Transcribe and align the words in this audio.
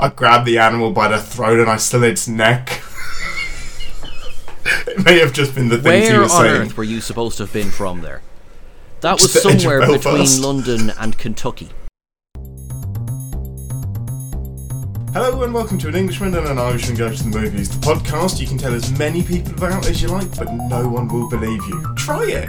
I 0.00 0.08
grabbed 0.08 0.46
the 0.46 0.56
animal 0.56 0.92
by 0.92 1.08
the 1.08 1.20
throat 1.20 1.60
and 1.60 1.68
I 1.68 1.76
slit 1.76 2.12
its 2.12 2.26
neck. 2.26 2.82
it 4.86 5.04
may 5.04 5.18
have 5.18 5.34
just 5.34 5.54
been 5.54 5.68
the 5.68 5.76
things 5.76 6.06
he 6.06 6.12
Where 6.14 6.22
was 6.22 6.32
on 6.32 6.44
saying. 6.44 6.62
earth 6.62 6.76
were 6.78 6.84
you 6.84 7.02
supposed 7.02 7.36
to 7.36 7.42
have 7.42 7.52
been 7.52 7.70
from 7.70 8.00
there? 8.00 8.22
That 9.02 9.20
was 9.20 9.30
the 9.34 9.40
somewhere 9.40 9.86
between 9.86 10.40
London 10.40 10.90
and 10.98 11.18
Kentucky. 11.18 11.68
Hello 15.12 15.42
and 15.42 15.52
welcome 15.52 15.76
to 15.76 15.88
An 15.88 15.96
Englishman 15.96 16.34
and 16.34 16.46
an 16.46 16.58
Irishman 16.58 16.96
Go 16.96 17.14
to 17.14 17.22
the 17.22 17.38
Movies, 17.38 17.68
the 17.68 17.86
podcast 17.86 18.40
you 18.40 18.46
can 18.46 18.56
tell 18.56 18.72
as 18.72 18.90
many 18.98 19.22
people 19.22 19.52
about 19.52 19.86
as 19.86 20.00
you 20.00 20.08
like, 20.08 20.34
but 20.38 20.50
no 20.50 20.88
one 20.88 21.08
will 21.08 21.28
believe 21.28 21.62
you. 21.68 21.94
Try 21.96 22.24
it! 22.24 22.48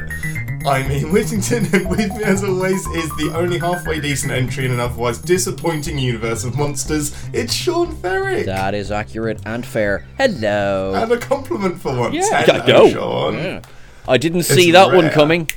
I'm 0.65 0.91
Ian 0.91 1.11
Whittington, 1.11 1.65
and 1.73 1.89
with 1.89 2.15
me, 2.15 2.23
as 2.23 2.43
always, 2.43 2.85
is 2.87 3.09
the 3.17 3.31
only 3.35 3.57
halfway 3.57 3.99
decent 3.99 4.31
entry 4.31 4.65
in 4.65 4.71
an 4.71 4.79
otherwise 4.79 5.17
disappointing 5.17 5.97
universe 5.97 6.43
of 6.43 6.55
monsters. 6.55 7.15
It's 7.33 7.53
Sean 7.53 7.95
Ferrick! 7.95 8.45
That 8.45 8.73
is 8.75 8.91
accurate 8.91 9.39
and 9.45 9.65
fair. 9.65 10.05
Hello. 10.17 10.93
And 10.95 11.11
a 11.11 11.17
compliment 11.17 11.81
for 11.81 11.97
once. 11.97 12.13
Yeah, 12.15 12.43
Hello, 12.43 12.59
I 12.59 12.67
know. 12.67 12.89
Sean. 12.89 13.33
Yeah. 13.35 13.61
I 14.07 14.17
didn't 14.17 14.43
see 14.43 14.69
It's 14.69 14.73
that 14.73 14.95
one 14.95 15.09
coming. 15.09 15.49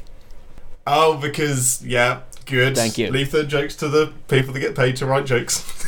Oh, 0.86 1.16
because, 1.18 1.84
yeah, 1.84 2.20
good. 2.46 2.74
Thank 2.74 2.96
you. 2.96 3.10
Leave 3.10 3.30
the 3.30 3.44
jokes 3.44 3.76
to 3.76 3.88
the 3.88 4.12
people 4.28 4.54
that 4.54 4.60
get 4.60 4.74
paid 4.74 4.96
to 4.96 5.06
write 5.06 5.26
jokes. 5.26 5.84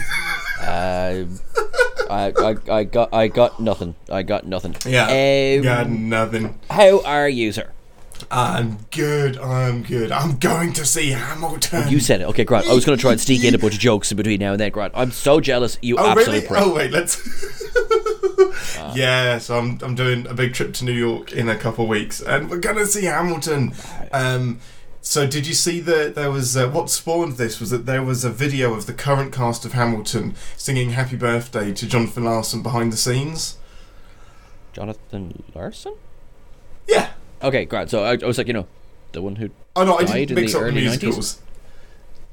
Uh, 0.61 1.27
I, 2.11 2.33
I, 2.39 2.57
I 2.71 2.85
got 2.85 3.13
I 3.13 3.29
got 3.29 3.61
nothing. 3.61 3.95
I 4.11 4.23
got 4.23 4.47
nothing. 4.47 4.75
yeah. 4.87 5.05
Um, 5.05 5.11
yeah, 5.65 5.85
nothing. 5.89 6.59
How 6.71 7.03
are 7.03 7.29
you, 7.29 7.53
sir? 7.53 7.71
I'm 8.31 8.79
good, 8.91 9.39
I'm 9.39 9.83
good. 9.83 10.11
I'm 10.13 10.39
going 10.39 10.73
to 10.75 10.85
see 10.85 11.11
Hamilton. 11.11 11.89
You 11.89 12.01
said 12.01 12.21
it. 12.21 12.25
Okay, 12.25 12.45
Grant. 12.45 12.67
I 12.69 12.73
was 12.75 12.85
going 12.85 12.97
to 12.97 13.01
try 13.01 13.13
and 13.13 13.21
sneak 13.21 13.45
in 13.45 13.55
a 13.55 13.59
bunch 13.59 13.75
of 13.75 13.81
jokes 13.81 14.11
in 14.11 14.17
between 14.17 14.41
now 14.41 14.53
and 14.53 14.61
then, 14.61 14.71
Grant. 14.73 14.93
I'm 14.97 15.11
so 15.11 15.41
jealous. 15.41 15.79
You 15.83 15.97
Oh 15.99 16.07
absolute 16.07 16.27
really? 16.29 16.47
prick. 16.47 16.61
Oh 16.61 16.75
wait, 16.75 16.91
let's. 16.91 17.23
yeah, 18.95 19.39
so 19.39 19.59
I'm 19.59 19.79
I'm 19.83 19.95
doing 19.95 20.27
a 20.27 20.35
big 20.35 20.55
trip 20.55 20.73
to 20.75 20.85
New 20.85 20.93
York 20.93 21.33
in 21.33 21.49
a 21.49 21.57
couple 21.57 21.85
of 21.85 21.91
weeks, 21.91 22.21
and 22.21 22.51
we're 22.51 22.59
gonna 22.59 22.87
see 22.87 23.05
Hamilton. 23.05 23.73
Um, 24.13 24.61
so 25.01 25.27
did 25.27 25.47
you 25.47 25.55
see 25.55 25.81
that 25.81 26.15
there 26.15 26.31
was 26.31 26.57
uh, 26.57 26.69
what 26.69 26.91
spawned 26.91 27.35
this 27.37 27.61
was 27.61 27.71
that 27.71 27.87
there 27.87 28.03
was 28.03 28.25
a 28.25 28.31
video 28.31 28.75
of 28.75 28.87
the 28.87 28.93
current 28.93 29.33
cast 29.33 29.65
of 29.65 29.73
Hamilton 29.73 30.35
singing 30.57 30.91
"Happy 30.91 31.17
Birthday" 31.17 31.73
to 31.73 31.87
Jonathan 31.87 32.25
Larson 32.25 32.63
behind 32.63 32.93
the 32.93 32.97
scenes? 32.97 33.57
Jonathan 34.73 35.43
Larson? 35.55 35.95
Yeah. 36.89 37.11
Okay, 37.43 37.65
Grant. 37.65 37.91
So 37.91 38.03
I, 38.05 38.13
I 38.13 38.27
was 38.27 38.39
like, 38.39 38.47
you 38.47 38.53
know, 38.55 38.67
the 39.13 39.23
one 39.23 39.37
who. 39.37 39.51
Oh 39.75 39.85
no, 39.85 39.97
I 39.99 40.05
didn't 40.05 40.31
in 40.31 40.35
mix 40.37 40.53
the 40.53 40.59
up 40.59 40.65
the 40.65 40.69
early 40.71 40.83
90s? 40.87 41.39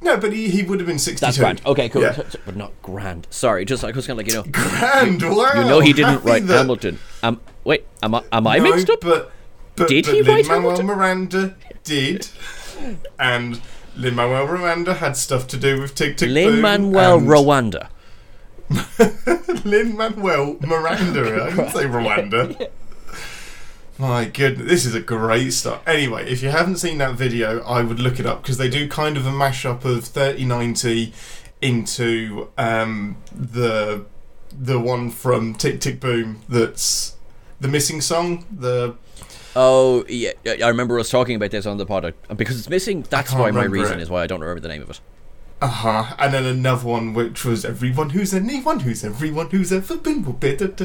No, 0.02 0.18
but 0.18 0.34
he, 0.34 0.50
he 0.50 0.64
would 0.64 0.80
have 0.80 0.88
been 0.88 1.00
62. 1.00 1.26
That's 1.26 1.38
Grant. 1.38 1.66
Okay, 1.66 1.88
cool. 1.90 2.02
Yeah. 2.02 2.22
But 2.46 2.56
not 2.58 2.74
Grand. 2.82 3.26
Sorry, 3.30 3.64
just 3.66 3.84
like 3.84 3.96
I 3.96 3.98
was 3.98 4.06
kind 4.08 4.20
of 4.20 4.26
like, 4.26 4.34
you 4.34 4.40
know, 4.40 4.50
Grand, 4.52 5.22
wow. 5.24 5.52
you 5.56 5.62
know, 5.64 5.80
he 5.80 5.94
didn't 5.94 6.16
happy 6.16 6.28
write 6.30 6.48
that- 6.48 6.58
Hamilton. 6.58 7.00
Um, 7.22 7.40
wait, 7.64 7.86
am 8.02 8.16
I 8.16 8.24
am 8.32 8.46
I 8.48 8.58
No, 8.58 8.64
mixed 8.72 8.90
up? 8.90 9.02
But, 9.02 9.32
but 9.76 9.88
Did 9.88 10.06
but 10.06 10.14
he 10.14 10.22
write 10.22 10.28
Lin-Manuel 10.46 10.62
Hamilton? 10.62 10.86
Miranda 10.86 11.56
did, 11.84 12.28
and 13.20 13.62
Lin 13.96 14.16
Manuel 14.16 14.46
Miranda 14.48 14.94
had 14.96 15.16
stuff 15.18 15.48
to 15.48 15.58
do 15.58 15.80
with 15.82 15.96
Tick 15.96 16.18
Tick 16.18 16.30
Lin 16.30 16.60
Manuel 16.62 17.20
Rwanda. 17.20 17.90
Lin 19.66 19.96
Manuel 19.96 20.58
Miranda. 20.62 21.44
I 21.46 21.50
didn't 21.50 21.70
say 21.72 21.86
Rwanda. 21.86 22.70
My 23.98 24.26
goodness, 24.26 24.68
this 24.68 24.86
is 24.86 24.96
a 24.96 25.00
great 25.00 25.52
start. 25.54 25.82
Anyway, 25.86 26.30
if 26.30 26.42
you 26.42 26.50
haven't 26.50 26.78
seen 26.78 26.98
that 26.98 27.16
video, 27.16 27.62
I 27.64 27.84
would 27.84 28.00
look 28.00 28.20
it 28.20 28.26
up 28.26 28.42
because 28.42 28.58
they 28.58 28.70
do 28.70 28.88
kind 28.88 29.18
of 29.18 29.28
a 29.28 29.32
mashup 29.32 29.86
of 29.86 30.06
3090 30.06 31.14
into 31.62 32.50
um, 32.58 33.18
the 33.34 34.06
the 34.52 34.80
one 34.80 35.10
from 35.10 35.56
Tick 35.56 35.80
Tick 35.80 36.00
Boom 36.00 36.42
that's 36.50 37.16
the 37.60 37.68
missing 37.68 38.02
song. 38.02 38.46
The 38.52 38.96
Oh 39.56 40.04
yeah, 40.10 40.32
I 40.46 40.68
remember 40.68 41.00
us 41.00 41.10
talking 41.10 41.36
about 41.36 41.52
this 41.52 41.66
on 41.66 41.78
the 41.78 41.86
pod 41.86 42.06
uh, 42.06 42.34
because 42.34 42.58
it's 42.58 42.70
missing. 42.70 43.06
That's 43.10 43.34
why 43.34 43.52
my 43.52 43.66
reason 43.66 44.00
it. 44.00 44.02
is 44.02 44.10
why 44.10 44.24
I 44.24 44.28
don't 44.28 44.42
remember 44.42 44.62
the 44.62 44.68
name 44.68 44.82
of 44.82 44.90
it. 44.90 45.00
Uh 45.64 45.68
huh. 45.68 46.16
And 46.20 46.34
then 46.34 46.46
another 46.46 46.86
one 46.86 47.14
which 47.14 47.46
was 47.46 47.64
everyone 47.64 48.10
who's 48.10 48.34
anyone 48.34 48.82
who's 48.82 49.02
everyone 49.02 49.50
who's 49.50 49.72
ever 49.72 49.96
been 49.96 50.26
will 50.26 50.34
be. 50.34 50.52
That 50.56 50.76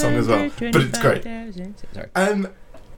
song 0.00 0.14
as 0.14 0.26
well, 0.26 0.50
but 0.58 0.76
it's 0.82 0.98
great. 0.98 1.22
Sorry. 1.22 2.08
Um, 2.16 2.48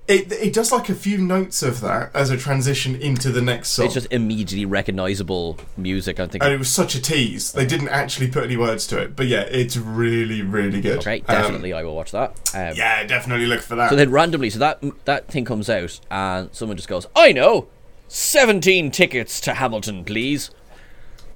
it 0.09 0.33
it 0.33 0.55
does 0.55 0.73
like 0.73 0.89
a 0.89 0.95
few 0.95 1.19
notes 1.19 1.63
of 1.63 1.83
that 1.83 2.11
as 2.17 2.31
a 2.31 2.39
transition 2.39 2.97
into 2.97 3.31
the 3.31 3.43
next 3.43 3.69
song. 3.71 3.85
It's 3.85 3.95
just 3.95 4.07
immediately 4.11 4.65
recognizable 4.65 5.59
music. 5.77 6.19
I 6.19 6.27
think. 6.27 6.43
and 6.43 6.53
it 6.53 6.59
was 6.59 6.71
such 6.71 6.95
a 6.95 7.03
tease. 7.03 7.53
They 7.53 7.67
didn't 7.67 7.89
actually 7.91 8.29
put 8.29 8.45
any 8.45 8.57
words 8.57 8.87
to 8.89 8.99
it, 8.99 9.15
but 9.15 9.27
yeah, 9.27 9.43
it's 9.43 9.77
really 9.77 10.41
really 10.43 10.81
good. 10.81 11.01
Okay, 11.01 11.21
Um, 11.29 11.37
definitely 11.37 11.75
I 11.75 11.83
will 11.85 11.95
watch 11.95 12.13
that. 12.13 12.31
Um, 12.55 12.75
yeah, 12.77 13.05
definitely 13.05 13.47
look 13.47 13.61
for 13.61 13.77
that. 13.77 13.91
So 13.91 13.97
then 13.97 14.11
randomly, 14.11 14.49
so 14.49 14.59
that 14.59 14.83
that 15.05 15.29
thing 15.29 15.45
comes 15.45 15.69
out, 15.69 16.01
and 16.11 16.49
someone 16.53 16.77
just 16.79 16.89
goes, 16.89 17.07
"I 17.15 17.33
know, 17.33 17.69
seventeen 18.11 18.91
tickets 18.91 19.41
to 19.43 19.55
Hamilton, 19.55 20.05
please." 20.05 20.51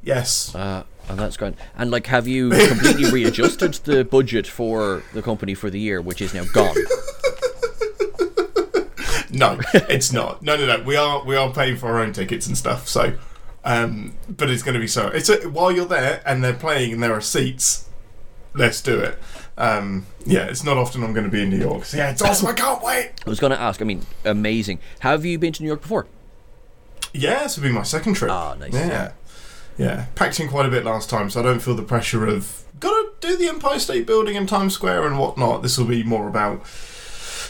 yes. 0.03 0.55
Uh, 0.55 0.85
and 1.09 1.19
that's 1.19 1.37
great. 1.37 1.55
And 1.77 1.91
like, 1.91 2.07
have 2.09 2.27
you 2.27 2.51
completely 2.69 3.11
readjusted 3.11 3.75
the 3.85 4.05
budget 4.05 4.47
for 4.47 5.03
the 5.12 5.23
company 5.23 5.55
for 5.55 5.71
the 5.71 5.81
year, 5.81 6.01
which 6.03 6.21
is 6.21 6.35
now 6.35 6.45
gone? 6.53 6.77
No, 9.35 9.59
it's 9.75 10.12
not. 10.12 10.43
No, 10.43 10.57
no, 10.57 10.65
no. 10.65 10.83
We 10.85 10.97
are 10.97 11.25
we 11.25 11.35
are 11.35 11.53
paying 11.53 11.77
for 11.77 11.89
our 11.89 11.99
own 12.01 12.12
tickets 12.12 12.47
and 12.47 12.57
stuff. 12.57 12.87
So, 12.89 13.19
um, 13.65 14.15
but 14.29 14.49
it's 14.49 14.62
going 14.62 14.75
to 14.75 14.81
be 14.81 14.87
so. 14.87 15.09
It's 15.09 15.29
a, 15.29 15.49
while 15.49 15.73
you're 15.73 15.87
there 15.87 16.23
and 16.25 16.43
they're 16.43 16.55
playing 16.55 16.93
and 16.93 17.03
there 17.03 17.12
are 17.12 17.21
seats. 17.21 17.89
Let's 18.55 18.81
do 18.81 19.01
it. 19.01 19.19
Um, 19.59 20.06
yeah, 20.25 20.45
it's 20.45 20.62
not 20.62 20.77
often 20.77 21.03
I'm 21.03 21.12
going 21.12 21.25
to 21.25 21.31
be 21.31 21.43
in 21.43 21.51
New 21.51 21.59
York. 21.59 21.85
So 21.85 21.97
yeah, 21.97 22.11
it's 22.11 22.23
awesome. 22.23 22.47
I 22.47 22.53
can't 22.53 22.81
wait. 22.81 23.11
I 23.27 23.29
was 23.29 23.41
going 23.41 23.51
to 23.51 23.61
ask. 23.61 23.83
I 23.83 23.85
mean, 23.85 24.06
amazing. 24.25 24.79
Have 25.01 25.25
you 25.25 25.37
been 25.39 25.53
to 25.55 25.62
New 25.62 25.69
York 25.69 25.83
before? 25.83 26.06
Yeah, 27.14 27.44
this 27.44 27.56
will 27.56 27.62
be 27.64 27.72
my 27.72 27.84
second 27.84 28.14
trip. 28.14 28.30
Ah, 28.30 28.54
nice. 28.58 28.75
Yeah, 28.75 29.12
yeah. 29.78 30.06
Packed 30.16 30.41
in 30.41 30.48
quite 30.48 30.66
a 30.66 30.70
bit 30.70 30.84
last 30.84 31.08
time, 31.08 31.30
so 31.30 31.41
I 31.41 31.42
don't 31.44 31.60
feel 31.60 31.75
the 31.75 31.82
pressure 31.82 32.26
of 32.26 32.64
gotta 32.80 33.10
do 33.20 33.36
the 33.36 33.48
Empire 33.48 33.78
State 33.78 34.06
Building 34.06 34.36
and 34.36 34.48
Times 34.48 34.75
Square 34.75 35.06
and 35.06 35.19
whatnot. 35.19 35.62
This 35.62 35.78
will 35.78 35.86
be 35.86 36.02
more 36.02 36.28
about 36.28 36.62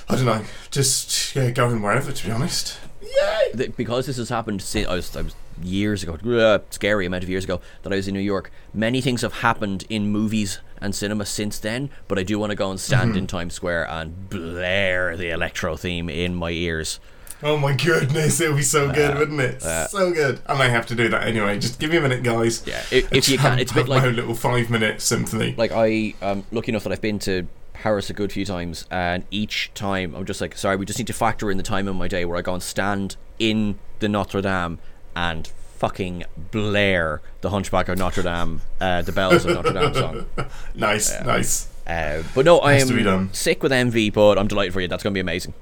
I 0.08 0.16
don't 0.16 0.26
know, 0.26 0.42
just 0.70 1.34
yeah, 1.34 1.50
going 1.50 1.80
wherever. 1.82 2.12
To 2.12 2.24
be 2.26 2.30
honest. 2.30 2.78
Yay! 3.02 3.66
Because 3.76 4.06
this 4.06 4.16
has 4.18 4.28
happened 4.28 4.60
since 4.60 4.88
I 4.88 4.94
was, 4.94 5.16
I 5.16 5.22
was 5.22 5.34
years 5.62 6.02
ago, 6.02 6.14
uh, 6.38 6.58
scary 6.70 7.06
amount 7.06 7.22
of 7.22 7.30
years 7.30 7.44
ago 7.44 7.60
that 7.82 7.92
I 7.92 7.96
was 7.96 8.08
in 8.08 8.14
New 8.14 8.20
York. 8.20 8.50
Many 8.74 9.00
things 9.00 9.22
have 9.22 9.34
happened 9.34 9.84
in 9.88 10.08
movies 10.08 10.58
and 10.80 10.94
cinema 10.94 11.24
since 11.24 11.58
then, 11.58 11.90
but 12.08 12.18
I 12.18 12.22
do 12.22 12.38
want 12.38 12.50
to 12.50 12.56
go 12.56 12.70
and 12.70 12.80
stand 12.80 13.10
Mm-hmm. 13.10 13.18
in 13.18 13.26
Times 13.28 13.54
Square 13.54 13.88
and 13.88 14.28
blare 14.28 15.16
the 15.16 15.30
electro 15.30 15.76
theme 15.76 16.08
in 16.10 16.34
my 16.34 16.50
ears. 16.50 16.98
Oh 17.44 17.58
my 17.58 17.74
goodness, 17.74 18.40
it'll 18.40 18.56
be 18.56 18.62
so 18.62 18.90
good, 18.90 19.18
wouldn't 19.18 19.38
it? 19.40 19.60
so 19.60 20.12
good. 20.12 20.40
I 20.46 20.58
may 20.58 20.70
have 20.70 20.86
to 20.86 20.94
do 20.94 21.08
that 21.10 21.24
anyway. 21.26 21.58
Just 21.58 21.78
give 21.78 21.90
me 21.90 21.98
a 21.98 22.00
minute, 22.00 22.22
guys. 22.22 22.66
Yeah, 22.66 22.82
if, 22.90 23.12
if 23.12 23.28
you 23.28 23.36
can, 23.36 23.58
it's 23.58 23.70
a 23.70 23.74
bit 23.74 23.80
Have 23.82 23.88
my 23.90 23.94
like 23.96 24.04
own 24.04 24.16
little 24.16 24.34
five-minute 24.34 25.02
symphony. 25.02 25.54
like 25.58 25.70
I 25.70 26.14
am 26.22 26.44
lucky 26.50 26.72
enough 26.72 26.84
that 26.84 26.92
I've 26.92 27.02
been 27.02 27.18
to 27.20 27.46
Paris 27.74 28.08
a 28.08 28.14
good 28.14 28.32
few 28.32 28.46
times, 28.46 28.86
and 28.90 29.24
each 29.30 29.70
time 29.74 30.14
I'm 30.14 30.24
just 30.24 30.40
like, 30.40 30.56
sorry, 30.56 30.76
we 30.76 30.86
just 30.86 30.98
need 30.98 31.06
to 31.08 31.12
factor 31.12 31.50
in 31.50 31.58
the 31.58 31.62
time 31.62 31.86
in 31.86 31.96
my 31.96 32.08
day 32.08 32.24
where 32.24 32.38
I 32.38 32.40
go 32.42 32.54
and 32.54 32.62
stand 32.62 33.16
in 33.38 33.78
the 33.98 34.08
Notre 34.08 34.40
Dame 34.40 34.78
and 35.14 35.46
fucking 35.46 36.24
blare 36.50 37.20
the 37.42 37.50
Hunchback 37.50 37.90
of 37.90 37.98
Notre 37.98 38.22
Dame, 38.22 38.62
uh, 38.80 39.02
the 39.02 39.12
bells 39.12 39.44
of 39.44 39.54
Notre 39.54 39.72
Dame 39.74 39.92
song. 39.92 40.26
nice, 40.74 41.20
nice. 41.20 41.68
Uh, 41.86 42.22
but 42.34 42.46
no, 42.46 42.60
I 42.60 42.74
Has 42.74 42.88
to 42.88 42.96
be 42.96 43.02
done. 43.02 43.20
am 43.20 43.34
sick 43.34 43.62
with 43.62 43.70
envy, 43.70 44.08
but 44.08 44.38
I'm 44.38 44.48
delighted 44.48 44.72
for 44.72 44.80
you. 44.80 44.88
That's 44.88 45.02
going 45.02 45.12
to 45.12 45.14
be 45.14 45.20
amazing. 45.20 45.52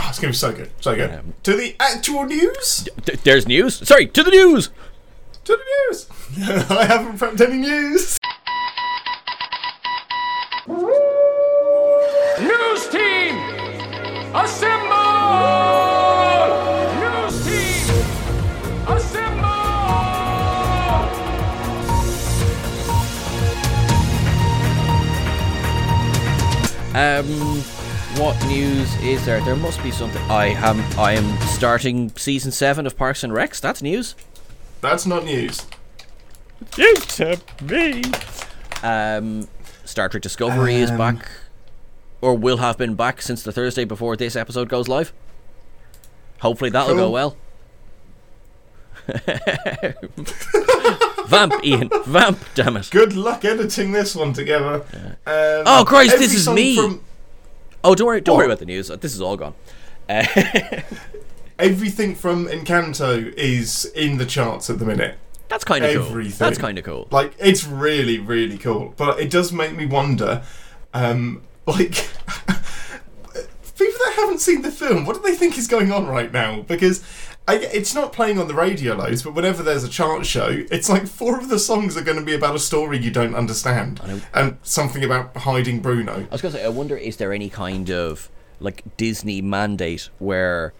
Oh, 0.00 0.06
it's 0.08 0.18
gonna 0.18 0.32
be 0.32 0.36
so 0.36 0.52
good, 0.52 0.70
so 0.80 0.94
good. 0.94 1.10
Um, 1.10 1.34
to 1.42 1.56
the 1.56 1.74
actual 1.80 2.24
news. 2.24 2.88
Th- 3.04 3.18
there's 3.22 3.48
news. 3.48 3.86
Sorry, 3.86 4.06
to 4.06 4.22
the 4.22 4.30
news. 4.30 4.70
To 5.44 5.56
the 5.56 5.64
news. 5.88 6.06
I 6.70 6.84
haven't 6.84 7.18
prepped 7.18 7.40
any 7.40 7.58
news. 7.58 8.18
News 12.38 12.88
team! 12.88 13.34
Assemble! 14.34 14.94
News 17.00 17.44
team! 17.44 17.94
Assemble! 18.86 19.48
Um, 26.94 27.57
what 28.18 28.36
news 28.46 28.94
is 29.02 29.24
there? 29.24 29.40
There 29.40 29.56
must 29.56 29.82
be 29.82 29.90
something. 29.90 30.20
I 30.30 30.46
am. 30.46 30.80
I 30.98 31.12
am 31.12 31.38
starting 31.48 32.10
season 32.16 32.50
seven 32.52 32.86
of 32.86 32.96
Parks 32.96 33.22
and 33.24 33.32
Recs. 33.32 33.60
That's 33.60 33.82
news. 33.82 34.14
That's 34.80 35.06
not 35.06 35.24
news. 35.24 35.66
News 36.76 37.06
to 37.16 37.40
me. 37.62 38.02
Um, 38.82 39.48
Star 39.84 40.08
Trek 40.08 40.22
Discovery 40.22 40.76
is 40.76 40.90
Um, 40.90 40.98
back, 40.98 41.28
or 42.20 42.34
will 42.34 42.56
have 42.58 42.76
been 42.76 42.94
back 42.94 43.22
since 43.22 43.42
the 43.42 43.52
Thursday 43.52 43.84
before 43.84 44.16
this 44.16 44.34
episode 44.36 44.68
goes 44.68 44.88
live. 44.88 45.12
Hopefully 46.40 46.70
that'll 46.70 46.94
go 46.96 47.10
well. 47.10 47.36
Vamp, 51.28 51.54
Ian. 51.64 51.90
Vamp, 52.06 52.38
damn 52.54 52.76
it. 52.76 52.88
Good 52.90 53.14
luck 53.14 53.44
editing 53.44 53.92
this 53.92 54.14
one 54.14 54.32
together. 54.32 54.84
Um, 55.26 55.62
Oh, 55.66 55.84
Christ, 55.86 56.18
this 56.18 56.34
is 56.34 56.48
me. 56.48 56.76
From, 56.76 57.00
Oh, 57.84 57.94
don't 57.94 58.06
worry, 58.06 58.20
don't 58.20 58.36
worry 58.36 58.46
about 58.46 58.58
the 58.58 58.66
news. 58.66 58.88
This 58.88 59.14
is 59.14 59.20
all 59.20 59.36
gone. 59.36 59.54
Uh, 60.08 60.24
everything 61.58 62.14
from 62.14 62.46
Encanto 62.46 63.32
is 63.34 63.84
in 63.94 64.18
the 64.18 64.26
charts 64.26 64.70
at 64.70 64.78
the 64.78 64.84
minute. 64.84 65.18
that's 65.48 65.64
kind 65.64 65.84
of 65.84 66.08
cool. 66.08 66.22
That's 66.24 66.58
kind 66.58 66.78
of 66.78 66.84
cool. 66.84 67.08
Like 67.10 67.34
it's 67.38 67.64
really, 67.64 68.18
really 68.18 68.58
cool. 68.58 68.94
But 68.96 69.20
it 69.20 69.30
does 69.30 69.52
make 69.52 69.74
me 69.74 69.86
wonder, 69.86 70.42
um, 70.94 71.42
like 71.66 71.92
people 73.78 73.98
that 74.04 74.14
haven't 74.16 74.40
seen 74.40 74.62
the 74.62 74.70
film, 74.70 75.04
what 75.04 75.16
do 75.16 75.22
they 75.22 75.34
think 75.36 75.58
is 75.58 75.66
going 75.66 75.92
on 75.92 76.06
right 76.06 76.32
now? 76.32 76.62
Because 76.62 77.04
I, 77.48 77.54
it's 77.56 77.94
not 77.94 78.12
playing 78.12 78.38
on 78.38 78.46
the 78.46 78.54
radio 78.54 78.94
loads, 78.94 79.22
but 79.22 79.34
whenever 79.34 79.62
there's 79.62 79.82
a 79.82 79.88
chart 79.88 80.26
show, 80.26 80.64
it's 80.70 80.88
like 80.88 81.06
four 81.06 81.38
of 81.38 81.48
the 81.48 81.58
songs 81.58 81.96
are 81.96 82.02
going 82.02 82.18
to 82.18 82.24
be 82.24 82.34
about 82.34 82.54
a 82.54 82.58
story 82.58 82.98
you 82.98 83.10
don't 83.10 83.34
understand, 83.34 84.00
and 84.34 84.58
something 84.62 85.02
about 85.02 85.34
hiding 85.38 85.80
Bruno. 85.80 86.26
I 86.30 86.32
was 86.32 86.42
going 86.42 86.52
to 86.52 86.58
say, 86.58 86.64
I 86.64 86.68
wonder 86.68 86.96
is 86.96 87.16
there 87.16 87.32
any 87.32 87.48
kind 87.48 87.90
of 87.90 88.30
like 88.60 88.82
Disney 88.96 89.40
mandate 89.40 90.10
where 90.18 90.74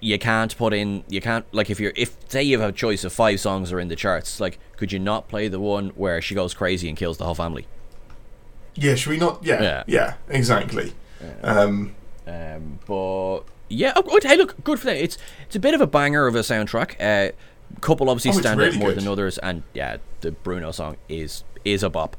you 0.00 0.18
can't 0.18 0.54
put 0.58 0.74
in, 0.74 1.02
you 1.08 1.22
can't 1.22 1.46
like 1.52 1.70
if 1.70 1.80
you're 1.80 1.94
if 1.96 2.14
say 2.28 2.42
you 2.42 2.60
have 2.60 2.68
a 2.68 2.72
choice 2.72 3.02
of 3.04 3.12
five 3.12 3.40
songs 3.40 3.70
that 3.70 3.76
are 3.76 3.80
in 3.80 3.88
the 3.88 3.96
charts, 3.96 4.38
like 4.40 4.58
could 4.76 4.92
you 4.92 4.98
not 4.98 5.28
play 5.28 5.48
the 5.48 5.60
one 5.60 5.88
where 5.90 6.20
she 6.20 6.34
goes 6.34 6.52
crazy 6.52 6.88
and 6.90 6.98
kills 6.98 7.16
the 7.16 7.24
whole 7.24 7.34
family? 7.34 7.66
Yeah, 8.74 8.96
should 8.96 9.10
we 9.10 9.16
not? 9.16 9.42
Yeah, 9.42 9.62
Yeah. 9.62 9.84
yeah, 9.86 10.14
exactly. 10.28 10.92
Um, 11.42 11.94
Um, 12.26 12.80
but 12.86 13.40
yeah, 13.74 13.92
oh, 13.96 14.02
good. 14.02 14.22
Hey, 14.24 14.36
look, 14.36 14.62
good 14.64 14.78
for 14.78 14.86
that. 14.86 14.96
It's 14.96 15.18
it's 15.46 15.56
a 15.56 15.60
bit 15.60 15.74
of 15.74 15.80
a 15.80 15.86
banger 15.86 16.26
of 16.26 16.34
a 16.34 16.40
soundtrack. 16.40 16.96
Uh, 17.00 17.32
couple 17.80 18.08
obviously 18.08 18.30
Oh, 18.30 18.40
stand 18.40 18.60
out 18.60 18.64
really 18.64 18.78
more 18.78 18.88
good. 18.90 18.98
than 18.98 19.08
others, 19.08 19.38
and 19.38 19.62
yeah, 19.74 19.96
the 20.20 20.30
Bruno 20.32 20.70
song 20.70 20.96
is 21.08 21.44
is 21.64 21.82
a 21.82 21.90
bop. 21.90 22.16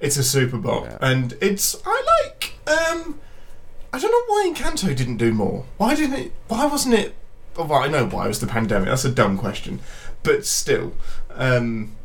It's 0.00 0.16
a 0.16 0.24
super 0.24 0.58
bop, 0.58 0.88
and 1.00 1.34
it's 1.40 1.76
I 1.86 2.02
like. 2.30 2.54
Um, 2.66 3.18
I 3.92 3.98
don't 3.98 4.10
know 4.10 4.24
why 4.34 4.52
Encanto 4.52 4.94
didn't 4.94 5.16
do 5.16 5.32
more. 5.32 5.64
Why 5.78 5.94
didn't 5.94 6.16
it? 6.16 6.32
Why 6.48 6.66
wasn't 6.66 6.94
it? 6.94 7.14
Well, 7.56 7.72
I 7.72 7.88
know 7.88 8.06
why 8.06 8.26
it 8.26 8.28
was 8.28 8.40
the 8.40 8.46
pandemic. 8.46 8.88
That's 8.88 9.04
a 9.06 9.10
dumb 9.10 9.38
question, 9.38 9.80
but 10.22 10.44
still, 10.44 10.92
um, 11.30 11.95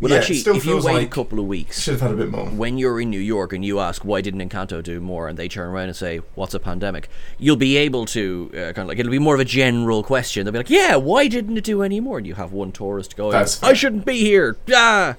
Well, 0.00 0.10
yeah, 0.12 0.18
actually, 0.18 0.36
still 0.36 0.56
if 0.56 0.64
you 0.64 0.76
wait 0.76 0.84
like 0.84 1.06
a 1.08 1.10
couple 1.10 1.38
of 1.38 1.46
weeks, 1.46 1.82
should 1.82 1.92
have 1.92 2.00
had 2.00 2.10
a 2.12 2.14
bit 2.14 2.30
more. 2.30 2.46
when 2.46 2.78
you're 2.78 2.98
in 3.02 3.10
New 3.10 3.20
York 3.20 3.52
and 3.52 3.62
you 3.62 3.80
ask 3.80 4.02
why 4.02 4.22
didn't 4.22 4.40
Encanto 4.48 4.82
do 4.82 4.98
more, 4.98 5.28
and 5.28 5.38
they 5.38 5.46
turn 5.46 5.68
around 5.68 5.88
and 5.88 5.96
say 5.96 6.20
what's 6.34 6.54
a 6.54 6.58
pandemic, 6.58 7.10
you'll 7.38 7.56
be 7.56 7.76
able 7.76 8.06
to 8.06 8.50
uh, 8.54 8.56
kind 8.72 8.78
of 8.78 8.86
like 8.88 8.98
it'll 8.98 9.10
be 9.10 9.18
more 9.18 9.34
of 9.34 9.40
a 9.40 9.44
general 9.44 10.02
question. 10.02 10.44
They'll 10.44 10.52
be 10.52 10.58
like, 10.58 10.70
yeah, 10.70 10.96
why 10.96 11.28
didn't 11.28 11.58
it 11.58 11.64
do 11.64 11.82
any 11.82 12.00
more? 12.00 12.16
And 12.16 12.26
you 12.26 12.34
have 12.36 12.50
one 12.52 12.72
tourist 12.72 13.14
going, 13.14 13.32
That's 13.32 13.62
I 13.62 13.74
shouldn't 13.74 14.06
be 14.06 14.20
here. 14.20 14.56
Ah. 14.74 15.16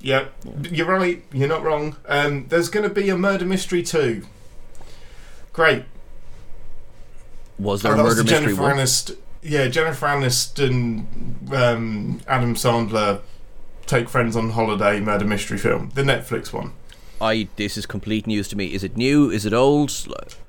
Yeah, 0.00 0.26
you're 0.70 0.86
right. 0.86 1.24
You're 1.32 1.48
not 1.48 1.62
wrong. 1.64 1.96
Um, 2.06 2.46
there's 2.50 2.68
going 2.68 2.86
to 2.86 2.94
be 2.94 3.08
a 3.08 3.16
murder 3.16 3.46
mystery 3.46 3.82
too. 3.82 4.26
Great. 5.52 5.84
Was 7.58 7.82
there 7.82 7.92
Oh, 7.96 8.00
a 8.00 8.02
murder 8.02 8.14
the 8.16 8.24
mystery 8.24 8.40
Jennifer 8.46 8.62
one? 8.62 8.76
Aniston. 8.76 9.16
Yeah, 9.46 9.68
Jennifer 9.68 10.06
Aniston, 10.06 11.04
um, 11.52 12.20
Adam 12.26 12.54
Sandler 12.54 13.20
take 13.86 14.08
friends 14.08 14.36
on 14.36 14.50
holiday 14.50 15.00
murder 15.00 15.26
mystery 15.26 15.58
film, 15.58 15.90
the 15.94 16.02
Netflix 16.02 16.50
one. 16.50 16.72
I 17.20 17.48
this 17.56 17.76
is 17.76 17.84
complete 17.84 18.26
news 18.26 18.48
to 18.48 18.56
me. 18.56 18.72
Is 18.72 18.82
it 18.82 18.96
new? 18.96 19.30
Is 19.30 19.44
it 19.44 19.52
old? 19.52 19.92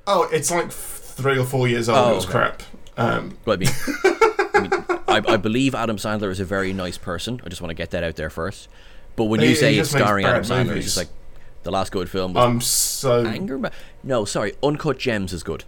Oh, 0.06 0.26
it's 0.32 0.50
like 0.50 0.72
three 0.72 1.38
or 1.38 1.44
four 1.44 1.68
years 1.68 1.90
old. 1.90 1.98
Oh, 1.98 2.12
it 2.12 2.14
was 2.14 2.24
okay. 2.24 2.32
crap. 2.32 2.62
Um, 2.96 3.36
Well, 3.44 3.56
I 3.56 3.60
mean, 3.60 3.68
I, 4.04 4.60
mean 4.60 4.72
I, 5.28 5.34
I 5.34 5.36
believe 5.36 5.74
Adam 5.74 5.98
Sandler 5.98 6.30
is 6.30 6.40
a 6.40 6.44
very 6.46 6.72
nice 6.72 6.96
person. 6.96 7.42
I 7.44 7.50
just 7.50 7.60
want 7.60 7.70
to 7.70 7.74
get 7.74 7.90
that 7.90 8.02
out 8.02 8.16
there 8.16 8.30
first. 8.30 8.68
But 9.14 9.24
when 9.24 9.40
He- 9.40 9.48
you 9.50 9.54
say 9.54 9.76
it's 9.76 9.90
starring 9.90 10.24
Adam 10.24 10.42
Sandler, 10.42 10.76
it's 10.76 10.86
just 10.86 10.96
like 10.96 11.08
the 11.64 11.70
last 11.70 11.92
good 11.92 12.08
film 12.08 12.32
was 12.32 12.42
I'm 12.42 12.60
so. 12.62 13.26
Anger. 13.26 13.58
Ma- 13.58 13.70
no, 14.02 14.24
sorry, 14.24 14.54
Uncut 14.62 14.98
Gems 14.98 15.34
is 15.34 15.42
good. 15.42 15.64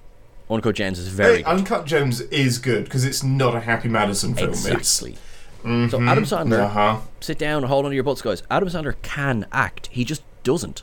Uncut 0.50 0.74
Gems 0.74 0.98
is 0.98 1.08
very 1.08 1.36
Hey, 1.38 1.42
good. 1.42 1.46
Uncut 1.50 1.86
Gems 1.86 2.20
is 2.22 2.58
good 2.58 2.84
because 2.84 3.04
it's 3.04 3.22
not 3.22 3.54
a 3.54 3.60
Happy 3.60 3.88
Madison 3.88 4.34
film. 4.34 4.50
Exactly. 4.50 5.16
So 5.62 5.68
Adam 6.00 6.24
Sandler, 6.24 6.60
Uh 6.60 6.68
huh. 6.68 7.00
sit 7.20 7.38
down 7.38 7.58
and 7.58 7.66
hold 7.66 7.84
on 7.84 7.90
to 7.90 7.94
your 7.94 8.04
butts, 8.04 8.22
guys. 8.22 8.42
Adam 8.50 8.68
Sandler 8.68 8.94
can 9.02 9.46
act. 9.52 9.88
He 9.92 10.04
just 10.04 10.22
doesn't 10.44 10.82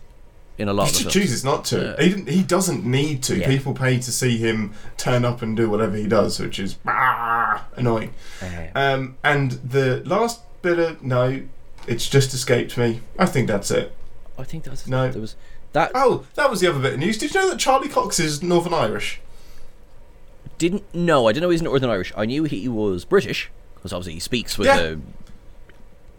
in 0.57 0.67
a 0.67 0.73
lot 0.73 0.89
He 0.91 0.97
of 0.97 1.03
just 1.03 1.13
chooses 1.13 1.43
not 1.43 1.65
to. 1.65 1.95
Yeah. 1.97 2.03
He 2.03 2.09
didn't, 2.09 2.29
he 2.29 2.43
doesn't 2.43 2.85
need 2.85 3.23
to. 3.23 3.37
Yeah. 3.37 3.47
People 3.47 3.73
pay 3.73 3.97
to 3.97 4.11
see 4.11 4.37
him 4.37 4.73
turn 4.97 5.25
up 5.25 5.41
and 5.41 5.57
do 5.57 5.69
whatever 5.69 5.95
he 5.97 6.07
does, 6.07 6.39
which 6.39 6.59
is 6.59 6.77
ah, 6.85 7.65
annoying. 7.75 8.13
Uh, 8.41 8.67
Um, 8.75 9.17
and 9.23 9.51
the 9.51 10.03
last 10.05 10.41
bit 10.61 10.77
of 10.77 11.03
no, 11.03 11.41
it's 11.87 12.07
just 12.07 12.33
escaped 12.33 12.77
me. 12.77 12.99
I 13.17 13.25
think 13.25 13.47
that's 13.47 13.71
it. 13.71 13.95
I 14.37 14.43
think 14.43 14.65
that's 14.65 14.85
No. 14.87 15.09
There 15.09 15.21
was 15.21 15.35
that 15.73 15.91
Oh, 15.95 16.25
that 16.35 16.49
was 16.51 16.59
the 16.61 16.69
other 16.69 16.79
bit 16.79 16.93
of 16.93 16.99
news. 16.99 17.17
Did 17.17 17.33
you 17.33 17.39
know 17.41 17.49
that 17.49 17.59
Charlie 17.59 17.89
Cox 17.89 18.19
is 18.19 18.43
Northern 18.43 18.73
Irish? 18.73 19.19
Didn't 20.57 20.83
know. 20.93 21.27
I 21.27 21.31
didn't 21.33 21.43
know 21.43 21.49
he's 21.49 21.61
Northern 21.61 21.89
Irish. 21.89 22.13
I 22.15 22.25
knew 22.25 22.43
he 22.43 22.67
was 22.67 23.05
British 23.05 23.51
because 23.75 23.93
obviously 23.93 24.13
he 24.13 24.19
speaks 24.19 24.57
with 24.57 24.67
Yeah. 24.67 24.79
a. 24.79 24.97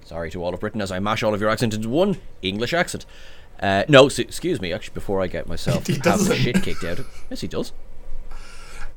Sorry 0.04 0.30
to 0.30 0.42
all 0.44 0.54
of 0.54 0.60
Britain 0.60 0.80
as 0.80 0.92
I 0.92 0.98
mash 1.00 1.22
all 1.22 1.34
of 1.34 1.40
your 1.40 1.50
accents 1.50 1.74
into 1.74 1.88
one 1.88 2.18
English 2.42 2.72
accent. 2.72 3.04
Uh, 3.60 3.84
no, 3.88 4.06
s 4.06 4.18
excuse 4.18 4.60
me. 4.60 4.72
Actually, 4.72 4.94
before 4.94 5.20
I 5.20 5.26
get 5.26 5.48
myself 5.48 5.86
He 5.88 5.98
have 6.04 6.20
shit 6.36 6.62
kicked 6.62 6.84
out. 6.84 6.98
of 7.00 7.08
Yes, 7.30 7.40
he 7.40 7.48
does. 7.48 7.72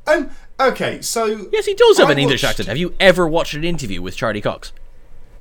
Um. 0.06 0.30
Okay, 0.60 1.00
so 1.00 1.48
Yes, 1.52 1.66
he 1.66 1.74
does 1.74 1.98
have 1.98 2.08
I 2.08 2.12
an 2.12 2.18
English 2.18 2.44
accent. 2.44 2.68
Have 2.68 2.76
you 2.76 2.94
ever 3.00 3.26
watched 3.26 3.54
an 3.54 3.64
interview 3.64 4.02
with 4.02 4.14
Charlie 4.16 4.40
Cox? 4.42 4.72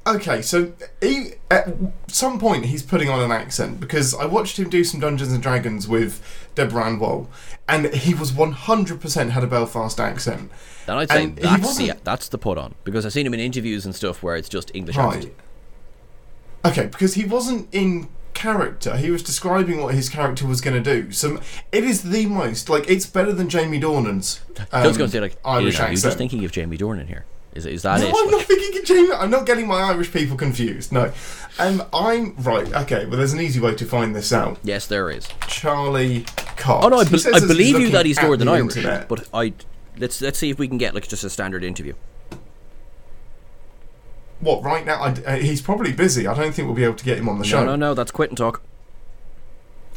Okay, 0.08 0.42
so 0.42 0.72
he, 1.02 1.34
at 1.52 1.68
some 2.08 2.40
point 2.40 2.66
he's 2.66 2.82
putting 2.82 3.10
on 3.10 3.20
an 3.20 3.32
accent 3.32 3.80
because 3.82 4.16
I 4.16 4.26
watched 4.26 4.58
him 4.58 4.70
do 4.70 4.84
some 4.84 5.00
Dungeons 5.02 5.32
and 5.34 5.44
Dragons 5.44 5.88
with 5.88 6.22
Deborah 6.60 6.86
Ann 6.86 7.00
Woll, 7.00 7.30
and 7.70 7.94
he 7.94 8.14
was 8.14 8.34
100% 8.34 9.30
had 9.30 9.44
a 9.44 9.48
Belfast 9.48 9.98
accent. 9.98 10.52
Then 10.86 10.98
I'd 10.98 11.10
say 11.10 11.24
And 11.24 11.38
that's 11.38 11.78
the 11.78 11.94
that's 12.04 12.28
the 12.28 12.38
put 12.38 12.58
on 12.58 12.76
because 12.84 13.06
I've 13.06 13.14
seen 13.14 13.26
him 13.26 13.34
in 13.34 13.40
interviews 13.40 13.86
and 13.86 13.96
stuff 13.96 14.22
where 14.22 14.36
it's 14.36 14.50
just 14.50 14.72
English 14.76 14.98
accent. 14.98 15.34
Okay, 16.66 16.88
because 16.88 17.14
he 17.14 17.24
wasn't 17.24 17.70
in 17.72 18.10
character. 18.34 18.98
He 18.98 19.10
was 19.10 19.24
describing 19.24 19.82
what 19.82 19.96
his 19.96 20.10
character 20.10 20.46
was 20.46 20.60
going 20.60 20.82
to 20.82 21.02
do. 21.02 21.12
So 21.12 21.40
it 21.72 21.86
is 21.86 22.04
the 22.04 22.26
most 22.26 22.70
like 22.70 22.90
it's 22.90 23.06
better 23.06 23.32
than 23.32 23.48
Jamie 23.48 23.80
Dornan's. 23.80 24.42
Um, 24.60 24.66
I 24.74 24.88
was 24.88 24.98
going 24.98 25.10
to 25.10 25.16
say 25.16 25.22
like 25.22 25.38
Irish 25.46 25.76
you 25.76 25.80
know, 25.80 25.86
accent. 25.86 25.92
you're 25.92 26.10
just 26.10 26.18
thinking 26.18 26.44
of 26.44 26.52
Jamie 26.52 26.78
Dornan 26.78 27.08
here. 27.08 27.26
Is 27.56 27.66
is 27.66 27.82
that 27.84 28.02
no, 28.02 28.08
it? 28.08 28.14
I'm 28.16 28.26
Like, 28.26 28.32
not 28.32 28.42
thinking 28.44 28.80
of 28.80 28.86
Jamie. 28.86 29.12
I'm 29.14 29.32
not 29.32 29.46
getting 29.46 29.68
my 29.68 29.82
Irish 29.82 30.12
people 30.12 30.38
confused. 30.38 30.92
No, 30.92 31.12
um, 31.58 31.84
I'm 31.94 32.36
right. 32.38 32.72
Okay, 32.84 33.06
well, 33.06 33.18
there's 33.18 33.34
an 33.34 33.42
easy 33.42 33.60
way 33.60 33.74
to 33.76 33.86
find 33.86 34.16
this 34.16 34.34
out. 34.34 34.60
yes, 34.64 34.86
there 34.88 35.10
is. 35.10 35.28
Charlie 35.48 36.26
Oh 36.68 36.88
no, 36.90 37.00
I, 37.00 37.04
be- 37.06 37.24
I 37.34 37.40
believe 37.40 37.80
you 37.80 37.90
that 37.92 38.06
he's 38.06 38.18
at 38.18 38.40
than 38.40 38.48
Irish, 38.48 38.76
internet. 38.78 39.08
but 39.08 39.28
I 39.34 39.54
let's 39.98 40.22
let's 40.22 40.40
see 40.40 40.50
if 40.50 40.60
we 40.60 40.68
can 40.68 40.78
get 40.78 40.94
like 40.94 41.08
just 41.08 41.24
a 41.24 41.30
standard 41.30 41.64
interview. 41.64 41.94
What 44.40 44.64
right 44.64 44.86
now? 44.86 45.02
I, 45.02 45.10
uh, 45.10 45.36
he's 45.36 45.62
probably 45.62 45.92
busy. 45.92 46.26
I 46.26 46.34
don't 46.34 46.54
think 46.54 46.66
we'll 46.68 46.76
be 46.76 46.84
able 46.84 46.96
to 46.96 47.06
get 47.06 47.18
him 47.18 47.28
on 47.28 47.40
the 47.40 47.46
show. 47.46 47.60
No, 47.60 47.72
no, 47.72 47.76
no, 47.76 47.94
that's 47.94 48.12
quit 48.12 48.30
and 48.30 48.38
talk. 48.38 48.62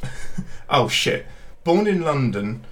Oh 0.74 0.88
shit! 0.88 1.26
Born 1.64 1.86
in 1.86 2.00
London, 2.00 2.64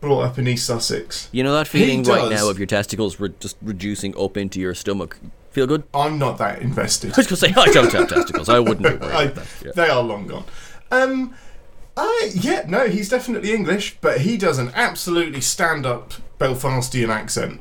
brought 0.00 0.20
up 0.20 0.38
in 0.38 0.46
East 0.46 0.66
Sussex. 0.66 1.28
You 1.32 1.42
know 1.42 1.52
that 1.52 1.66
feeling 1.66 2.04
right 2.04 2.30
now 2.30 2.48
of 2.48 2.58
your 2.60 2.66
testicles 2.66 3.18
re- 3.18 3.34
just 3.40 3.56
reducing 3.60 4.16
up 4.16 4.36
into 4.36 4.60
your 4.60 4.72
stomach. 4.72 5.18
Feel 5.50 5.66
good? 5.66 5.82
I'm 5.92 6.16
not 6.18 6.38
that 6.38 6.62
invested. 6.62 7.12
I 7.12 7.16
was 7.16 7.26
gonna 7.26 7.36
say 7.38 7.52
I 7.56 7.72
don't 7.72 7.92
have 7.92 8.08
testicles. 8.08 8.48
I 8.48 8.60
wouldn't 8.60 8.82
be 8.82 8.88
worried 9.04 9.14
I, 9.14 9.22
about 9.24 9.34
that. 9.34 9.66
Yeah. 9.66 9.72
They 9.74 9.88
are 9.88 10.00
long 10.00 10.28
gone. 10.28 10.44
Um, 10.92 11.34
I 11.96 12.30
yeah, 12.34 12.64
no, 12.66 12.88
he's 12.88 13.08
definitely 13.08 13.52
English, 13.52 13.98
but 14.00 14.22
he 14.22 14.36
does 14.36 14.58
an 14.58 14.70
absolutely 14.74 15.40
stand-up 15.40 16.14
Belfastian 16.38 17.10
accent. 17.10 17.60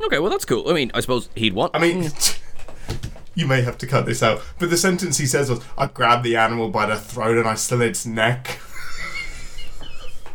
Okay, 0.00 0.18
well 0.18 0.30
that's 0.30 0.44
cool. 0.44 0.68
I 0.68 0.72
mean, 0.72 0.90
I 0.94 1.00
suppose 1.00 1.28
he'd 1.34 1.52
want. 1.52 1.74
I 1.74 1.78
mean, 1.78 2.10
hmm. 2.10 2.94
you 3.34 3.46
may 3.46 3.62
have 3.62 3.78
to 3.78 3.86
cut 3.86 4.06
this 4.06 4.22
out, 4.22 4.42
but 4.58 4.70
the 4.70 4.76
sentence 4.76 5.18
he 5.18 5.26
says 5.26 5.50
was, 5.50 5.60
"I 5.78 5.86
grabbed 5.86 6.24
the 6.24 6.36
animal 6.36 6.68
by 6.70 6.86
the 6.86 6.96
throat 6.96 7.38
and 7.38 7.46
I 7.46 7.54
slit 7.54 7.82
its 7.82 8.04
neck." 8.04 8.58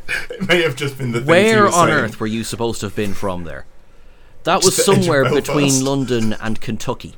it 0.29 0.47
may 0.47 0.61
have 0.61 0.75
just 0.75 0.97
been 0.97 1.11
the 1.11 1.21
where 1.21 1.65
on 1.65 1.73
saying. 1.73 1.89
earth 1.89 2.19
were 2.19 2.27
you 2.27 2.43
supposed 2.43 2.79
to 2.81 2.85
have 2.87 2.95
been 2.95 3.13
from 3.13 3.43
there? 3.43 3.65
That 4.43 4.63
was 4.63 4.77
Just 4.77 4.85
the 4.85 4.93
edge 4.93 4.99
of 4.99 5.03
somewhere 5.03 5.29
between 5.29 5.83
London 5.83 6.33
and 6.33 6.61
Kentucky. 6.61 7.15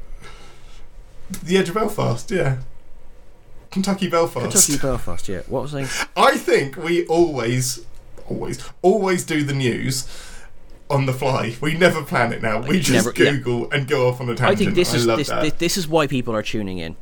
The 1.44 1.58
edge 1.58 1.70
of 1.70 1.76
Belfast, 1.76 2.32
yeah. 2.32 2.58
Kentucky 3.72 4.10
Belfast. 4.10 4.52
Kentucky, 4.52 4.78
Belfast, 4.82 5.28
yeah. 5.28 5.42
What 5.48 5.64
was 5.64 5.76
I 5.76 5.84
saying? 5.84 6.10
I 6.18 6.38
think 6.38 6.76
we 6.78 7.06
always, 7.08 7.86
always, 8.28 8.64
always 8.82 9.26
do 9.26 9.44
the 9.44 9.54
news 9.54 10.08
on 10.90 11.06
the 11.06 11.14
fly. 11.14 11.56
We 11.62 11.76
never 11.76 12.02
plan 12.04 12.34
it 12.34 12.42
now. 12.42 12.62
We 12.62 12.80
just 12.80 13.06
never- 13.06 13.24
yeah. 13.24 13.32
Google 13.34 13.72
and 13.72 13.88
go 13.88 14.08
off 14.10 14.20
on 14.22 14.30
a 14.30 14.32
I 14.34 14.36
tangent. 14.36 14.52
I 14.52 14.56
think 14.56 14.76
this 14.76 14.94
is 14.94 15.06
love 15.06 15.18
this, 15.20 15.28
that. 15.28 15.42
this 15.44 15.54
this 15.54 15.78
is 15.78 15.88
why 15.88 16.08
people 16.08 16.36
are 16.36 16.42
tuning 16.42 16.80
in. 16.80 16.96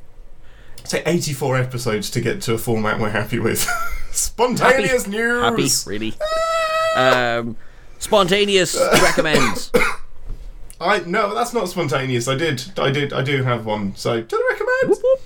Say 0.83 1.03
84 1.05 1.57
episodes 1.57 2.09
to 2.11 2.21
get 2.21 2.41
to 2.43 2.53
a 2.53 2.57
format 2.57 2.99
we're 2.99 3.09
happy 3.09 3.39
with. 3.39 3.67
Spontaneous 4.11 5.05
Happy, 5.05 5.17
news. 5.17 5.83
Happy, 5.83 5.89
really. 5.89 6.13
um, 6.95 7.55
spontaneous 7.99 8.75
recommends. 9.01 9.71
I 10.79 10.99
no, 10.99 11.33
that's 11.35 11.53
not 11.53 11.67
spontaneous. 11.69 12.27
I 12.27 12.35
did, 12.35 12.63
I 12.79 12.89
did, 12.91 13.11
I 13.13 13.21
do 13.21 13.43
have 13.43 13.65
one. 13.65 13.95
So, 13.95 14.21
do 14.21 14.35
I 14.37 14.49
recommend? 14.53 14.89
Whoop, 14.89 15.03
whoop. 15.03 15.16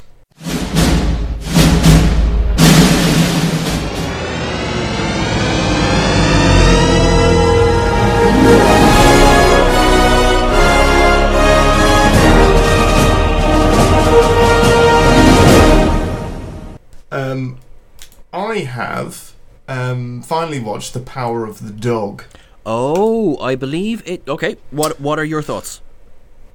I 18.51 18.59
have 18.59 19.33
um 19.67 20.21
finally 20.21 20.59
watched 20.59 20.93
The 20.93 20.99
Power 20.99 21.45
of 21.45 21.65
the 21.65 21.71
Dog. 21.71 22.23
Oh, 22.65 23.37
I 23.39 23.55
believe 23.55 24.03
it. 24.05 24.27
Okay, 24.27 24.57
what 24.71 24.99
what 24.99 25.17
are 25.19 25.25
your 25.25 25.41
thoughts? 25.41 25.81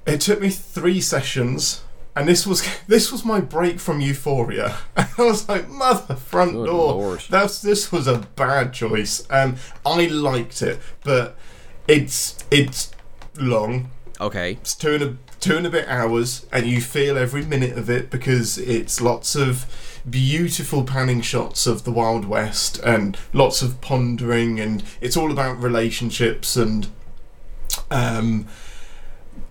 It 0.05 0.21
took 0.21 0.39
me 0.39 0.49
three 0.49 1.01
sessions, 1.01 1.81
and 2.15 2.27
this 2.27 2.45
was 2.45 2.61
this 2.87 3.11
was 3.11 3.25
my 3.25 3.39
break 3.41 3.79
from 3.79 3.99
Euphoria. 3.99 4.77
I 4.97 5.07
was 5.17 5.49
like, 5.49 5.67
mother 5.69 6.15
front 6.15 6.53
Good 6.53 6.67
door. 6.67 6.93
lord. 6.93 7.23
That's 7.29 7.61
this 7.61 7.91
was 7.91 8.05
a 8.07 8.19
bad 8.35 8.73
choice. 8.73 9.25
Um, 9.29 9.55
I 9.85 10.05
liked 10.05 10.61
it, 10.61 10.79
but 11.03 11.35
it's 11.87 12.37
it's 12.51 12.91
long. 13.37 13.89
Okay, 14.19 14.53
It's 14.53 14.73
two 14.75 14.93
and 14.95 15.03
a 15.03 15.17
two 15.39 15.57
and 15.57 15.67
a 15.67 15.69
bit 15.69 15.87
hours, 15.87 16.45
and 16.51 16.65
you 16.67 16.79
feel 16.81 17.17
every 17.17 17.43
minute 17.45 17.77
of 17.77 17.89
it 17.89 18.09
because 18.09 18.57
it's 18.57 19.01
lots 19.01 19.35
of 19.35 19.65
beautiful 20.09 20.83
panning 20.83 21.21
shots 21.21 21.67
of 21.67 21.83
the 21.83 21.91
Wild 21.91 22.25
West 22.25 22.79
and 22.79 23.17
lots 23.33 23.61
of 23.61 23.81
pondering, 23.81 24.59
and 24.59 24.83
it's 25.01 25.17
all 25.17 25.31
about 25.31 25.61
relationships 25.61 26.55
and 26.55 26.87
um, 27.91 28.47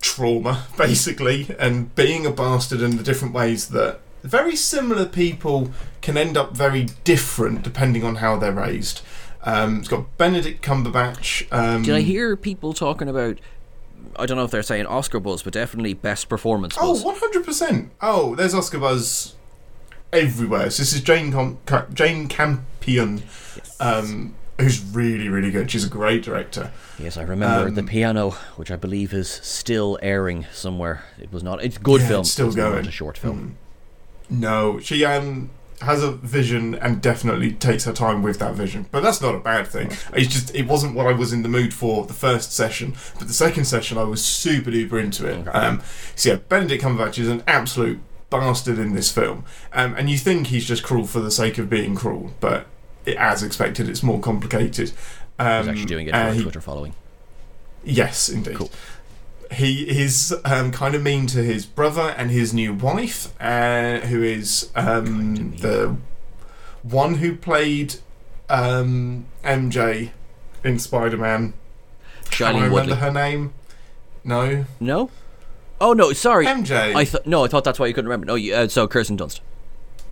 trauma, 0.01 0.67
basically, 0.79 1.55
and 1.59 1.95
being 1.95 2.27
a 2.27 2.31
bastard 2.31 2.81
in 2.81 2.97
the 2.97 3.03
different 3.03 3.35
ways 3.35 3.69
that 3.69 4.01
very 4.23 4.57
similar 4.57 5.07
people 5.07 5.71
can 6.03 6.17
end 6.17 6.37
up 6.37 6.57
very 6.57 6.89
different 7.05 7.63
depending 7.63 8.03
on 8.03 8.17
how 8.17 8.37
they're 8.37 8.53
raised. 8.53 9.03
Um, 9.43 9.79
it's 9.79 9.89
got 9.89 10.17
Benedict 10.19 10.63
Cumberbatch. 10.63 11.47
Um, 11.53 11.83
did 11.85 11.95
I 11.95 12.01
hear 12.01 12.37
people 12.37 12.73
talking 12.73 13.09
about? 13.09 13.39
I 14.19 14.27
don't 14.27 14.37
know 14.37 14.45
if 14.45 14.51
they're 14.51 14.63
saying 14.63 14.87
Oscar 14.87 15.21
buzz, 15.21 15.43
but 15.43 15.53
definitely 15.53 15.95
best 15.95 16.29
performance 16.29 16.75
buzz. 16.75 17.05
Oh, 17.05 17.13
100%. 17.13 17.91
Oh, 18.01 18.35
there's 18.35 18.55
Oscar 18.55 18.79
Buzz 18.79 19.35
everywhere. 20.13 20.71
So 20.71 20.83
this 20.83 20.93
is 20.93 21.01
Jane 21.01 21.33
Com- 21.33 21.59
Ca- 21.67 21.87
Jane 21.93 22.29
Campion, 22.29 23.23
um, 23.81 24.35
who's 24.61 24.83
really, 24.83 25.29
really 25.29 25.51
good. 25.51 25.71
She's 25.71 25.85
a 25.85 25.89
great 25.89 26.23
director. 26.23 26.71
Yes, 26.99 27.17
I 27.17 27.23
remember 27.23 27.71
the 27.71 27.81
Um, 27.83 27.87
piano, 27.89 28.31
which 28.57 28.71
I 28.71 28.77
believe 28.77 29.13
is 29.13 29.29
still 29.43 29.99
airing 30.03 30.47
somewhere. 30.53 31.05
It 31.21 31.33
was 31.33 31.43
not. 31.43 31.63
It's 31.63 31.79
good 31.79 32.01
Yeah, 32.03 32.09
film. 32.09 32.21
it's 32.23 32.31
still 32.33 32.49
it's 32.49 32.57
not 32.57 32.71
going. 32.73 32.87
a 32.87 32.91
short 32.91 33.19
film. 33.19 33.57
No, 34.31 34.81
she 34.81 35.05
um 35.05 35.51
has 35.83 36.03
a 36.03 36.11
vision 36.11 36.75
and 36.75 37.03
definitely 37.03 37.53
takes 37.53 37.85
her 37.85 37.93
time 37.93 38.23
with 38.23 38.39
that 38.39 38.55
vision. 38.55 38.87
But 38.91 39.03
that's 39.03 39.21
not 39.21 39.35
a 39.35 39.39
bad 39.39 39.67
thing. 39.67 39.91
It's 40.15 40.33
just 40.33 40.55
it 40.55 40.67
wasn't 40.67 40.95
what 40.95 41.07
I 41.07 41.13
was 41.13 41.35
in 41.35 41.43
the 41.43 41.51
mood 41.51 41.75
for 41.75 42.07
the 42.07 42.15
first 42.15 42.51
session, 42.55 42.95
but 43.19 43.29
the 43.29 43.35
second 43.35 43.67
session 43.67 43.99
I 43.99 44.05
was 44.05 44.25
super 44.25 44.71
duper 44.71 44.99
into 44.99 45.27
it. 45.27 45.47
Um, 45.55 45.83
so 46.15 46.31
yeah, 46.31 46.37
Benedict 46.49 46.83
Cumberbatch 46.83 47.19
is 47.19 47.29
an 47.29 47.43
absolute 47.47 48.01
bastard 48.31 48.79
in 48.79 48.95
this 48.95 49.11
film, 49.13 49.45
um, 49.73 49.95
and 49.95 50.11
you 50.11 50.19
think 50.19 50.49
he's 50.49 50.67
just 50.67 50.83
cruel 50.83 51.07
for 51.07 51.21
the 51.21 51.31
sake 51.31 51.59
of 51.59 51.69
being 51.71 51.95
cruel, 51.95 52.33
but 52.41 52.67
it, 53.05 53.17
as 53.17 53.43
expected, 53.43 53.89
it's 53.89 54.03
more 54.03 54.21
complicated. 54.21 54.93
Um, 55.39 55.63
He's 55.63 55.69
actually 55.69 55.85
doing 55.87 56.07
it 56.09 56.11
for 56.11 56.17
and 56.17 56.29
our 56.29 56.35
he- 56.35 56.43
Twitter 56.43 56.61
following. 56.61 56.95
Yes, 57.85 58.29
indeed. 58.29 58.57
Cool. 58.57 58.71
He 59.53 59.89
is 59.89 60.35
um, 60.45 60.73
kind 60.73 60.97
of 60.97 61.03
mean 61.05 61.29
to 61.29 61.43
his 61.43 61.67
brother 61.67 62.15
and 62.19 62.33
his 62.33 62.53
new 62.53 62.75
wife, 62.75 63.33
uh, 63.41 64.01
who 64.01 64.23
is 64.25 64.71
um, 64.75 65.57
the 65.59 65.97
one 66.83 67.17
who 67.17 67.37
played 67.37 67.95
um, 68.49 69.27
MJ 69.45 70.11
in 70.65 70.81
Spider 70.81 71.17
Man. 71.17 71.55
Can 72.31 72.47
I 72.47 72.51
remember 72.65 72.75
Woodley. 72.75 72.97
her 72.97 73.13
name? 73.13 73.53
No. 74.25 74.65
No. 74.81 75.11
Oh 75.81 75.93
no, 75.93 76.13
sorry. 76.13 76.47
MJ. 76.47 76.95
I 76.95 77.05
thought 77.05 77.27
no, 77.27 77.45
I 77.45 77.49
thought 77.49 77.65
that's 77.65 77.79
why 77.79 77.87
you 77.87 77.95
couldn't 77.95 78.09
remember. 78.09 78.27
No, 78.27 78.35
you, 78.35 78.55
uh, 78.55 78.69
so 78.69 78.87
Kirsten 78.89 79.17
Dunst. 79.17 79.41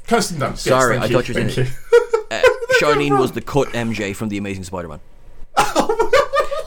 Kirsten 0.06 0.38
Dunst. 0.38 0.58
Sorry, 0.58 0.96
yes, 0.96 1.04
I 1.04 1.08
thank 1.08 1.12
thought 1.26 1.28
you 1.28 1.34
were 1.44 1.50
saying- 1.50 1.68
Uh, 2.30 2.40
Shailene 2.80 3.18
was 3.18 3.32
the 3.32 3.40
cut 3.40 3.68
MJ 3.68 4.14
from 4.16 4.28
the 4.28 4.36
Amazing 4.38 4.64
Spider-Man. 4.64 4.98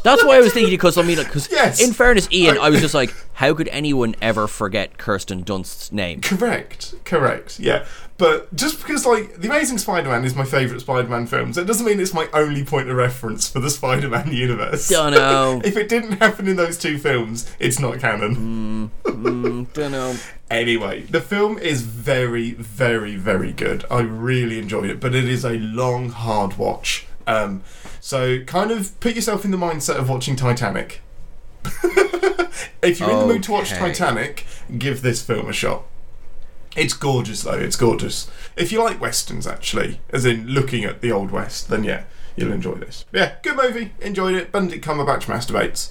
That's 0.08 0.24
why 0.24 0.38
I 0.38 0.40
was 0.40 0.54
thinking 0.54 0.74
because 0.74 0.98
I 0.98 1.02
mean, 1.02 1.18
because 1.18 1.50
Yes. 1.52 1.82
in 1.82 1.94
fairness, 1.94 2.28
Ian, 2.32 2.58
I 2.58 2.70
was 2.70 2.80
just 2.82 2.94
like, 2.94 3.14
how 3.34 3.54
could 3.54 3.68
anyone 3.68 4.16
ever 4.22 4.48
forget 4.48 4.98
Kirsten 4.98 5.44
Dunst's 5.44 5.92
name? 5.92 6.22
Correct, 6.22 6.96
correct, 7.04 7.60
yeah. 7.60 7.86
But 8.18 8.54
just 8.56 8.80
because, 8.80 9.06
like, 9.06 9.36
The 9.42 9.48
Amazing 9.48 9.78
Spider 9.78 10.10
Man 10.10 10.26
is 10.26 10.34
my 10.34 10.44
favourite 10.44 10.82
Spider 10.82 11.08
Man 11.08 11.28
film, 11.28 11.54
so 11.54 11.62
it 11.62 11.68
doesn't 11.68 11.86
mean 11.86 12.00
it's 12.00 12.14
my 12.16 12.28
only 12.34 12.64
point 12.64 12.90
of 12.90 12.96
reference 12.96 13.48
for 13.48 13.60
the 13.60 13.70
Spider 13.70 14.10
Man 14.10 14.32
universe. 14.32 14.88
Dunno. 14.90 15.62
if 15.66 15.78
it 15.78 15.88
didn't 15.88 16.14
happen 16.14 16.48
in 16.48 16.56
those 16.56 16.78
two 16.80 16.98
films, 16.98 17.52
it's 17.60 17.80
not 17.80 18.00
canon. 18.00 18.90
Don't 19.04 19.92
know. 19.92 20.16
Anyway, 20.50 21.02
the 21.02 21.20
film 21.20 21.58
is 21.58 21.82
very, 21.82 22.52
very, 22.52 23.18
very 23.18 23.52
good. 23.52 23.84
I 23.92 24.00
really 24.00 24.60
enjoyed 24.60 24.90
it, 24.90 25.02
but 25.02 25.14
it 25.14 25.26
is 25.26 25.44
a 25.44 25.58
long, 25.60 26.08
hard 26.08 26.58
watch. 26.58 27.06
Um, 27.28 27.64
so, 28.08 28.42
kind 28.46 28.72
of 28.72 28.98
put 29.02 29.16
yourself 29.16 29.44
in 29.44 29.52
the 29.52 29.58
mindset 29.58 29.98
of 29.98 30.08
watching 30.08 30.38
Titanic. 30.38 31.02
if 32.82 33.02
you're 33.02 33.12
in 33.12 33.20
the 33.20 33.28
mood 33.28 33.44
to 33.44 33.52
watch 33.52 33.74
Okay. 33.74 33.80
Titanic, 33.80 34.46
give 34.78 35.02
this 35.02 35.22
film 35.22 35.50
a 35.50 35.52
shot. 35.52 35.84
It's 36.78 36.94
gorgeous, 36.94 37.44
though. 37.44 37.60
It's 37.60 37.76
gorgeous. 37.76 38.32
If 38.56 38.72
you 38.72 38.82
like 38.82 39.02
westerns, 39.02 39.46
actually, 39.46 40.00
as 40.12 40.24
in 40.24 40.48
looking 40.48 40.86
at 40.86 41.02
the 41.02 41.12
old 41.12 41.32
west, 41.32 41.68
then 41.68 41.84
yeah, 41.84 42.06
you'll 42.38 42.54
enjoy 42.54 42.76
this. 42.76 43.04
Yeah, 43.12 43.36
good 43.44 43.58
movie. 43.58 43.92
Enjoyed 44.00 44.36
it. 44.36 44.54
Benedict 44.54 44.86
Cumberbatch 44.86 45.24
masturbates. 45.24 45.90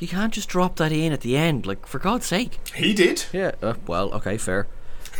You 0.00 0.08
can't 0.08 0.34
just 0.34 0.48
drop 0.48 0.74
that 0.74 0.90
in 0.90 1.12
at 1.12 1.20
the 1.20 1.36
end, 1.36 1.66
like 1.66 1.86
for 1.86 2.00
God's 2.00 2.26
sake. 2.26 2.58
He 2.74 2.92
did. 2.92 3.26
Yeah. 3.32 3.52
Uh, 3.62 3.74
well, 3.86 4.12
okay, 4.14 4.38
fair. 4.38 4.66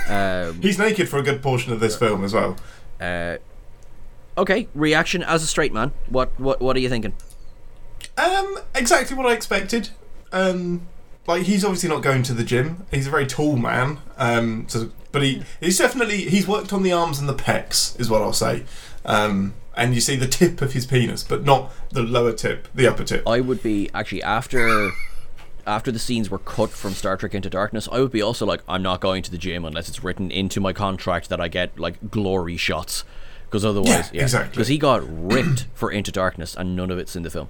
Um, 0.08 0.60
He's 0.60 0.78
naked 0.78 1.08
for 1.08 1.18
a 1.18 1.22
good 1.22 1.42
portion 1.42 1.72
of 1.72 1.80
this 1.80 1.96
film 1.96 2.22
as 2.22 2.34
well. 2.34 2.56
uh, 3.00 3.38
okay, 4.36 4.68
reaction 4.74 5.22
as 5.22 5.42
a 5.42 5.46
straight 5.46 5.72
man. 5.72 5.92
What 6.08 6.38
what 6.38 6.60
what 6.60 6.76
are 6.76 6.80
you 6.80 6.88
thinking? 6.88 7.14
Um, 8.16 8.58
exactly 8.74 9.16
what 9.16 9.26
I 9.26 9.32
expected. 9.32 9.90
Um, 10.32 10.86
like 11.26 11.42
he's 11.42 11.64
obviously 11.64 11.88
not 11.88 12.02
going 12.02 12.22
to 12.24 12.34
the 12.34 12.44
gym. 12.44 12.86
He's 12.90 13.06
a 13.06 13.10
very 13.10 13.26
tall 13.26 13.56
man. 13.56 13.98
Um, 14.16 14.68
so, 14.68 14.90
but 15.12 15.22
he 15.22 15.42
he's 15.60 15.78
definitely 15.78 16.28
he's 16.28 16.46
worked 16.46 16.72
on 16.72 16.82
the 16.82 16.92
arms 16.92 17.18
and 17.18 17.28
the 17.28 17.34
pecs, 17.34 17.98
is 18.00 18.08
what 18.08 18.22
I'll 18.22 18.32
say. 18.32 18.64
Um, 19.04 19.54
and 19.76 19.94
you 19.94 20.00
see 20.00 20.16
the 20.16 20.26
tip 20.26 20.62
of 20.62 20.72
his 20.72 20.86
penis, 20.86 21.22
but 21.22 21.44
not 21.44 21.70
the 21.90 22.02
lower 22.02 22.32
tip, 22.32 22.68
the 22.74 22.86
upper 22.86 23.04
tip. 23.04 23.28
I 23.28 23.40
would 23.40 23.62
be 23.62 23.90
actually 23.92 24.22
after 24.22 24.90
after 25.66 25.90
the 25.90 25.98
scenes 25.98 26.30
were 26.30 26.38
cut 26.38 26.70
from 26.70 26.92
Star 26.92 27.16
Trek 27.16 27.34
Into 27.34 27.50
Darkness, 27.50 27.88
I 27.90 28.00
would 28.00 28.12
be 28.12 28.22
also 28.22 28.46
like, 28.46 28.62
I'm 28.68 28.82
not 28.82 29.00
going 29.00 29.22
to 29.24 29.30
the 29.30 29.38
gym 29.38 29.64
unless 29.64 29.88
it's 29.88 30.04
written 30.04 30.30
into 30.30 30.60
my 30.60 30.72
contract 30.72 31.28
that 31.28 31.40
I 31.40 31.48
get 31.48 31.78
like 31.78 32.10
glory 32.10 32.56
shots. 32.56 33.04
Because 33.48 33.64
otherwise, 33.64 34.10
Yeah, 34.12 34.22
exactly. 34.22 34.50
Because 34.50 34.68
he 34.68 34.78
got 34.78 35.02
ripped 35.06 35.66
for 35.74 35.90
Into 35.90 36.10
Darkness, 36.12 36.54
and 36.56 36.74
none 36.76 36.90
of 36.90 36.98
it's 36.98 37.14
in 37.16 37.22
the 37.22 37.30
film. 37.30 37.48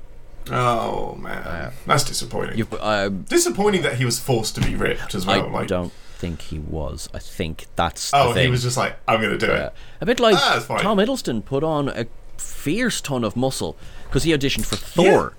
Oh 0.51 1.17
man, 1.17 1.73
that's 1.87 2.05
disappointing. 2.05 2.57
You've, 2.59 2.73
um, 2.75 3.23
Disappointing 3.23 3.83
that 3.83 3.97
he 3.97 4.05
was 4.05 4.21
forced 4.21 4.55
to 4.55 4.61
be 4.61 4.77
ripped 4.77 5.15
as 5.15 5.27
I 5.27 5.39
well. 5.39 5.51
like, 5.51 5.67
don't 5.69 5.93
think 6.19 6.41
he 6.43 6.59
was. 6.61 7.09
I 7.13 7.19
think 7.19 7.67
that's 7.75 8.13
oh, 8.15 8.29
the 8.29 8.35
thing. 8.35 8.45
he 8.45 8.51
was 8.51 8.63
just 8.63 8.77
like, 8.77 8.97
I'm 9.09 9.21
gonna 9.21 9.39
do 9.39 9.47
Yeah. 9.47 9.67
it. 9.67 9.73
A 10.01 10.07
bit 10.07 10.21
like 10.21 10.37
Ah. 10.39 10.65
Tom 10.81 10.99
Hiddleston 10.99 11.45
put 11.45 11.65
on 11.65 11.89
a 11.89 12.07
fierce 12.37 13.01
ton 13.01 13.25
of 13.25 13.35
muscle 13.35 13.77
because 14.05 14.23
he 14.23 14.33
auditioned 14.33 14.67
for 14.67 14.77
Thor. 14.77 15.33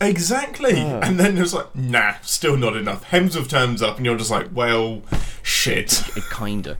Exactly. 0.00 0.78
And 0.78 1.18
then 1.18 1.34
there's 1.34 1.54
like, 1.54 1.74
nah, 1.74 2.14
still 2.22 2.56
not 2.56 2.76
enough. 2.76 3.04
Hemsworth 3.10 3.48
turns 3.48 3.80
up, 3.82 3.96
and 3.96 4.04
you're 4.06 4.16
just 4.16 4.30
like, 4.30 4.48
well, 4.52 5.02
shit. 5.42 6.02
It 6.16 6.24
kinda. 6.32 6.78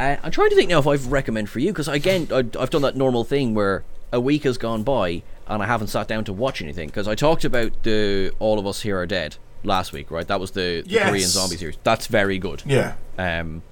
Uh, 0.00 0.16
I'm 0.22 0.30
trying 0.30 0.50
to 0.50 0.56
think 0.56 0.70
now 0.70 0.78
if 0.78 0.86
I've 0.86 1.10
recommend 1.10 1.50
for 1.50 1.58
you 1.58 1.72
because 1.72 1.88
again 1.88 2.28
I, 2.30 2.38
I've 2.58 2.70
done 2.70 2.82
that 2.82 2.96
normal 2.96 3.24
thing 3.24 3.54
where 3.54 3.84
a 4.12 4.20
week 4.20 4.44
has 4.44 4.56
gone 4.56 4.82
by 4.84 5.22
and 5.46 5.62
I 5.62 5.66
haven't 5.66 5.88
sat 5.88 6.06
down 6.08 6.24
to 6.24 6.32
watch 6.32 6.62
anything 6.62 6.88
because 6.88 7.08
I 7.08 7.14
talked 7.14 7.44
about 7.44 7.82
the 7.82 8.32
All 8.38 8.58
of 8.58 8.66
Us 8.66 8.82
Here 8.82 8.98
Are 8.98 9.06
Dead 9.06 9.36
last 9.64 9.92
week, 9.92 10.10
right? 10.10 10.26
That 10.28 10.38
was 10.40 10.52
the, 10.52 10.82
the 10.84 10.90
Yes. 10.90 11.08
Korean 11.08 11.28
zombie 11.28 11.56
series. 11.56 11.76
That's 11.82 12.06
very 12.06 12.38
good. 12.38 12.62
Yeah. 12.64 12.94
Um, 13.18 13.62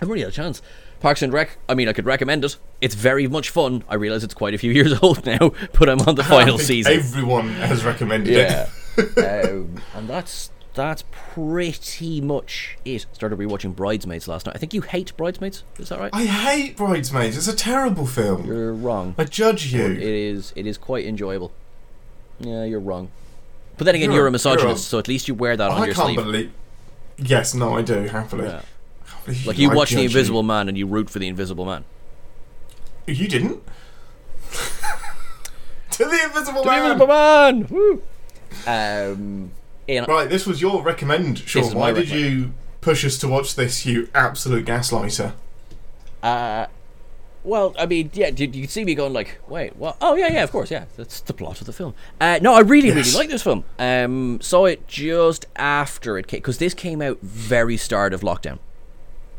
I've 0.00 0.08
already 0.08 0.22
had 0.22 0.30
a 0.30 0.32
chance. 0.34 0.62
Parks 1.00 1.20
and 1.22 1.32
Rec. 1.32 1.58
I 1.68 1.74
mean, 1.74 1.88
I 1.88 1.92
could 1.92 2.06
recommend 2.06 2.44
it. 2.44 2.56
It's 2.80 2.94
very 2.94 3.26
much 3.28 3.50
fun. 3.50 3.82
I 3.88 3.96
realize 3.96 4.24
it's 4.24 4.34
quite 4.34 4.54
a 4.54 4.58
few 4.58 4.70
years 4.78 4.92
old 5.02 5.26
now, 5.26 5.52
but 5.78 5.88
I'm 5.88 6.00
on 6.02 6.14
the 6.14 6.24
final 6.36 6.58
season. 6.58 6.92
Everyone 6.92 7.48
has 7.54 7.84
recommended 7.84 8.32
Yeah. 8.34 8.68
it. 8.96 9.18
um, 9.50 9.82
and 9.94 10.08
that's 10.08 10.50
that's 10.76 11.02
pretty 11.10 12.20
much 12.20 12.78
it. 12.84 13.06
Started 13.12 13.38
rewatching 13.38 13.74
Bridesmaids 13.74 14.28
last 14.28 14.46
night. 14.46 14.54
I 14.54 14.58
think 14.58 14.72
you 14.74 14.82
hate 14.82 15.16
Bridesmaids. 15.16 15.64
Is 15.78 15.88
that 15.88 15.98
right? 15.98 16.10
I 16.12 16.24
hate 16.26 16.76
Bridesmaids. 16.76 17.36
It's 17.36 17.48
a 17.48 17.56
terrible 17.56 18.06
film. 18.06 18.46
You're 18.46 18.72
wrong. 18.72 19.14
I 19.18 19.24
judge 19.24 19.72
you. 19.72 19.84
is 19.98 20.52
it 20.54 20.66
is 20.66 20.78
quite 20.78 21.04
enjoyable. 21.06 21.50
Yeah, 22.38 22.64
you're 22.64 22.78
wrong. 22.80 23.10
But 23.78 23.84
then 23.86 23.94
again, 23.94 24.10
You're 24.10 24.20
you're, 24.20 24.26
a- 24.28 24.32
misogynist, 24.32 24.66
you're 24.68 24.76
so 24.76 24.98
at 24.98 25.08
least 25.08 25.26
you 25.28 25.34
wear 25.34 25.56
that 25.56 25.70
on 25.70 25.82
I 25.82 25.86
your 25.86 25.94
can't 25.94 26.06
sleeve. 26.14 26.16
believe. 26.24 26.52
Yes, 27.18 27.54
no, 27.54 27.76
I 27.76 27.82
do 27.82 27.94
happily. 28.04 28.44
Yeah. 28.46 28.62
I 29.26 29.36
Like 29.46 29.58
you 29.58 29.70
I 29.70 29.74
watch 29.74 29.90
the 29.90 30.04
Invisible 30.04 30.42
Man 30.42 30.68
and 30.68 30.76
you 30.78 30.86
root 30.86 31.10
for 31.10 31.18
the 31.18 31.26
Invisible 31.28 31.64
Man. 31.64 31.84
You, 33.06 33.14
you 33.14 33.28
didn't. 33.28 33.62
to 35.90 36.04
the 36.04 36.20
Invisible 36.24 36.62
The 36.62 36.68
Man. 36.70 36.82
Invisible 36.92 37.06
Man. 37.06 37.66
Woo. 37.70 38.02
Um. 38.66 39.50
Right, 39.88 40.28
this 40.28 40.46
was 40.46 40.60
your 40.60 40.82
recommend, 40.82 41.38
Sean. 41.38 41.74
Why 41.74 41.92
did 41.92 42.08
you 42.10 42.52
push 42.80 43.04
us 43.04 43.18
to 43.18 43.28
watch 43.28 43.54
this, 43.54 43.84
you 43.86 44.08
absolute 44.14 44.64
gaslighter? 44.66 45.32
Uh, 46.22 46.66
well, 47.44 47.74
I 47.78 47.86
mean, 47.86 48.10
yeah, 48.12 48.28
you, 48.28 48.48
you 48.48 48.66
see 48.66 48.84
me 48.84 48.94
going 48.96 49.12
like, 49.12 49.38
wait, 49.48 49.76
what? 49.76 49.96
Oh, 50.00 50.16
yeah, 50.16 50.28
yeah, 50.28 50.42
of 50.42 50.50
course, 50.50 50.70
yeah, 50.70 50.86
that's 50.96 51.20
the 51.20 51.32
plot 51.32 51.60
of 51.60 51.66
the 51.66 51.72
film. 51.72 51.94
Uh, 52.20 52.38
no, 52.42 52.54
I 52.54 52.60
really, 52.60 52.88
Yes. 52.88 53.06
really 53.14 53.18
like 53.18 53.28
this 53.30 53.42
film. 53.42 53.64
Um, 53.78 54.40
saw 54.40 54.64
it 54.66 54.88
just 54.88 55.46
after 55.54 56.18
it 56.18 56.26
came 56.26 56.38
because 56.38 56.58
this 56.58 56.74
came 56.74 57.00
out 57.00 57.18
very 57.22 57.76
start 57.76 58.12
of 58.12 58.22
lockdown. 58.22 58.58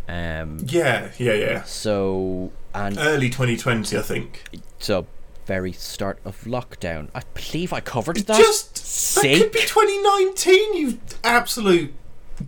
Um, 0.08 0.60
Yeah, 0.66 1.12
yeah, 1.18 1.34
yeah. 1.34 1.63
so 1.63 2.51
and 2.74 2.98
Early 2.98 3.30
2020, 3.30 3.98
I 3.98 4.01
think. 4.01 4.44
so 4.80 5.06
very 5.48 5.72
start 5.72 6.20
of 6.25 6.42
lockdown. 6.44 7.10
I 7.16 7.22
believe 7.34 7.72
I 7.74 7.80
covered 7.80 8.18
that. 8.18 8.38
Just 8.38 9.16
that 9.16 9.24
could 9.24 9.51
be 9.51 9.62
2019. 9.62 10.74
You 10.75 11.00
absolute 11.24 11.94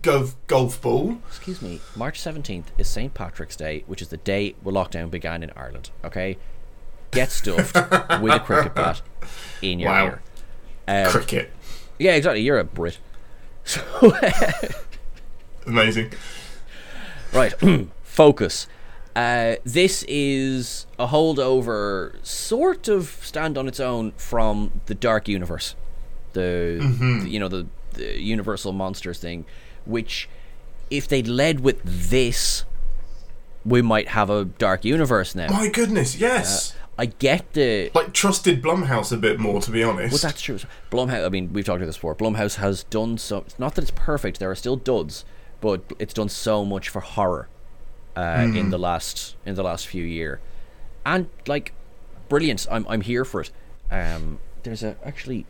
golf 0.02 0.36
golf 0.46 0.80
ball. 0.80 1.18
Excuse 1.26 1.60
me. 1.62 1.80
March 1.96 2.20
seventeenth 2.20 2.70
is 2.78 2.88
St. 2.88 3.12
Patrick's 3.14 3.56
Day, 3.56 3.84
which 3.86 4.02
is 4.02 4.08
the 4.08 4.18
day 4.18 4.54
where 4.62 4.74
lockdown 4.74 5.10
began 5.10 5.42
in 5.42 5.50
Ireland. 5.56 5.90
Okay, 6.04 6.36
get 7.10 7.30
stuffed 7.32 7.74
with 8.22 8.32
a 8.34 8.40
cricket 8.40 8.74
bat 8.74 9.00
in 9.62 9.78
your 9.80 9.90
Wow. 9.90 10.04
ear. 10.06 10.22
Um, 10.86 11.10
Cricket, 11.10 11.50
Yeah, 11.98 12.14
exactly. 12.16 12.42
You're 12.42 12.58
a 12.58 12.64
Brit. 12.64 12.98
So, 13.64 13.80
amazing. 15.66 16.12
right, 17.32 17.54
focus. 18.02 18.66
Uh, 19.16 19.56
this 19.64 20.04
is 20.08 20.86
a 20.98 21.08
holdover, 21.08 22.14
sort 22.24 22.88
of 22.88 23.08
stand 23.22 23.58
on 23.58 23.66
its 23.66 23.80
own 23.80 24.12
from 24.12 24.80
the 24.86 24.94
Dark 24.94 25.26
Universe, 25.28 25.74
the, 26.32 26.78
the- 27.22 27.28
you 27.28 27.40
know 27.40 27.48
the, 27.48 27.66
the 27.94 28.20
Universal 28.20 28.72
monsters 28.72 29.18
thing, 29.18 29.44
which 29.84 30.28
if 30.90 31.08
they'd 31.08 31.26
led 31.26 31.60
with 31.60 31.80
this, 31.84 32.64
we 33.64 33.82
might 33.82 34.08
have 34.08 34.30
a 34.30 34.44
Dark 34.44 34.84
Universe 34.84 35.34
now. 35.34 35.48
My 35.50 35.68
goodness, 35.68 36.16
yes. 36.16 36.74
I 36.98 37.06
get 37.06 37.54
the 37.54 37.90
like 37.94 38.12
trusted 38.12 38.62
Blumhouse 38.62 39.10
a 39.10 39.16
bit 39.16 39.40
more, 39.40 39.60
to 39.62 39.70
be 39.70 39.82
honest. 39.82 40.12
Well, 40.12 40.18
that's 40.30 40.42
true. 40.42 40.58
Blumhouse. 40.90 41.24
I 41.24 41.30
mean, 41.30 41.50
we've 41.52 41.64
talked 41.64 41.78
about 41.78 41.86
this 41.86 41.96
before. 41.96 42.14
Blumhouse 42.14 42.56
has 42.56 42.84
done 42.84 43.16
so. 43.16 43.38
It's 43.38 43.58
not 43.58 43.74
that 43.74 43.82
it's 43.82 43.90
perfect. 43.94 44.38
There 44.38 44.50
are 44.50 44.54
still 44.54 44.76
duds, 44.76 45.24
but 45.62 45.82
it's 45.98 46.12
done 46.12 46.28
so 46.28 46.64
much 46.64 46.88
for 46.90 47.00
horror 47.00 47.48
uh, 48.20 48.42
in 48.60 48.70
the 48.70 48.78
last 48.78 49.36
in 49.46 49.54
the 49.54 49.62
last 49.62 49.86
few 49.86 50.04
year, 50.04 50.40
and 51.04 51.28
like, 51.46 51.72
brilliant. 52.28 52.66
I'm 52.70 52.86
I'm 52.88 53.00
here 53.00 53.24
for 53.24 53.40
it. 53.40 53.50
Um, 53.90 54.38
there's 54.62 54.82
a 54.82 54.96
actually, 55.04 55.46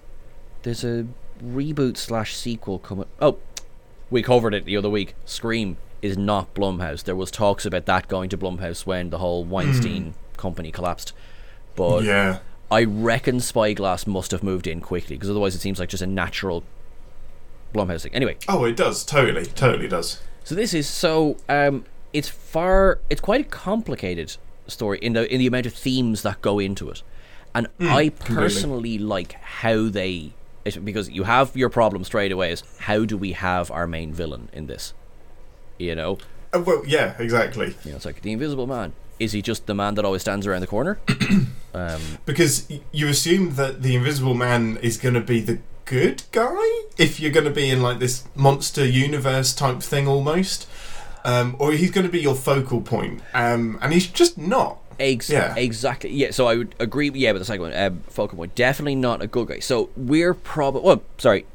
there's 0.63 0.85
a 0.85 1.07
reboot 1.43 1.97
slash 1.97 2.37
sequel 2.37 2.79
coming. 2.79 3.07
Oh, 3.21 3.39
we 4.11 4.23
covered 4.23 4.55
it 4.55 4.65
the 4.65 4.77
other 4.77 4.91
week. 4.91 5.15
Scream 5.25 5.77
is 6.03 6.17
not 6.17 6.55
Blumhouse. 6.55 7.03
There 7.05 7.17
was 7.17 7.31
talks 7.31 7.67
about 7.67 7.87
that 7.87 8.09
going 8.09 8.29
to 8.31 8.39
Blumhouse 8.39 8.87
when 8.87 9.11
the 9.11 9.19
whole 9.19 9.45
Weinstein 9.45 10.15
company 10.37 10.71
collapsed, 10.71 11.13
but 11.77 12.05
yeah. 12.05 12.39
I 12.71 12.85
reckon 12.85 13.41
Spyglass 13.41 14.07
must 14.07 14.31
have 14.31 14.43
moved 14.43 14.67
in 14.67 14.81
quickly 14.81 15.17
because 15.17 15.29
otherwise 15.29 15.55
it 15.55 15.61
seems 15.61 15.79
like 15.81 15.89
just 15.89 16.03
a 16.03 16.07
natural 16.07 16.63
Blumhouse 17.75 18.03
thing. 18.03 18.15
Anyway, 18.15 18.37
Oh, 18.49 18.65
it 18.65 18.77
does. 18.77 19.05
Totally, 19.05 19.45
totally 19.47 19.89
does. 19.89 20.21
so 20.45 20.55
this 20.55 20.73
is 20.73 20.89
so 20.89 21.37
um, 21.49 21.85
it's 22.13 22.29
far 22.29 22.99
it's 23.09 23.21
quite 23.21 23.41
a 23.41 23.49
complicated 23.49 24.37
story 24.67 24.99
in 24.99 25.13
the 25.13 25.33
in 25.33 25.39
the 25.39 25.47
amount 25.47 25.67
of 25.67 25.75
themes 25.75 26.23
that 26.23 26.43
go 26.43 26.59
into 26.59 26.91
it, 26.91 27.03
and 27.55 27.67
I 27.81 28.11
personally 28.11 28.99
like 28.99 29.33
how 29.33 29.89
they 29.89 30.33
because 30.65 31.09
you 31.11 31.25
have 31.25 31.57
your 31.57 31.69
problem 31.69 32.05
straight 32.05 32.33
away 32.33 32.53
is 32.53 32.63
how 32.81 33.05
do 33.05 33.17
we 33.17 33.33
have 33.33 33.71
our 33.71 33.87
main 33.87 34.13
villain 34.13 34.49
in 34.53 34.67
this, 34.67 34.93
you 35.79 35.95
know. 35.95 36.19
Uh, 36.53 36.61
well, 36.61 36.83
yeah, 36.87 37.15
exactly. 37.19 37.75
You 37.85 37.91
know, 37.93 37.97
it's 37.97 38.05
like 38.05 38.23
the 38.23 38.33
Invisible 38.33 38.67
Man. 38.67 38.93
Is 39.19 39.33
he 39.33 39.43
just 39.43 39.67
the 39.67 39.75
man 39.75 39.95
that 39.95 40.05
always 40.05 40.23
stands 40.23 40.47
around 40.47 40.63
the 40.63 40.67
corner? 40.67 40.99
um, 41.75 42.01
Because 42.25 42.71
you 42.91 43.09
assume 43.09 43.55
that 43.57 43.83
the 43.83 43.95
Invisible 43.95 44.35
Man 44.35 44.79
is 44.79 44.97
going 44.97 45.15
to 45.15 45.21
be 45.21 45.41
the 45.41 45.59
good 45.85 46.23
guy 46.31 46.85
if 46.99 47.19
you're 47.19 47.33
going 47.33 47.45
to 47.45 47.51
be 47.51 47.69
in 47.69 47.83
like 47.83 47.99
this 47.99 48.25
monster 48.35 48.87
universe 48.87 49.53
type 49.53 49.83
thing 49.83 50.07
almost, 50.07 50.69
um, 51.25 51.57
or 51.59 51.73
he's 51.73 51.91
going 51.91 52.07
to 52.07 52.13
be 52.13 52.21
your 52.21 52.35
focal 52.35 52.81
point, 52.81 53.21
um, 53.35 53.79
and 53.83 53.93
he's 53.93 54.07
just 54.07 54.39
not. 54.39 54.79
Ex- 54.99 55.31
Yeah. 55.31 55.55
Exactly. 55.57 56.11
Yeah. 56.11 56.31
So 56.31 56.47
I 56.47 56.57
would 56.57 56.75
agree. 56.79 57.11
Yeah, 57.15 57.33
with 57.33 57.41
the 57.41 57.47
second 57.47 57.63
one, 57.63 57.75
um, 57.77 58.03
focal 58.09 58.37
point, 58.37 58.55
definitely 58.55 58.97
not 58.97 59.23
a 59.23 59.27
good 59.27 59.49
guy. 59.49 59.59
So 59.61 59.91
we're 59.97 60.35
probably. 60.35 60.83
Well, 60.83 61.03
sorry. 61.19 61.47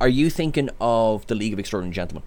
Are 0.00 0.08
you 0.08 0.30
thinking 0.30 0.68
of 0.80 1.26
the 1.28 1.34
League 1.34 1.52
of 1.52 1.58
Extraordinary 1.58 1.94
Gentlemen? 1.94 2.22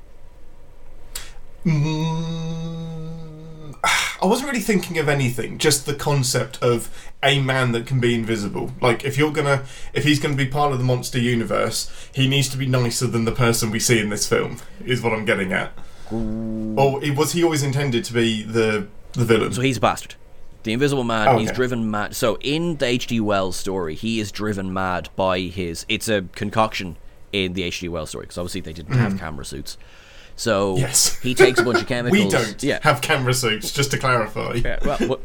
Mm, 1.66 3.76
I 4.22 4.26
wasn't 4.26 4.50
really 4.50 4.62
thinking 4.62 4.98
of 4.98 5.10
anything, 5.10 5.58
just 5.58 5.86
the 5.86 5.94
concept 5.94 6.62
of 6.62 6.90
a 7.22 7.42
man 7.42 7.72
that 7.74 7.86
can 7.86 8.00
be 8.00 8.16
invisible. 8.16 8.72
Like 8.82 9.04
if 9.04 9.18
you're 9.18 9.32
gonna, 9.32 9.64
if 9.94 10.04
he's 10.04 10.20
gonna 10.20 10.36
be 10.36 10.46
part 10.46 10.72
of 10.72 10.78
the 10.78 10.84
monster 10.86 11.20
universe, 11.20 11.92
he 12.14 12.28
needs 12.28 12.50
to 12.50 12.58
be 12.58 12.66
nicer 12.66 13.08
than 13.08 13.26
the 13.26 13.32
person 13.32 13.72
we 13.72 13.80
see 13.80 14.00
in 14.00 14.10
this 14.10 14.28
film. 14.28 14.58
Is 14.86 15.02
what 15.02 15.14
I'm 15.14 15.26
getting 15.26 15.52
at. 15.54 15.72
It- 16.12 17.16
was 17.18 17.32
he 17.34 17.44
always 17.44 17.64
intended 17.64 18.04
to 18.06 18.14
be 18.14 18.44
the 18.44 18.88
the 19.14 19.26
villain? 19.26 19.54
So 19.54 19.62
he's 19.62 19.78
a 19.78 19.82
bastard. 19.82 20.16
The 20.64 20.74
Invisible 20.74 21.04
Man. 21.04 21.28
Oh, 21.28 21.38
He's 21.38 21.52
driven 21.52 21.92
mad. 21.92 22.16
So 22.16 22.38
in 22.42 22.78
the 22.78 22.86
H.G. 22.88 23.20
Wells 23.20 23.56
story, 23.56 23.94
he 23.94 24.20
is 24.20 24.32
driven 24.32 24.74
mad 24.74 25.10
by 25.16 25.42
his. 25.42 25.86
It's 25.88 26.10
a 26.10 26.24
concoction 26.34 26.98
in 27.32 27.54
the 27.54 27.62
H.G. 27.64 27.88
Wells 27.90 28.10
story 28.10 28.24
because 28.24 28.40
obviously 28.40 28.62
they 28.62 28.74
didn't 28.74 28.96
have 28.96 29.20
camera 29.20 29.46
suits. 29.46 29.78
So 30.36 30.76
Mm. 30.76 30.80
Yes. 30.80 31.20
he 31.22 31.36
takes 31.36 31.60
a 31.60 31.64
bunch 31.64 31.82
of 31.82 31.88
chemicals. 31.94 32.24
we 32.26 32.30
don't 32.30 32.64
Yeah. 32.64 32.80
have 32.82 33.02
camera 33.02 33.34
suits, 33.34 33.72
just 33.72 33.92
to 33.92 33.98
clarify. 34.00 34.56
Yeah, 34.56 34.80
well, 34.84 34.98
what, 35.08 35.22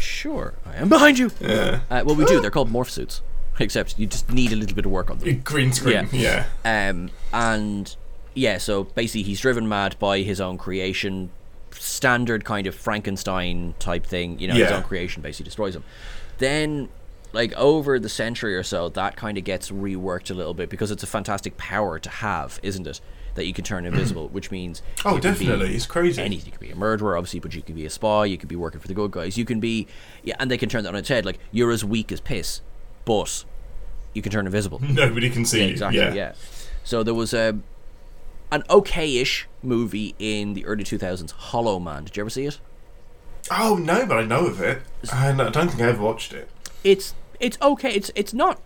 sure, 0.00 0.54
I 0.66 0.74
am 0.76 0.88
behind 0.88 1.18
you. 1.18 1.30
Yeah. 1.40 1.80
Uh, 1.88 2.02
well, 2.04 2.16
we 2.16 2.24
do. 2.24 2.40
They're 2.40 2.50
called 2.50 2.70
morph 2.70 2.90
suits, 2.90 3.22
except 3.60 3.96
you 3.98 4.06
just 4.08 4.28
need 4.30 4.52
a 4.52 4.56
little 4.56 4.74
bit 4.74 4.84
of 4.86 4.90
work 4.90 5.08
on 5.10 5.18
them. 5.18 5.40
Green 5.44 5.72
screen. 5.72 6.08
Yeah. 6.12 6.44
Yeah. 6.64 6.88
Um, 6.90 7.10
and 7.32 7.94
yeah, 8.34 8.58
so 8.58 8.84
basically, 8.84 9.22
he's 9.22 9.40
driven 9.40 9.68
mad 9.68 9.96
by 9.98 10.18
his 10.20 10.40
own 10.40 10.58
creation, 10.58 11.30
standard 11.70 12.44
kind 12.44 12.66
of 12.66 12.74
Frankenstein 12.74 13.74
type 13.78 14.06
thing. 14.06 14.38
You 14.38 14.48
know, 14.48 14.54
his 14.54 14.70
own 14.72 14.82
creation 14.82 15.22
basically 15.22 15.44
destroys 15.44 15.74
him. 15.76 15.84
Then, 16.38 16.88
like 17.32 17.52
over 17.54 17.98
the 17.98 18.08
century 18.08 18.56
or 18.56 18.62
so, 18.62 18.88
that 18.90 19.16
kind 19.16 19.38
of 19.38 19.44
gets 19.44 19.70
reworked 19.70 20.30
a 20.30 20.34
little 20.34 20.54
bit 20.54 20.68
because 20.70 20.90
it's 20.90 21.02
a 21.02 21.06
fantastic 21.06 21.56
power 21.56 21.98
to 21.98 22.08
have, 22.08 22.58
isn't 22.62 22.86
it? 22.86 23.00
That 23.34 23.46
you 23.46 23.52
can 23.52 23.64
turn 23.64 23.84
invisible, 23.84 24.28
which 24.28 24.52
means 24.52 24.80
Oh, 25.04 25.16
be 25.16 25.20
definitely. 25.22 25.74
It's 25.74 25.86
crazy. 25.86 26.22
anything. 26.22 26.46
You 26.46 26.52
could 26.52 26.60
be 26.60 26.70
a 26.70 26.76
murderer, 26.76 27.16
obviously, 27.16 27.40
but 27.40 27.52
you 27.54 27.62
could 27.62 27.74
be 27.74 27.84
a 27.84 27.90
spy. 27.90 28.26
You 28.26 28.38
could 28.38 28.48
be 28.48 28.54
working 28.54 28.78
for 28.78 28.86
the 28.86 28.94
good 28.94 29.10
guys. 29.10 29.36
You 29.36 29.44
can 29.44 29.58
be, 29.58 29.88
yeah, 30.22 30.36
and 30.38 30.48
they 30.48 30.56
can 30.56 30.68
turn 30.68 30.84
that 30.84 30.90
on 30.90 30.94
its 30.96 31.08
head. 31.08 31.24
Like 31.24 31.40
you're 31.50 31.72
as 31.72 31.84
weak 31.84 32.12
as 32.12 32.20
piss, 32.20 32.60
but 33.04 33.44
you 34.12 34.22
can 34.22 34.30
turn 34.30 34.46
invisible. 34.46 34.78
Nobody 34.88 35.30
can 35.30 35.44
see 35.44 35.58
Yeah, 35.58 35.64
you. 35.64 35.70
exactly. 35.72 35.98
Yeah. 36.00 36.14
Yeah. 36.14 36.32
So 36.84 37.02
there 37.02 37.14
was 37.14 37.34
a 37.34 37.58
an 38.54 38.62
okay-ish 38.70 39.48
movie 39.62 40.14
in 40.20 40.54
the 40.54 40.64
early 40.64 40.84
2000s, 40.84 41.32
Hollow 41.32 41.80
Man. 41.80 42.04
Did 42.04 42.16
you 42.16 42.22
ever 42.22 42.30
see 42.30 42.46
it? 42.46 42.60
Oh 43.50 43.76
no, 43.76 44.06
but 44.06 44.18
I 44.18 44.24
know 44.24 44.46
of 44.46 44.60
it. 44.60 44.80
I 45.12 45.30
I 45.30 45.32
don't 45.32 45.68
think 45.68 45.82
I 45.82 45.88
ever 45.88 46.02
watched 46.02 46.32
it. 46.32 46.48
It's 46.84 47.14
it's 47.40 47.58
okay. 47.60 47.92
It's 47.92 48.10
it's 48.14 48.32
not. 48.32 48.62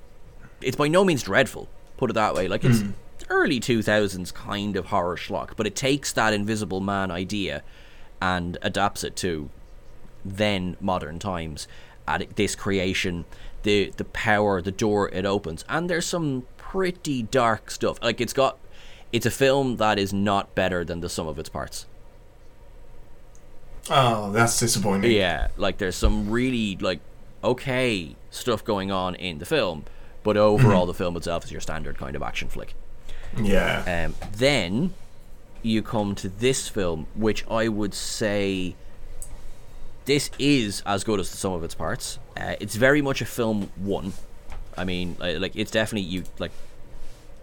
It's 0.61 0.77
by 0.77 0.88
no 0.88 1.05
means 1.05 1.22
dreadful. 1.22 1.68
Put 1.96 2.11
it 2.11 2.12
that 2.12 2.35
way. 2.35 2.48
Like 2.48 2.64
it's 2.64 2.83
hmm. 2.83 2.90
early 3.31 3.61
2000s 3.61 4.33
kind 4.35 4.77
of 4.77 4.87
horror 4.87 5.16
schlock, 5.16 5.57
but 5.57 5.66
it 5.66 5.74
takes 5.74 6.12
that 6.12 6.33
Invisible 6.35 6.81
Man 6.81 7.11
idea 7.11 7.62
and 8.20 8.59
adapts 8.61 9.03
it 9.03 9.16
to 9.16 9.48
then 10.24 10.77
modern 10.81 11.18
times. 11.18 11.66
At 12.07 12.37
this 12.37 12.55
creation, 12.55 13.24
the 13.62 13.92
the 13.96 14.05
power, 14.05 14.62
the 14.62 14.70
door 14.70 15.09
it 15.11 15.24
opens, 15.24 15.64
and 15.68 15.88
there's 15.90 16.07
some 16.07 16.46
pretty 16.57 17.22
dark 17.22 17.70
stuff. 17.70 17.98
Like 18.03 18.20
it's 18.20 18.33
got, 18.33 18.59
it's 19.12 19.27
a 19.27 19.31
film 19.31 19.77
that 19.77 19.99
is 19.99 20.12
not 20.12 20.55
better 20.55 20.85
than 20.85 21.01
the 21.01 21.09
sum 21.09 21.27
of 21.27 21.38
its 21.38 21.49
parts. 21.49 21.87
Oh, 23.90 24.31
that's 24.33 24.59
disappointing. 24.59 25.12
Yeah, 25.12 25.49
like 25.57 25.79
there's 25.79 25.97
some 25.97 26.31
really 26.31 26.77
like 26.77 27.01
okay 27.42 28.16
stuff 28.31 28.64
going 28.64 28.90
on 28.90 29.14
in 29.14 29.38
the 29.38 29.47
film, 29.47 29.85
but 30.23 30.37
overall 30.37 30.87
the 30.87 30.94
film 30.94 31.16
itself 31.16 31.44
is 31.44 31.53
your 31.53 31.61
standard 31.61 31.97
kind 31.97 32.14
of 32.14 32.23
action 32.23 32.49
flick. 32.49 32.75
Yeah. 33.40 34.07
Um, 34.07 34.14
then 34.33 34.94
you 35.62 35.83
come 35.83 36.14
to 36.16 36.29
this 36.29 36.68
film, 36.68 37.07
which 37.14 37.47
I 37.49 37.68
would 37.68 37.94
say 37.94 38.75
this 40.05 40.31
is 40.38 40.83
as 40.87 41.05
good 41.05 41.21
as 41.21 41.31
the 41.31 41.37
sum 41.37 41.53
of 41.53 41.64
its 41.64 41.75
parts. 41.75 42.18
Uh, 42.37 42.57
it's 42.61 42.77
very 42.77 43.03
much 43.03 43.21
a 43.21 43.27
film 43.27 43.71
one. 43.77 44.12
I 44.77 44.85
mean, 44.85 45.16
like 45.18 45.57
it's 45.57 45.71
definitely 45.71 46.09
you 46.09 46.25
like 46.38 46.53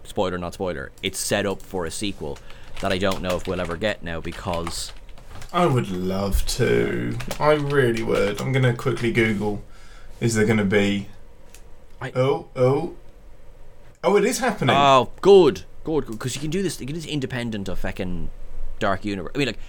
spoiler, 0.07 0.37
not 0.37 0.53
spoiler, 0.53 0.91
it's 1.03 1.19
set 1.19 1.45
up 1.45 1.61
for 1.61 1.85
a 1.85 1.91
sequel 1.91 2.37
that 2.81 2.91
I 2.91 2.97
don't 2.97 3.21
know 3.21 3.35
if 3.35 3.47
we'll 3.47 3.61
ever 3.61 3.77
get 3.77 4.03
now 4.03 4.19
because 4.21 4.91
I 5.53 5.65
would 5.65 5.89
love 5.89 6.45
to. 6.47 7.17
I 7.39 7.53
really 7.53 8.03
would. 8.03 8.41
I'm 8.41 8.51
gonna 8.51 8.73
quickly 8.75 9.11
Google. 9.11 9.63
Is 10.19 10.35
there 10.35 10.45
gonna 10.45 10.65
be? 10.65 11.07
I- 12.01 12.11
Oh, 12.15 12.47
oh, 12.55 12.95
oh! 14.03 14.15
It 14.17 14.25
is 14.25 14.39
happening. 14.39 14.75
oh, 14.75 15.11
good, 15.21 15.63
good, 15.83 16.05
because 16.07 16.35
you 16.35 16.41
can 16.41 16.49
do 16.49 16.61
this. 16.61 16.79
You 16.79 16.85
can 16.85 16.95
do 16.95 17.01
this 17.01 17.09
independent 17.09 17.69
of 17.69 17.79
fucking 17.79 18.29
Dark 18.79 19.05
Universe. 19.05 19.31
I 19.33 19.37
mean, 19.37 19.47
like, 19.47 19.59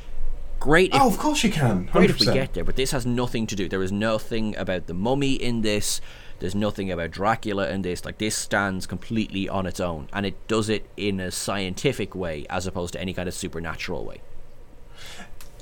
great. 0.58 0.92
If, 0.94 1.00
oh, 1.00 1.06
of 1.08 1.18
course 1.18 1.44
you 1.44 1.50
can. 1.50 1.86
100%. 1.86 1.92
great 1.92 2.10
if 2.10 2.18
we 2.20 2.26
get 2.26 2.54
there, 2.54 2.64
but 2.64 2.76
this 2.76 2.90
has 2.90 3.06
nothing 3.06 3.46
to 3.46 3.54
do. 3.56 3.68
There 3.68 3.82
is 3.82 3.92
nothing 3.92 4.56
about 4.56 4.86
the 4.88 4.94
mummy 4.94 5.34
in 5.34 5.62
this. 5.62 6.00
There's 6.38 6.54
nothing 6.54 6.90
about 6.90 7.10
Dracula 7.12 7.68
in 7.70 7.82
this. 7.82 8.04
Like 8.04 8.18
this 8.18 8.36
stands 8.36 8.86
completely 8.86 9.48
on 9.48 9.66
its 9.66 9.80
own, 9.80 10.08
and 10.12 10.26
it 10.26 10.34
does 10.48 10.68
it 10.68 10.88
in 10.96 11.18
a 11.20 11.30
scientific 11.30 12.14
way 12.14 12.46
as 12.50 12.66
opposed 12.66 12.92
to 12.92 13.00
any 13.00 13.14
kind 13.14 13.28
of 13.28 13.34
supernatural 13.34 14.04
way. 14.04 14.20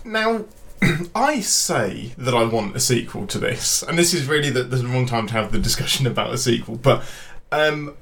Now, 0.05 0.45
I 1.15 1.41
say 1.41 2.13
that 2.19 2.35
I 2.35 2.45
want 2.45 2.77
a 2.77 2.81
sequel 2.81 3.27
to 3.29 3.39
this, 3.39 3.83
and 3.83 3.99
this 3.99 4.13
is 4.13 4.27
really 4.27 4.51
the, 4.51 4.65
the 4.65 4.85
wrong 4.87 5.07
time 5.07 5.27
to 5.29 5.33
have 5.35 5.53
the 5.53 5.59
discussion 5.59 6.07
about 6.09 6.33
a 6.33 6.39
sequel. 6.39 6.77
But 6.77 7.05
um, 7.53 7.97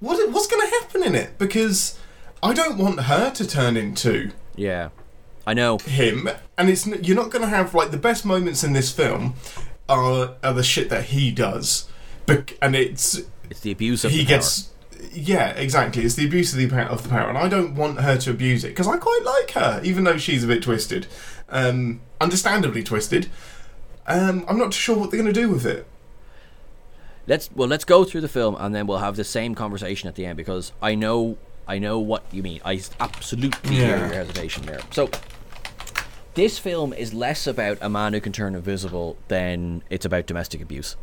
what 0.00 0.30
what's 0.30 0.46
going 0.46 0.66
to 0.68 0.74
happen 0.80 1.02
in 1.04 1.14
it? 1.14 1.38
Because 1.38 1.98
I 2.42 2.52
don't 2.52 2.76
want 2.78 3.00
her 3.02 3.30
to 3.30 3.46
turn 3.46 3.76
into 3.76 4.32
Yeah, 4.56 4.90
I 5.46 5.54
know. 5.54 5.78
him, 5.78 6.28
and 6.58 6.68
it's 6.68 6.86
you're 6.86 7.16
not 7.16 7.30
going 7.30 7.42
to 7.42 7.48
have 7.48 7.72
like 7.74 7.90
the 7.92 7.96
best 7.96 8.24
moments 8.24 8.62
in 8.64 8.72
this 8.72 8.90
film 8.92 9.34
are 9.88 10.34
are 10.42 10.52
the 10.52 10.62
shit 10.62 10.88
that 10.90 11.04
he 11.06 11.30
does, 11.30 11.88
Bec- 12.26 12.56
and 12.60 12.74
it's 12.76 13.22
It's 13.50 13.60
the 13.60 13.72
abuse 13.72 14.04
of 14.04 14.10
he 14.10 14.18
the 14.18 14.24
power. 14.24 14.36
gets. 14.38 14.70
Yeah, 15.12 15.50
exactly. 15.50 16.02
It's 16.04 16.14
the 16.14 16.26
abuse 16.26 16.52
of 16.52 16.58
the 16.58 16.68
power, 16.68 16.86
of 16.88 17.02
the 17.02 17.08
power, 17.08 17.28
and 17.28 17.38
I 17.38 17.48
don't 17.48 17.74
want 17.74 18.00
her 18.00 18.16
to 18.16 18.30
abuse 18.30 18.64
it 18.64 18.68
because 18.68 18.88
I 18.88 18.96
quite 18.96 19.22
like 19.24 19.50
her, 19.52 19.80
even 19.84 20.04
though 20.04 20.16
she's 20.16 20.42
a 20.44 20.46
bit 20.46 20.62
twisted, 20.62 21.06
um, 21.48 22.00
understandably 22.20 22.82
twisted. 22.82 23.28
Um, 24.06 24.44
I'm 24.48 24.58
not 24.58 24.72
sure 24.74 24.96
what 24.96 25.10
they're 25.10 25.20
going 25.20 25.32
to 25.32 25.38
do 25.40 25.48
with 25.48 25.66
it. 25.66 25.86
let's 27.26 27.50
well 27.54 27.68
let's 27.68 27.84
go 27.84 28.04
through 28.04 28.20
the 28.20 28.28
film 28.28 28.56
and 28.58 28.74
then 28.74 28.86
we'll 28.86 28.98
have 28.98 29.16
the 29.16 29.24
same 29.24 29.54
conversation 29.54 30.08
at 30.08 30.14
the 30.14 30.24
end 30.24 30.36
because 30.36 30.70
I 30.80 30.94
know 30.94 31.36
I 31.66 31.78
know 31.78 31.98
what 31.98 32.24
you 32.32 32.42
mean. 32.42 32.60
I 32.64 32.80
absolutely 33.00 33.74
hear 33.76 33.96
your 33.98 34.06
hesitation 34.08 34.64
there. 34.66 34.80
So 34.92 35.10
this 36.36 36.58
film 36.58 36.92
is 36.92 37.12
less 37.12 37.46
about 37.46 37.78
a 37.80 37.88
man 37.88 38.12
who 38.12 38.20
can 38.20 38.32
turn 38.32 38.54
invisible 38.54 39.16
than 39.28 39.82
it's 39.90 40.04
about 40.04 40.26
domestic 40.26 40.62
abuse. 40.62 40.96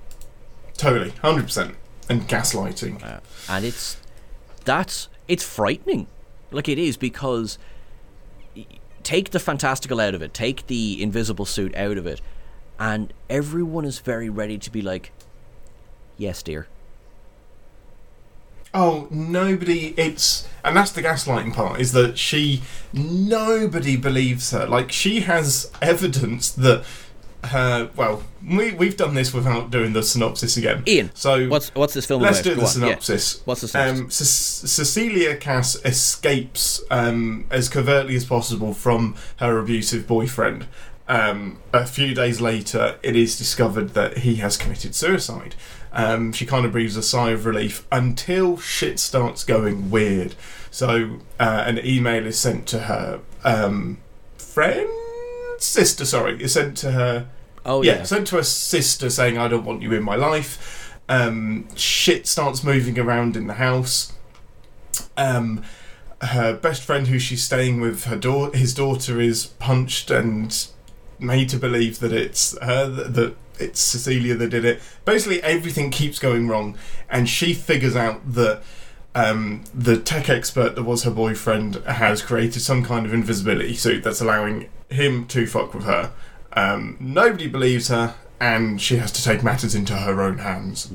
Totally, 0.77 1.09
hundred 1.21 1.43
percent, 1.43 1.75
and 2.07 2.21
gaslighting. 2.27 3.03
Uh, 3.03 3.19
and 3.49 3.65
it's 3.65 3.97
that's 4.63 5.09
it's 5.27 5.43
frightening 5.43 6.07
like 6.51 6.69
it 6.69 6.77
is 6.77 6.97
because 6.97 7.57
take 9.01 9.31
the 9.31 9.39
fantastical 9.39 9.99
out 9.99 10.15
of 10.15 10.21
it 10.21 10.33
take 10.33 10.67
the 10.67 11.01
invisible 11.01 11.45
suit 11.45 11.75
out 11.75 11.97
of 11.97 12.05
it 12.07 12.21
and 12.79 13.13
everyone 13.29 13.85
is 13.85 13.99
very 13.99 14.29
ready 14.29 14.57
to 14.57 14.71
be 14.71 14.81
like 14.81 15.11
yes 16.17 16.41
dear 16.41 16.67
Oh, 18.73 19.07
nobody. 19.11 19.93
It's 19.97 20.47
and 20.65 20.75
that's 20.75 20.91
the 20.91 21.03
gaslighting 21.03 21.53
part. 21.53 21.79
Is 21.79 21.91
that 21.91 22.17
she? 22.17 22.61
Nobody 22.91 23.95
believes 23.97 24.51
her. 24.51 24.65
Like 24.65 24.91
she 24.91 25.21
has 25.21 25.71
evidence 25.81 26.51
that 26.51 26.83
her. 27.45 27.89
Well, 27.95 28.23
we 28.47 28.71
we've 28.73 28.97
done 28.97 29.13
this 29.13 29.33
without 29.33 29.69
doing 29.69 29.93
the 29.93 30.01
synopsis 30.01 30.57
again. 30.57 30.83
Ian, 30.87 31.11
So 31.13 31.47
what's 31.49 31.69
what's 31.75 31.93
this 31.93 32.05
film 32.05 32.21
Let's 32.21 32.39
about 32.39 32.43
do 32.43 32.49
Go 32.55 32.61
the 32.61 32.61
on, 32.61 32.67
yeah. 32.67 32.71
synopsis. 32.71 33.41
What's 33.45 33.61
the 33.61 33.67
synopsis? 33.67 33.99
Um, 34.01 34.09
Ce- 34.09 34.71
Cecilia 34.71 35.35
Kass 35.37 35.75
escapes 35.85 36.81
um, 36.89 37.45
as 37.51 37.69
covertly 37.69 38.15
as 38.15 38.25
possible 38.25 38.73
from 38.73 39.15
her 39.37 39.59
abusive 39.59 40.07
boyfriend. 40.07 40.65
Um, 41.07 41.59
a 41.73 41.85
few 41.85 42.15
days 42.15 42.39
later, 42.39 42.97
it 43.03 43.15
is 43.15 43.37
discovered 43.37 43.89
that 43.89 44.19
he 44.19 44.35
has 44.35 44.55
committed 44.55 44.95
suicide. 44.95 45.53
Um, 45.93 46.33
she 46.33 46.45
kind 46.45 46.65
of 46.65 46.71
breathes 46.71 46.97
a 46.97 47.03
sigh 47.03 47.29
of 47.31 47.45
relief 47.45 47.87
until 47.91 48.57
shit 48.57 48.99
starts 48.99 49.43
going 49.43 49.91
weird. 49.91 50.35
So, 50.71 51.19
uh, 51.39 51.63
an 51.67 51.79
email 51.85 52.25
is 52.25 52.37
sent 52.37 52.67
to 52.69 52.79
her 52.79 53.19
um, 53.43 53.99
friend, 54.37 54.89
sister. 55.59 56.03
Sorry, 56.03 56.41
is 56.41 56.53
sent 56.53 56.77
to 56.77 56.91
her 56.91 57.27
oh 57.65 57.83
yeah, 57.83 57.97
yeah, 57.97 58.03
sent 58.03 58.27
to 58.27 58.37
her 58.37 58.43
sister 58.43 59.09
saying, 59.09 59.37
I 59.37 59.47
don't 59.47 59.65
want 59.65 59.81
you 59.81 59.93
in 59.93 60.03
my 60.03 60.15
life. 60.15 60.99
Um, 61.09 61.67
shit 61.75 62.27
starts 62.27 62.63
moving 62.63 62.97
around 62.97 63.35
in 63.35 63.47
the 63.47 63.55
house. 63.55 64.13
Um, 65.17 65.63
her 66.21 66.53
best 66.53 66.83
friend, 66.83 67.07
who 67.07 67.19
she's 67.19 67.43
staying 67.43 67.81
with, 67.81 68.05
her 68.05 68.15
da- 68.15 68.51
his 68.51 68.73
daughter 68.73 69.19
is 69.19 69.47
punched 69.47 70.09
and 70.09 70.67
made 71.19 71.49
to 71.49 71.57
believe 71.57 71.99
that 71.99 72.13
it's 72.13 72.57
her, 72.59 72.87
that, 72.89 73.13
that 73.13 73.35
it's 73.59 73.79
Cecilia 73.79 74.35
that 74.35 74.49
did 74.49 74.65
it. 74.65 74.81
Basically, 75.05 75.41
everything 75.43 75.91
keeps 75.91 76.19
going 76.19 76.47
wrong, 76.47 76.77
and 77.09 77.27
she 77.29 77.53
figures 77.53 77.95
out 77.95 78.33
that 78.33 78.61
um, 79.15 79.63
the 79.73 79.97
tech 79.97 80.29
expert 80.29 80.75
that 80.75 80.83
was 80.83 81.03
her 81.03 81.11
boyfriend 81.11 81.75
has 81.85 82.21
created 82.21 82.61
some 82.61 82.83
kind 82.83 83.05
of 83.05 83.13
invisibility 83.13 83.75
suit 83.75 84.03
that's 84.03 84.21
allowing 84.21 84.69
him 84.89 85.27
to 85.27 85.45
fuck 85.45 85.73
with 85.73 85.83
her. 85.83 86.11
Um, 86.53 86.97
nobody 86.99 87.47
believes 87.47 87.87
her, 87.89 88.15
and 88.39 88.81
she 88.81 88.97
has 88.97 89.11
to 89.13 89.23
take 89.23 89.43
matters 89.43 89.75
into 89.75 89.95
her 89.95 90.21
own 90.21 90.39
hands. 90.39 90.91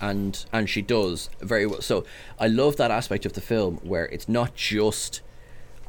and 0.00 0.44
and 0.52 0.68
she 0.68 0.82
does 0.82 1.28
very 1.40 1.66
well. 1.66 1.82
So 1.82 2.04
I 2.38 2.46
love 2.46 2.76
that 2.76 2.90
aspect 2.90 3.26
of 3.26 3.34
the 3.34 3.40
film 3.40 3.76
where 3.82 4.06
it's 4.06 4.28
not 4.28 4.54
just 4.54 5.20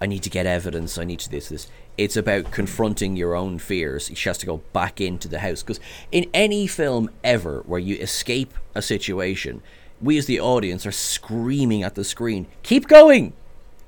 I 0.02 0.08
need 0.08 0.24
to 0.24 0.30
get 0.32 0.48
evidence, 0.48 0.98
I 0.98 1.04
need 1.04 1.20
to 1.20 1.30
this 1.30 1.50
this. 1.50 1.68
It's 1.98 2.18
about 2.18 2.50
confronting 2.52 3.16
your 3.16 3.36
own 3.36 3.60
fears. 3.60 4.10
She 4.16 4.28
has 4.30 4.38
to 4.40 4.46
go 4.48 4.58
back 4.74 5.00
into 5.00 5.28
the 5.28 5.40
house 5.40 5.62
because 5.62 5.80
in 6.12 6.28
any 6.34 6.66
film 6.66 7.12
ever 7.24 7.62
where 7.68 7.80
you 7.80 7.96
escape 7.98 8.54
a 8.74 8.82
situation, 8.82 9.62
we 10.02 10.18
as 10.18 10.26
the 10.26 10.40
audience 10.40 10.86
are 10.88 10.92
screaming 10.92 11.84
at 11.84 11.94
the 11.96 12.04
screen, 12.04 12.48
"Keep 12.64 12.88
going! 12.88 13.34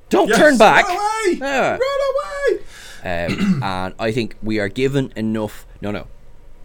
Don't 0.10 0.30
Yes, 0.30 0.38
turn 0.38 0.58
back!" 0.60 0.86
Run 0.88 0.96
away! 0.98 1.38
Yeah. 1.40 1.72
Run 1.72 2.02
away! 2.12 2.60
Um, 3.04 3.64
and 3.64 3.96
I 3.98 4.12
think 4.12 4.36
we 4.44 4.60
are 4.60 4.70
given 4.70 5.12
enough. 5.16 5.66
No, 5.82 5.90
no, 5.92 6.08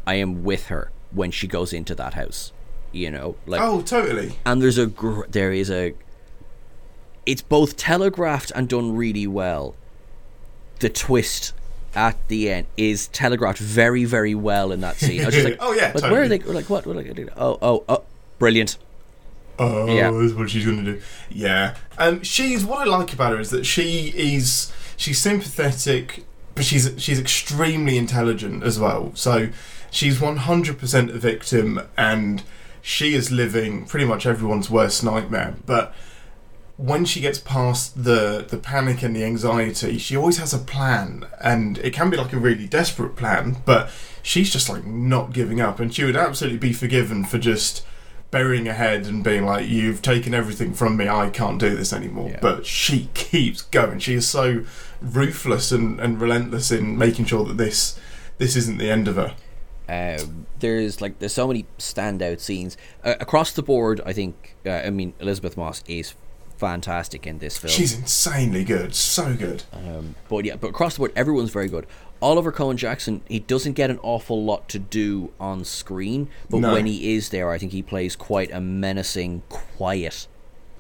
I 0.07 0.15
am 0.17 0.45
with 0.45 0.67
her 0.67 0.91
when 1.11 1.31
she 1.31 1.47
goes 1.47 1.73
into 1.73 1.95
that 1.95 2.15
house. 2.15 2.53
You 2.93 3.11
know, 3.11 3.37
like 3.47 3.61
Oh, 3.63 3.81
totally. 3.83 4.39
and 4.47 4.61
there's 4.63 4.79
a 4.79 4.87
gr- 4.87 5.27
there 5.29 5.53
is 5.53 5.71
a 5.71 5.95
it's 7.29 7.43
both 7.43 7.77
telegraphed 7.77 8.51
and 8.55 8.69
done 8.69 8.97
really 8.97 9.27
well 9.27 9.75
the 10.81 10.89
twist 10.89 11.53
at 11.95 12.17
the 12.29 12.51
end 12.51 12.67
is 12.77 13.09
telegraphed 13.09 13.59
very 13.59 14.05
very 14.05 14.35
well 14.35 14.73
in 14.73 14.81
that 14.81 14.97
scene 15.03 15.21
I 15.23 15.27
was 15.27 15.35
just 15.35 15.45
like 15.49 15.57
Oh, 15.61 15.73
yeah, 15.73 15.93
like 15.95 16.11
where 16.11 16.23
are 16.23 16.29
they 16.29 16.39
like 16.39 16.69
what, 16.71 16.87
what 16.87 16.97
like, 16.97 17.29
oh 17.37 17.59
oh 17.61 17.85
oh 17.89 18.03
brilliant 18.39 18.77
Oh, 19.61 19.87
Yeah. 19.93 20.11
that's 20.13 20.35
what 20.35 20.51
she's 20.51 20.65
going 20.65 20.85
to 20.85 20.93
do. 20.93 21.01
Yeah. 21.31 21.75
Um, 21.99 22.23
she's 22.23 22.65
what 22.65 22.87
I 22.87 22.91
like 22.91 23.13
about 23.13 23.33
her 23.33 23.41
is 23.41 23.51
that 23.51 23.67
she 23.67 24.13
is 24.17 24.73
she's 24.97 25.19
sympathetic, 25.19 26.25
but 26.55 26.65
she's 26.65 26.93
she's 26.97 27.19
extremely 27.19 27.99
intelligent 27.99 28.63
as 28.63 28.79
well. 28.79 29.11
So 29.17 29.49
she's 29.91 30.21
one 30.21 30.37
hundred 30.37 30.79
percent 30.79 31.11
a 31.11 31.19
victim, 31.19 31.81
and 31.97 32.45
she 32.83 33.15
is 33.15 33.33
living 33.33 33.85
pretty 33.85 34.07
much 34.07 34.27
everyone's 34.27 34.71
worst 34.71 35.03
nightmare. 35.03 35.55
But 35.67 35.93
when 36.79 37.05
she 37.05 37.21
gets 37.21 37.39
past 37.39 38.05
the 38.05 38.47
the 38.49 38.57
panic 38.57 39.03
and 39.03 39.15
the 39.15 39.25
anxiety, 39.25 39.99
she 39.99 40.17
always 40.17 40.39
has 40.39 40.55
a 40.55 40.59
plan, 40.59 41.27
and 41.41 41.77
it 41.79 41.93
can 41.93 42.09
be 42.09 42.17
like 42.17 42.33
a 42.33 42.39
really 42.39 42.67
desperate 42.67 43.17
plan. 43.17 43.57
But 43.67 43.91
she's 44.23 44.51
just 44.53 44.69
like 44.69 44.87
not 44.87 45.33
giving 45.33 45.61
up, 45.61 45.81
and 45.81 45.93
she 45.93 46.05
would 46.05 46.17
absolutely 46.17 46.59
be 46.59 46.73
forgiven 46.73 47.25
for 47.25 47.39
just 47.39 47.85
burying 48.31 48.67
her 48.67 48.75
head 48.75 49.07
and 49.07 49.25
being 49.25 49.45
like, 49.45 49.69
"You've 49.69 50.03
taken 50.03 50.33
everything 50.33 50.73
from 50.73 50.97
me. 50.97 51.09
I 51.09 51.31
can't 51.31 51.59
do 51.59 51.75
this 51.75 51.93
anymore." 51.93 52.31
Yeah. 52.31 52.39
But 52.41 52.65
she 52.65 53.11
keeps 53.13 53.63
going. 53.63 53.99
She 53.99 54.15
is 54.15 54.29
so 54.29 54.63
ruthless 55.03 55.73
and, 55.73 55.99
and 55.99 56.21
relentless 56.21 56.71
in 56.71 56.97
making 56.97 57.25
sure 57.25 57.45
that 57.45 57.57
this 57.57 57.99
this 58.39 58.55
isn't 58.55 58.79
the 58.79 58.91
end 58.91 59.09
of 59.09 59.17
her. 59.17 59.35
um, 59.89 60.47
there's 60.61 61.01
like 61.01 61.19
there's 61.19 61.33
so 61.33 61.49
many 61.49 61.67
standout 61.79 62.39
scenes 62.41 62.77
uh, 63.05 63.15
across 63.21 63.53
the 63.53 63.63
board 63.63 64.01
I 64.05 64.13
think 64.13 64.55
uh, 64.67 64.71
I 64.71 64.91
mean 64.91 65.15
Elisabeth 65.19 65.57
Moss 65.57 65.83
is 65.89 66.15
fantastic 66.59 67.27
in 67.27 67.39
this 67.39 67.57
film 67.57 67.71
She's 67.71 67.97
insanely 67.97 68.65
good. 68.65 68.95
So 68.95 69.35
good. 69.35 69.63
Um, 69.73 70.15
but 70.29 70.45
yeah, 70.45 70.57
but 70.57 70.69
across 70.69 70.95
the 70.95 70.99
board, 71.01 71.13
everyone's 71.17 71.51
very 71.51 71.69
good. 71.69 71.87
Oliver 72.21 72.51
Cohen 72.51 72.77
Jackson, 72.77 73.23
he 73.29 73.39
doesn't 73.39 73.75
get 73.75 73.91
an 73.91 74.01
awful 74.03 74.45
lot 74.45 74.69
to 74.71 74.79
do 74.81 75.31
on 75.39 75.65
screen, 75.65 76.29
but 76.51 76.59
No. 76.59 76.73
when 76.73 76.85
he 76.87 77.15
is 77.15 77.29
there, 77.29 77.51
I 77.51 77.59
think 77.59 77.71
he 77.71 77.83
plays 77.83 78.17
quite 78.17 78.51
a 78.53 78.61
menacing, 78.61 79.43
quiet, 79.49 80.27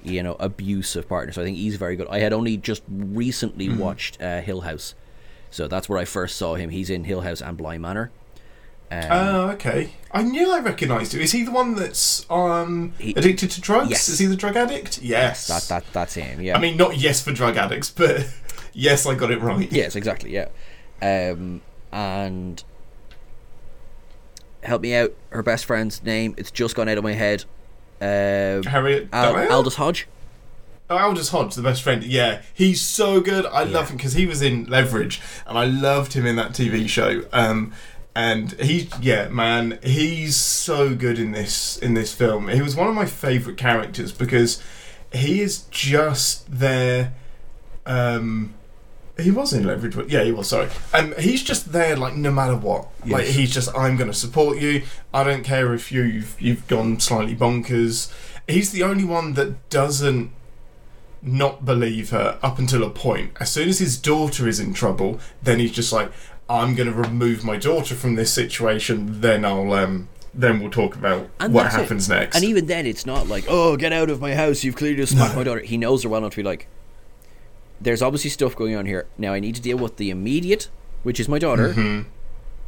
you 0.03 0.21
know, 0.23 0.35
abusive 0.41 1.09
partner. 1.09 1.33
So 1.33 1.43
I 1.43 1.45
think 1.45 1.57
he's 1.57 1.77
very 1.77 1.95
good. 1.95 2.09
I 2.11 2.19
had 2.19 2.33
only 2.33 2.57
just 2.57 2.83
recently 2.88 3.69
watched 3.69 4.21
uh, 4.21 4.41
Hill 4.41 4.62
House, 4.62 4.97
so 5.51 5.69
that's 5.69 5.88
where 5.88 5.99
I 5.99 6.05
first 6.05 6.37
saw 6.37 6.57
him. 6.57 6.71
He's 6.71 6.91
in 6.91 7.05
Hill 7.05 7.21
House 7.21 7.41
and 7.41 7.57
Bly 7.57 7.79
Manor. 7.79 8.11
Um, 8.90 9.03
Oh, 9.11 9.48
okay. 9.51 9.90
I 10.11 10.22
knew 10.22 10.51
I 10.53 10.61
recognised 10.61 11.12
him. 11.14 11.20
Is 11.20 11.33
he 11.33 11.42
the 11.44 11.51
one 11.51 11.74
that's 11.74 12.24
um 12.31 12.94
He- 12.98 13.12
addicted 13.14 13.51
to 13.53 13.61
drugs? 13.61 13.90
Yes. 13.90 14.09
Is 14.09 14.18
he 14.18 14.27
the 14.27 14.37
drug 14.37 14.57
addict? 14.57 15.03
Yes. 15.03 15.46
that 15.48 15.62
that 15.68 15.85
that's 15.92 16.14
him. 16.14 16.40
Yeah. 16.40 16.57
I 16.57 16.61
mean, 16.61 16.77
not 16.77 16.96
yes 16.96 17.20
for 17.22 17.33
drug 17.33 17.57
addicts, 17.57 17.90
but 17.90 18.27
yes, 18.72 19.05
I 19.07 19.14
got 19.14 19.31
it 19.31 19.40
right. 19.40 19.70
Yes, 19.70 19.94
exactly. 19.96 20.33
Yeah, 20.33 20.48
um, 21.03 21.61
and 21.92 22.62
help 24.62 24.83
me 24.83 24.94
out. 24.94 25.12
Her 25.31 25.42
best 25.42 25.64
friend's 25.64 26.03
name. 26.03 26.35
It's 26.38 26.51
just 26.51 26.74
gone 26.74 26.88
out 26.88 26.98
of 26.98 27.05
my 27.05 27.12
head. 27.12 27.44
Um, 28.01 28.62
Harriet 28.64 29.09
Al- 29.12 29.53
Aldis 29.53 29.74
Hodge. 29.74 30.07
Oh, 30.90 30.96
Aldis 30.96 31.29
Hodge, 31.29 31.55
the 31.55 31.62
best 31.62 31.83
friend. 31.83 32.03
Yeah, 32.03 32.40
he's 32.55 32.81
so 32.81 33.20
good. 33.20 33.44
I 33.44 33.64
love 33.64 33.90
him 33.90 33.96
because 33.98 34.14
he 34.14 34.24
was 34.24 34.40
in 34.40 34.64
Leverage, 34.64 35.20
and 35.46 35.59
I 35.59 35.64
loved 35.66 36.14
him 36.14 36.24
in 36.24 36.37
that 36.37 36.53
TV 36.53 36.88
show. 36.88 37.24
Um, 37.33 37.74
and 38.19 38.51
he, 38.61 38.89
yeah, 39.01 39.29
man, 39.29 39.79
he's 39.81 40.35
so 40.35 40.93
good 40.93 41.21
in 41.21 41.31
this 41.31 41.79
in 41.79 41.95
this 41.95 42.13
film. 42.13 42.49
He 42.49 42.61
was 42.61 42.75
one 42.75 42.89
of 42.89 42.95
my 42.97 43.07
favorite 43.07 43.57
characters 43.57 44.11
because 44.11 44.61
he 45.13 45.41
is 45.41 45.63
just 45.71 46.51
there. 46.51 47.15
Um, 47.87 48.55
he 49.17 49.31
was 49.31 49.53
in 49.53 49.65
Leverage, 49.65 49.95
but 49.95 50.11
yeah, 50.11 50.25
he 50.25 50.33
was. 50.33 50.49
Sorry, 50.49 50.69
um, 50.93 51.15
he's 51.17 51.45
just 51.45 51.71
there, 51.71 51.97
like 51.97 52.17
no 52.17 52.33
matter 52.33 52.57
what. 52.57 52.89
Like 53.07 53.27
he's 53.27 53.55
just, 53.55 53.69
I'm 53.77 53.97
going 53.97 54.11
to 54.11 54.17
support 54.17 54.59
you. 54.59 54.83
I 55.15 55.23
don't 55.23 55.45
care 55.45 55.73
if 55.73 55.93
you've 55.93 56.35
you've 56.41 56.67
gone 56.67 56.99
slightly 56.99 57.37
bonkers. 57.37 58.13
He's 58.49 58.73
the 58.73 58.83
only 58.83 59.05
one 59.05 59.35
that 59.35 59.71
doesn't 59.71 60.33
not 61.23 61.65
believe 61.65 62.11
her 62.11 62.41
up 62.43 62.59
until 62.59 62.83
a 62.83 62.91
point. 62.91 63.31
As 63.39 63.53
soon 63.53 63.69
as 63.69 63.79
his 63.79 63.97
daughter 63.97 64.49
is 64.49 64.59
in 64.59 64.75
trouble, 64.75 65.21
then 65.41 65.61
he's 65.61 65.73
just 65.73 65.93
like, 65.93 66.11
I'm 66.51 66.75
going 66.75 66.89
to 66.91 66.95
remove 66.95 67.45
my 67.45 67.57
daughter 67.57 67.95
from 67.95 68.15
this 68.15 68.33
situation. 68.33 69.21
Then 69.21 69.45
I'll 69.45 69.73
um, 69.73 70.09
then 70.35 70.61
we'll 70.61 70.71
talk 70.71 70.95
about 70.95 71.29
And 71.41 71.53
what 71.53 71.65
that's 71.65 71.75
it. 71.77 71.81
happens 71.81 72.09
next. 72.09 72.37
And 72.37 72.45
even 72.45 72.67
then, 72.67 72.87
it's 72.87 73.05
not 73.07 73.27
like, 73.29 73.45
oh, 73.49 73.77
get 73.77 73.93
out 73.93 74.09
of 74.11 74.21
my 74.21 74.35
house. 74.35 74.65
You've 74.65 74.77
clearly 74.77 74.97
just 74.97 75.13
smacked 75.13 75.37
my 75.37 75.43
daughter. 75.45 75.61
He 75.61 75.77
knows 75.77 76.03
her 76.05 76.09
well 76.09 76.19
enough 76.19 76.33
to 76.33 76.37
be 76.39 76.43
like, 76.43 76.69
there's 77.81 78.03
obviously 78.03 78.31
stuff 78.31 78.57
going 78.57 78.75
on 78.77 78.87
here. 78.87 79.07
Now 79.19 79.33
I 79.33 79.41
need 79.41 79.55
to 79.57 79.61
deal 79.61 79.77
with 79.79 79.97
the 79.97 80.11
immediate, 80.11 80.69
which 81.03 81.21
is 81.21 81.29
my 81.29 81.39
daughter. 81.39 82.05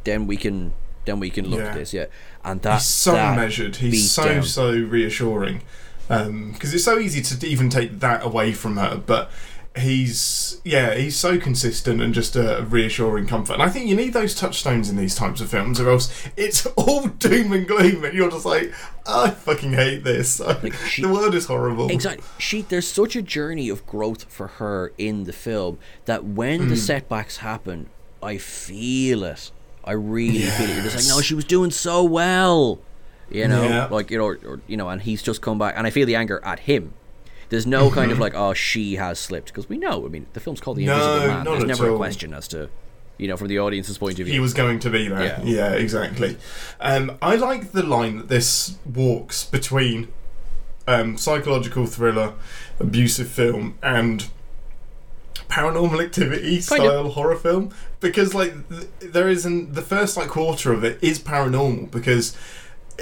Then 0.03 0.25
we 0.27 0.37
can, 0.37 0.73
then 1.05 1.19
we 1.19 1.29
can 1.29 1.47
look 1.49 1.59
Mm-hmm. 1.59 1.65
Yeah. 1.65 1.71
at 1.71 1.75
this. 1.77 1.93
Yeah, 1.93 2.05
and 2.43 2.61
that's 2.61 2.85
so 2.85 3.11
that 3.13 3.35
measured. 3.35 3.75
He's 3.77 4.11
so 4.11 4.25
down. 4.25 4.43
so 4.43 4.71
reassuring. 4.71 5.61
Because 6.07 6.73
it's 6.73 6.83
so 6.83 6.99
easy 6.99 7.21
to 7.21 7.47
even 7.47 7.69
take 7.69 7.99
that 8.01 8.23
away 8.25 8.51
from 8.53 8.77
her, 8.77 9.01
but 9.05 9.31
he's 9.77 10.59
yeah 10.65 10.93
he's 10.95 11.15
so 11.15 11.39
consistent 11.39 12.01
and 12.01 12.13
just 12.13 12.35
a 12.35 12.65
reassuring 12.69 13.25
comfort. 13.27 13.53
And 13.53 13.63
I 13.63 13.69
think 13.69 13.87
you 13.87 13.95
need 13.95 14.13
those 14.13 14.35
touchstones 14.35 14.89
in 14.89 14.95
these 14.97 15.15
types 15.15 15.39
of 15.41 15.49
films, 15.49 15.79
or 15.79 15.89
else 15.89 16.11
it's 16.35 16.65
all 16.77 17.07
doom 17.07 17.53
and 17.53 17.67
gloom, 17.67 18.03
and 18.03 18.13
you're 18.13 18.29
just 18.29 18.45
like, 18.45 18.73
I 19.07 19.29
fucking 19.31 19.73
hate 19.73 20.03
this. 20.03 20.41
she- 20.87 21.01
the 21.01 21.09
world 21.09 21.35
is 21.35 21.45
horrible. 21.45 21.89
Exactly. 21.89 22.25
She 22.37 22.61
there's 22.63 22.87
such 22.87 23.15
a 23.15 23.21
journey 23.21 23.69
of 23.69 23.85
growth 23.85 24.25
for 24.25 24.47
her 24.47 24.91
in 24.97 25.23
the 25.23 25.33
film 25.33 25.77
that 26.05 26.23
when 26.25 26.63
Hmm. 26.63 26.69
the 26.69 26.75
setbacks 26.77 27.37
happen, 27.37 27.89
I 28.21 28.37
feel 28.37 29.23
it. 29.23 29.51
I 29.83 29.93
really 29.93 30.41
feel 30.41 30.69
it. 30.69 30.73
You're 30.75 30.83
just 30.83 30.95
like, 31.09 31.15
no, 31.15 31.21
she 31.21 31.33
was 31.33 31.45
doing 31.45 31.71
so 31.71 32.03
well. 32.03 32.79
You 33.31 33.47
know, 33.47 33.63
Yeah. 33.63 33.85
like 33.89 34.11
you 34.11 34.17
know, 34.17 34.25
or, 34.25 34.37
or, 34.45 34.59
you 34.67 34.75
know, 34.75 34.89
and 34.89 35.01
he's 35.01 35.23
just 35.23 35.41
come 35.41 35.57
back, 35.57 35.73
and 35.77 35.87
I 35.87 35.89
feel 35.89 36.05
the 36.05 36.15
anger 36.15 36.41
at 36.43 36.59
him. 36.59 36.93
There's 37.51 37.67
no 37.67 37.91
kind 37.91 38.09
of 38.11 38.15
Mm-hmm. 38.15 38.21
like, 38.21 38.33
oh, 38.35 38.53
she 38.53 38.95
has 38.95 39.19
slipped 39.19 39.47
because 39.49 39.69
we 39.69 39.77
know. 39.77 40.03
I 40.05 40.09
mean, 40.09 40.25
the 40.33 40.39
film's 40.39 40.59
called 40.59 40.77
The 40.77 40.85
No, 40.85 40.95
Invisible 40.95 41.27
Man. 41.27 41.45
There's 41.45 41.63
never 41.79 41.93
a 41.93 41.97
question 41.97 42.33
as 42.33 42.47
to, 42.47 42.69
you 43.19 43.27
know, 43.27 43.37
from 43.37 43.47
the 43.49 43.59
audience's 43.59 43.97
point 43.99 44.19
of 44.19 44.25
view. 44.25 44.33
he 44.33 44.39
was 44.39 44.53
going 44.55 44.79
to 44.79 44.89
be 44.89 45.07
there. 45.09 45.21
Yeah. 45.21 45.41
Yeah, 45.43 45.71
exactly. 45.73 46.37
Um, 46.79 47.17
I 47.21 47.35
like 47.35 47.71
the 47.73 47.83
line 47.83 48.17
that 48.17 48.27
this 48.29 48.77
walks 48.91 49.43
between 49.45 50.07
um, 50.87 51.17
psychological 51.17 51.85
thriller, 51.85 52.33
abusive 52.79 53.27
film, 53.27 53.77
and 53.83 54.27
paranormal 55.49 56.01
activity 56.03 56.51
Kind 56.61 56.63
style 56.63 57.09
horror 57.09 57.35
film 57.35 57.71
because 57.99 58.33
like 58.33 58.53
th- 58.69 58.87
there 59.01 59.27
isn't 59.27 59.73
the 59.73 59.81
first 59.81 60.15
like 60.15 60.29
quarter 60.29 60.71
of 60.71 60.83
it 60.85 60.97
is 61.01 61.19
paranormal 61.19 61.91
because 61.91 62.35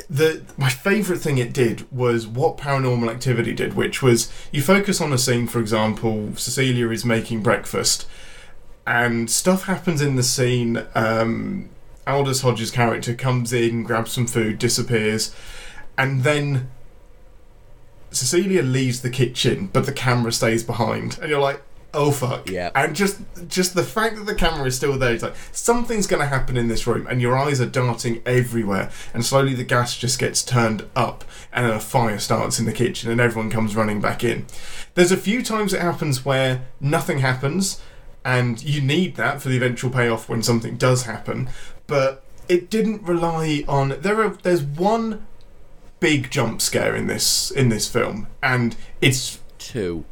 the 0.10 0.42
my 0.58 0.70
favorite 0.70 1.20
thing 1.20 1.38
it 1.38 1.54
did 1.54 1.92
was 1.92 2.28
what 2.28 2.58
paranormal 2.58 3.10
activity 3.10 3.54
did 3.54 3.74
which 3.74 4.02
was 4.02 4.32
you 4.52 4.62
focus 4.62 5.02
on 5.02 5.12
a 5.14 5.18
scene 5.18 5.48
for 5.48 5.60
example 5.60 6.36
Cecilia 6.36 6.90
is 6.90 7.04
making 7.04 7.42
breakfast 7.42 8.06
and 8.90 9.30
stuff 9.30 9.66
happens 9.66 10.02
in 10.02 10.16
the 10.16 10.24
scene. 10.24 10.84
Um, 10.96 11.70
Aldis 12.08 12.42
Hodges' 12.42 12.72
character 12.72 13.14
comes 13.14 13.54
in, 13.54 13.84
grabs 13.84 14.12
some 14.12 14.26
food, 14.26 14.58
disappears, 14.58 15.34
and 15.96 16.24
then 16.24 16.72
Cecilia 18.10 18.64
leaves 18.64 19.02
the 19.02 19.12
kitchen, 19.12 19.70
but 19.72 19.86
the 19.86 19.94
camera 19.94 20.32
stays 20.32 20.64
behind, 20.64 21.20
and 21.22 21.30
you're 21.30 21.40
like, 21.40 21.62
"Oh 21.94 22.12
fuck!" 22.12 22.50
Yeah. 22.50 22.72
And 22.76 22.96
just 22.96 23.20
just 23.48 23.76
the 23.76 23.84
fact 23.84 24.16
that 24.18 24.26
the 24.26 24.36
camera 24.36 24.68
is 24.68 24.76
still 24.76 24.98
there, 24.98 25.14
it's 25.14 25.24
like 25.24 25.36
something's 25.52 26.08
going 26.08 26.22
to 26.22 26.28
happen 26.28 26.58
in 26.58 26.68
this 26.68 26.86
room, 26.88 27.08
and 27.08 27.22
your 27.22 27.38
eyes 27.38 27.60
are 27.62 27.66
darting 27.66 28.22
everywhere, 28.26 28.90
and 29.14 29.26
slowly 29.26 29.54
the 29.54 29.64
gas 29.64 29.98
just 29.98 30.20
gets 30.20 30.44
turned 30.44 30.86
up, 30.96 31.24
and 31.52 31.66
then 31.66 31.74
a 31.74 31.80
fire 31.80 32.20
starts 32.20 32.60
in 32.60 32.66
the 32.66 32.74
kitchen, 32.74 33.12
and 33.12 33.20
everyone 33.20 33.50
comes 33.50 33.76
running 33.76 34.02
back 34.02 34.24
in. 34.24 34.46
There's 34.96 35.12
a 35.12 35.18
few 35.18 35.44
times 35.44 35.74
it 35.74 35.82
happens 35.82 36.26
where 36.26 36.66
nothing 36.80 37.20
happens 37.20 37.82
and 38.26 38.62
you 38.64 38.82
need 38.82 39.16
that 39.16 39.42
for 39.42 39.50
the 39.50 39.58
eventual 39.58 39.90
payoff 39.90 40.30
when 40.30 40.44
something 40.44 40.78
does 40.78 41.04
happen. 41.04 41.50
But 41.88 42.24
it 42.48 42.70
didn't 42.70 43.04
rely 43.04 43.64
on. 43.68 43.96
There 44.02 44.22
are. 44.22 44.30
There's 44.30 44.62
one 44.62 45.26
big 46.00 46.30
jump 46.30 46.62
scare 46.62 46.96
in 46.96 47.08
this 47.08 47.52
in 47.52 47.70
this 47.70 47.88
film, 47.88 48.28
and 48.44 48.76
it's. 49.02 49.40
two. 49.58 50.06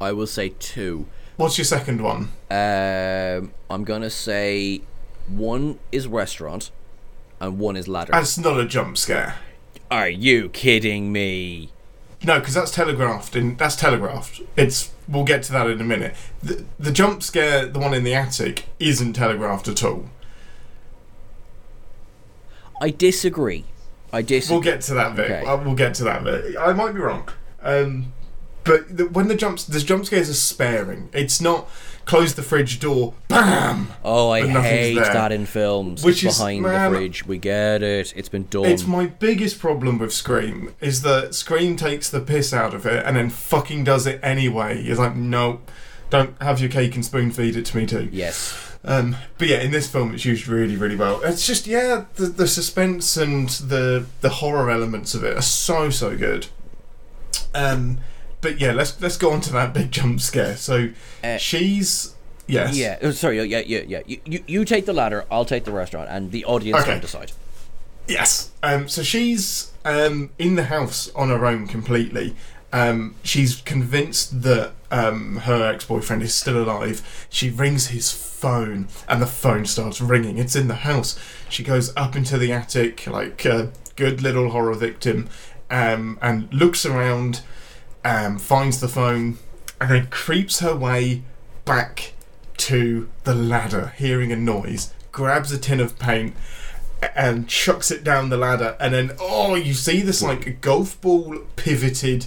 I 0.00 0.12
will 0.12 0.26
say 0.26 0.50
two. 0.58 1.06
What's 1.36 1.58
your 1.58 1.64
second 1.64 2.02
one? 2.02 2.30
Um, 2.50 3.52
I'm 3.70 3.84
gonna 3.84 4.10
say 4.10 4.82
one 5.28 5.78
is 5.92 6.06
restaurant, 6.06 6.70
and 7.40 7.58
one 7.58 7.76
is 7.76 7.86
ladder. 7.88 8.12
That's 8.12 8.38
not 8.38 8.58
a 8.58 8.66
jump 8.66 8.98
scare. 8.98 9.36
Are 9.90 10.08
you 10.08 10.48
kidding 10.50 11.12
me? 11.12 11.70
No, 12.24 12.40
because 12.40 12.54
that's 12.54 12.70
telegraphed. 12.72 13.36
In 13.36 13.56
that's 13.56 13.76
telegraphed. 13.76 14.40
It's. 14.56 14.90
We'll 15.08 15.24
get 15.24 15.42
to 15.44 15.52
that 15.52 15.66
in 15.68 15.80
a 15.80 15.84
minute. 15.84 16.14
The, 16.42 16.64
the 16.78 16.92
jump 16.92 17.22
scare, 17.22 17.64
the 17.66 17.78
one 17.78 17.94
in 17.94 18.04
the 18.04 18.14
attic, 18.14 18.66
isn't 18.78 19.14
telegraphed 19.14 19.66
at 19.68 19.82
all. 19.82 20.10
I 22.80 22.90
disagree. 22.90 23.64
I 24.12 24.22
disagree. 24.22 24.54
We'll 24.56 24.62
get 24.64 24.82
to 24.82 24.94
that 24.94 25.16
bit. 25.16 25.30
Okay. 25.30 25.46
Uh, 25.46 25.56
We'll 25.64 25.74
get 25.74 25.94
to 25.94 26.04
that 26.04 26.24
bit. 26.24 26.56
I 26.58 26.72
might 26.72 26.92
be 26.92 27.00
wrong. 27.00 27.28
Um, 27.62 28.12
but 28.68 28.96
the, 28.96 29.06
when 29.06 29.28
the 29.28 29.34
jumps, 29.34 29.64
the 29.64 29.80
jump 29.80 30.06
scares 30.06 30.30
are 30.30 30.34
sparing. 30.34 31.08
It's 31.12 31.40
not 31.40 31.68
close 32.04 32.34
the 32.34 32.42
fridge 32.42 32.80
door, 32.80 33.12
bam. 33.28 33.88
oh, 34.04 34.30
I 34.30 34.46
hate 34.46 34.94
there. 34.94 35.12
that 35.12 35.30
in 35.32 35.44
films. 35.44 36.02
Which 36.04 36.24
it's 36.24 36.34
is- 36.34 36.38
behind 36.38 36.62
man, 36.62 36.92
the 36.92 36.98
fridge. 36.98 37.26
We 37.26 37.38
get 37.38 37.82
it. 37.82 38.12
It's 38.16 38.28
been 38.28 38.46
done. 38.48 38.64
It's 38.66 38.86
my 38.86 39.06
biggest 39.06 39.58
problem 39.58 39.98
with 39.98 40.12
Scream 40.12 40.74
is 40.80 41.02
that 41.02 41.34
Scream 41.34 41.76
takes 41.76 42.08
the 42.08 42.20
piss 42.20 42.52
out 42.54 42.72
of 42.74 42.86
it 42.86 43.04
and 43.04 43.16
then 43.16 43.28
fucking 43.30 43.84
does 43.84 44.06
it 44.06 44.20
anyway. 44.22 44.82
It's 44.82 44.98
like, 44.98 45.16
no, 45.16 45.60
don't 46.10 46.40
have 46.40 46.60
your 46.60 46.70
cake 46.70 46.94
and 46.94 47.04
spoon 47.04 47.30
feed 47.30 47.56
it 47.56 47.66
to 47.66 47.76
me 47.76 47.84
too. 47.86 48.08
yes. 48.12 48.64
Um, 48.84 49.16
but 49.38 49.48
yeah, 49.48 49.60
in 49.60 49.72
this 49.72 49.90
film, 49.90 50.14
it's 50.14 50.24
used 50.24 50.46
really, 50.46 50.76
really 50.76 50.94
well. 50.94 51.20
It's 51.24 51.44
just 51.44 51.66
yeah, 51.66 52.04
the, 52.14 52.26
the 52.26 52.46
suspense 52.46 53.16
and 53.16 53.48
the 53.48 54.06
the 54.20 54.28
horror 54.28 54.70
elements 54.70 55.14
of 55.14 55.24
it 55.24 55.36
are 55.36 55.42
so 55.42 55.90
so 55.90 56.16
good. 56.16 56.46
Um, 57.54 57.98
but 58.40 58.60
yeah, 58.60 58.72
let's 58.72 59.00
let's 59.00 59.16
go 59.16 59.30
on 59.32 59.40
to 59.42 59.52
that 59.52 59.72
big 59.74 59.90
jump 59.90 60.20
scare. 60.20 60.56
So 60.56 60.90
Uh, 61.24 61.36
she's 61.38 62.14
yes, 62.46 62.76
Yeah. 62.76 62.98
oh, 63.02 63.10
sorry. 63.10 63.42
Yeah. 63.42 63.62
Yeah. 63.66 63.82
Yeah. 63.86 64.00
You, 64.06 64.18
you 64.24 64.44
you 64.46 64.64
take 64.64 64.86
the 64.86 64.92
ladder. 64.92 65.24
I'll 65.30 65.44
take 65.44 65.64
the 65.64 65.72
restaurant, 65.72 66.08
and 66.10 66.30
the 66.32 66.44
audience 66.44 66.80
Okay. 66.82 66.92
can 66.92 67.00
decide. 67.00 67.32
Yes. 68.06 68.50
Um, 68.62 68.88
so 68.88 69.02
she's 69.02 69.72
um, 69.84 70.30
in 70.38 70.54
the 70.56 70.64
house 70.64 71.10
on 71.14 71.28
her 71.28 71.44
own 71.44 71.66
completely. 71.66 72.34
Um, 72.72 73.14
she's 73.22 73.56
convinced 73.62 74.42
that 74.42 74.72
um, 74.90 75.36
her 75.44 75.72
ex 75.72 75.84
boyfriend 75.86 76.22
is 76.22 76.34
still 76.34 76.62
alive. 76.62 77.26
She 77.30 77.50
rings 77.50 77.88
his 77.88 78.10
phone, 78.12 78.88
and 79.08 79.20
the 79.20 79.26
phone 79.26 79.66
starts 79.66 80.00
ringing. 80.00 80.38
It's 80.38 80.54
in 80.56 80.68
the 80.68 80.74
house. 80.76 81.18
She 81.48 81.62
goes 81.62 81.92
up 81.96 82.14
into 82.16 82.38
the 82.38 82.52
attic, 82.52 83.06
like 83.06 83.44
a 83.44 83.72
good 83.96 84.22
little 84.22 84.50
horror 84.50 84.74
victim, 84.74 85.28
um, 85.70 86.18
and 86.22 86.52
looks 86.52 86.84
around, 86.86 87.40
um, 88.08 88.38
finds 88.38 88.80
the 88.80 88.88
phone, 88.88 89.38
and 89.80 89.90
then 89.90 90.06
creeps 90.08 90.60
her 90.60 90.74
way 90.74 91.22
back 91.64 92.14
to 92.56 93.08
the 93.24 93.34
ladder, 93.34 93.92
hearing 93.96 94.32
a 94.32 94.36
noise, 94.36 94.92
grabs 95.12 95.52
a 95.52 95.58
tin 95.58 95.80
of 95.80 95.98
paint, 95.98 96.34
and 97.14 97.48
chucks 97.48 97.90
it 97.90 98.02
down 98.02 98.28
the 98.28 98.36
ladder 98.36 98.76
and 98.80 98.92
then 98.92 99.12
oh 99.20 99.54
you 99.54 99.72
see 99.72 100.00
this 100.00 100.20
like 100.20 100.48
a 100.48 100.50
golf 100.50 101.00
ball 101.00 101.38
pivoted 101.54 102.26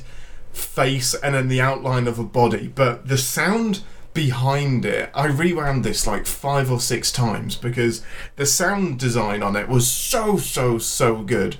face 0.53 1.13
and 1.13 1.35
then 1.35 1.49
the 1.49 1.59
outline 1.59 2.07
of 2.07 2.17
a 2.17 2.23
body 2.23 2.69
but 2.69 3.05
the 3.09 3.17
sound 3.17 3.81
behind 4.13 4.85
it. 4.85 5.09
I 5.13 5.27
rewound 5.27 5.83
this 5.83 6.05
like 6.05 6.25
five 6.25 6.71
or 6.71 6.79
six 6.79 7.11
times 7.11 7.55
because 7.55 8.03
the 8.35 8.45
sound 8.45 8.99
design 8.99 9.41
on 9.43 9.55
it 9.55 9.69
was 9.69 9.89
so 9.89 10.37
so 10.37 10.77
so 10.77 11.21
good. 11.23 11.57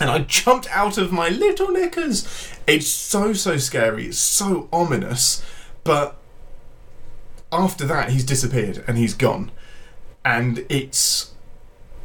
And 0.00 0.10
I 0.10 0.20
jumped 0.20 0.68
out 0.70 0.98
of 0.98 1.12
my 1.12 1.28
little 1.28 1.68
knickers. 1.68 2.52
It's 2.66 2.86
so 2.86 3.32
so 3.32 3.56
scary. 3.56 4.06
It's 4.06 4.18
so 4.18 4.68
ominous, 4.72 5.44
but 5.84 6.16
after 7.50 7.86
that 7.86 8.10
he's 8.10 8.24
disappeared 8.24 8.84
and 8.86 8.98
he's 8.98 9.14
gone, 9.14 9.50
and 10.24 10.64
it's 10.68 11.32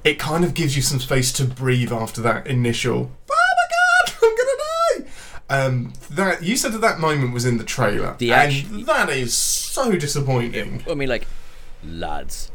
it 0.03 0.19
kind 0.19 0.43
of 0.43 0.53
gives 0.53 0.75
you 0.75 0.81
some 0.81 0.99
space 0.99 1.31
to 1.33 1.45
breathe 1.45 1.91
after 1.91 2.21
that 2.21 2.47
initial. 2.47 3.11
Oh 3.29 3.53
my 3.57 4.09
god, 4.09 4.15
I'm 4.23 4.35
gonna 4.35 5.07
die! 5.07 5.65
Um, 5.65 5.93
that 6.09 6.43
you 6.43 6.55
said 6.55 6.73
that 6.73 6.81
that 6.81 6.99
moment 6.99 7.33
was 7.33 7.45
in 7.45 7.57
the 7.57 7.63
trailer, 7.63 8.15
The 8.17 8.33
and 8.33 8.85
that 8.85 9.09
is 9.09 9.33
so 9.33 9.91
disappointing. 9.95 10.83
I 10.89 10.93
mean, 10.95 11.09
like, 11.09 11.27
lads, 11.85 12.51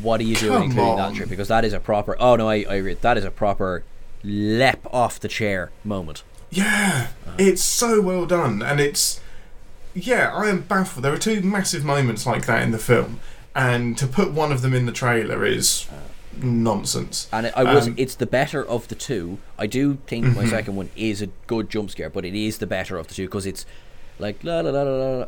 what 0.00 0.20
are 0.20 0.24
you 0.24 0.36
doing 0.36 0.52
Come 0.52 0.62
including 0.62 0.96
that 0.96 1.14
trip? 1.14 1.28
Because 1.28 1.48
that 1.48 1.64
is 1.64 1.72
a 1.72 1.80
proper. 1.80 2.16
Oh 2.18 2.36
no, 2.36 2.48
I, 2.48 2.64
I. 2.68 2.94
That 3.00 3.18
is 3.18 3.24
a 3.24 3.30
proper 3.30 3.84
leap 4.22 4.86
off 4.92 5.20
the 5.20 5.28
chair 5.28 5.70
moment. 5.84 6.22
Yeah, 6.50 7.08
it's 7.38 7.62
so 7.62 8.00
well 8.00 8.26
done, 8.26 8.62
and 8.62 8.80
it's 8.80 9.20
yeah, 9.94 10.32
I 10.34 10.48
am 10.48 10.62
baffled. 10.62 11.04
There 11.04 11.12
are 11.12 11.18
two 11.18 11.40
massive 11.42 11.84
moments 11.84 12.26
like 12.26 12.46
that 12.46 12.62
in 12.62 12.70
the 12.70 12.78
film, 12.78 13.20
and 13.54 13.96
to 13.98 14.06
put 14.06 14.32
one 14.32 14.52
of 14.52 14.62
them 14.62 14.74
in 14.74 14.86
the 14.86 14.92
trailer 14.92 15.44
is 15.44 15.88
nonsense. 16.40 17.28
And 17.32 17.46
it, 17.46 17.54
I 17.56 17.64
was. 17.64 17.88
Um, 17.88 17.94
it's 17.96 18.14
the 18.14 18.26
better 18.26 18.64
of 18.64 18.88
the 18.88 18.94
two. 18.94 19.38
I 19.58 19.66
do 19.66 19.98
think 20.06 20.36
my 20.36 20.46
second 20.46 20.76
one 20.76 20.90
is 20.96 21.22
a 21.22 21.28
good 21.46 21.70
jump 21.70 21.90
scare, 21.90 22.10
but 22.10 22.24
it 22.24 22.34
is 22.34 22.58
the 22.58 22.66
better 22.66 22.96
of 22.96 23.08
the 23.08 23.14
two 23.14 23.26
because 23.26 23.46
it's 23.46 23.66
like 24.18 24.42
la 24.44 24.60
la 24.60 24.70
la 24.70 24.82
la. 24.82 25.16
la. 25.18 25.26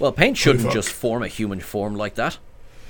Well, 0.00 0.12
paint 0.12 0.36
shouldn't 0.36 0.72
just 0.72 0.90
form 0.90 1.22
a 1.22 1.28
human 1.28 1.60
form 1.60 1.94
like 1.94 2.16
that. 2.16 2.38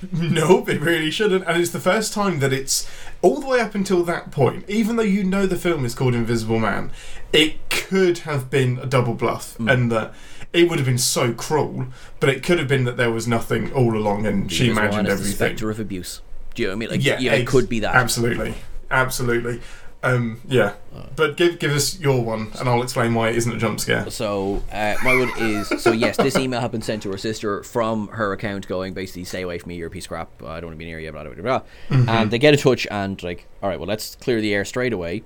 Nope, 0.13 0.69
it 0.69 0.81
really 0.81 1.11
shouldn't. 1.11 1.45
And 1.47 1.61
it's 1.61 1.71
the 1.71 1.81
first 1.81 2.13
time 2.13 2.41
that 2.41 2.53
it's 2.53 2.89
all 3.23 3.41
the 3.41 3.47
way 3.47 3.61
up 3.61 3.75
until 3.75 4.03
that 4.05 4.31
point, 4.31 4.65
even 4.69 4.97
though 4.97 5.03
you 5.03 5.25
know 5.25 5.47
the 5.47 5.57
film 5.57 5.85
is 5.85 5.95
called 5.95 6.15
Invisible 6.15 6.59
Man, 6.59 6.91
it 7.33 7.69
could 7.71 8.19
have 8.19 8.51
been 8.51 8.79
a 8.79 8.87
double 8.87 9.15
bluff 9.15 9.55
hmm. 9.57 9.69
and 9.69 9.91
that 9.93 10.15
it 10.53 10.69
would 10.69 10.79
have 10.79 10.87
been 10.87 10.99
so 10.99 11.33
cruel, 11.33 11.87
but 12.21 12.29
it 12.29 12.43
could 12.43 12.59
have 12.59 12.69
been 12.69 12.85
that 12.85 12.97
there 12.97 13.11
was 13.11 13.27
nothing 13.27 13.73
all 13.73 13.97
along 13.97 14.27
and 14.27 14.51
she 14.53 14.71
imagined 14.71 15.07
the 15.07 15.13
everything. 15.13 15.35
spectre 15.35 15.71
of 15.71 15.81
abuse. 15.81 16.23
Do 16.55 16.63
you 16.63 16.69
know 16.69 16.73
what 16.73 16.77
I 16.77 16.79
mean? 16.79 16.91
Like, 16.91 17.05
yeah, 17.05 17.19
yeah, 17.19 17.33
it 17.33 17.43
ex- 17.43 17.51
could 17.51 17.69
be 17.69 17.81
that. 17.81 17.95
Absolutely. 17.97 18.55
Absolutely. 18.91 19.61
Um, 20.05 20.41
yeah. 20.47 20.75
But 21.17 21.37
give 21.37 21.59
give 21.59 21.73
us 21.73 21.99
your 21.99 22.23
one 22.23 22.53
and 22.59 22.69
I'll 22.69 22.83
explain 22.83 23.15
why 23.15 23.31
it 23.31 23.37
isn't 23.37 23.53
a 23.53 23.57
jump 23.57 23.81
scare. 23.81 24.11
So 24.11 24.63
uh, 24.71 24.97
my 25.03 25.17
one 25.17 25.33
is 25.39 25.69
so 25.83 25.93
yes, 25.93 26.17
this 26.17 26.37
email 26.37 26.61
had 26.61 26.71
been 26.71 26.83
sent 26.83 27.03
to 27.05 27.11
her 27.11 27.19
sister 27.19 27.63
from 27.63 28.09
her 28.09 28.33
account, 28.33 28.69
going 28.69 28.95
basically, 28.95 29.25
"Stay 29.25 29.43
away 29.43 29.59
from 29.59 29.71
me, 29.71 29.77
you're 29.77 29.89
a 29.89 29.91
piece 29.91 30.05
of 30.05 30.11
crap. 30.11 30.43
I 30.43 30.61
don't 30.61 30.67
want 30.67 30.75
to 30.75 30.79
be 30.79 30.85
near 30.85 31.01
you." 31.01 31.11
Blah 31.11 31.25
blah 31.25 31.33
blah. 31.35 31.43
blah. 31.43 31.61
Mm-hmm. 31.89 32.09
And 32.09 32.31
they 32.31 32.39
get 32.39 32.55
in 32.55 32.61
touch 32.61 32.87
and 32.91 33.21
like, 33.23 33.47
all 33.63 33.69
right, 33.69 33.79
well, 33.79 33.89
let's 33.89 34.17
clear 34.17 34.41
the 34.41 34.55
air 34.55 34.65
straight 34.65 34.93
away. 34.93 35.23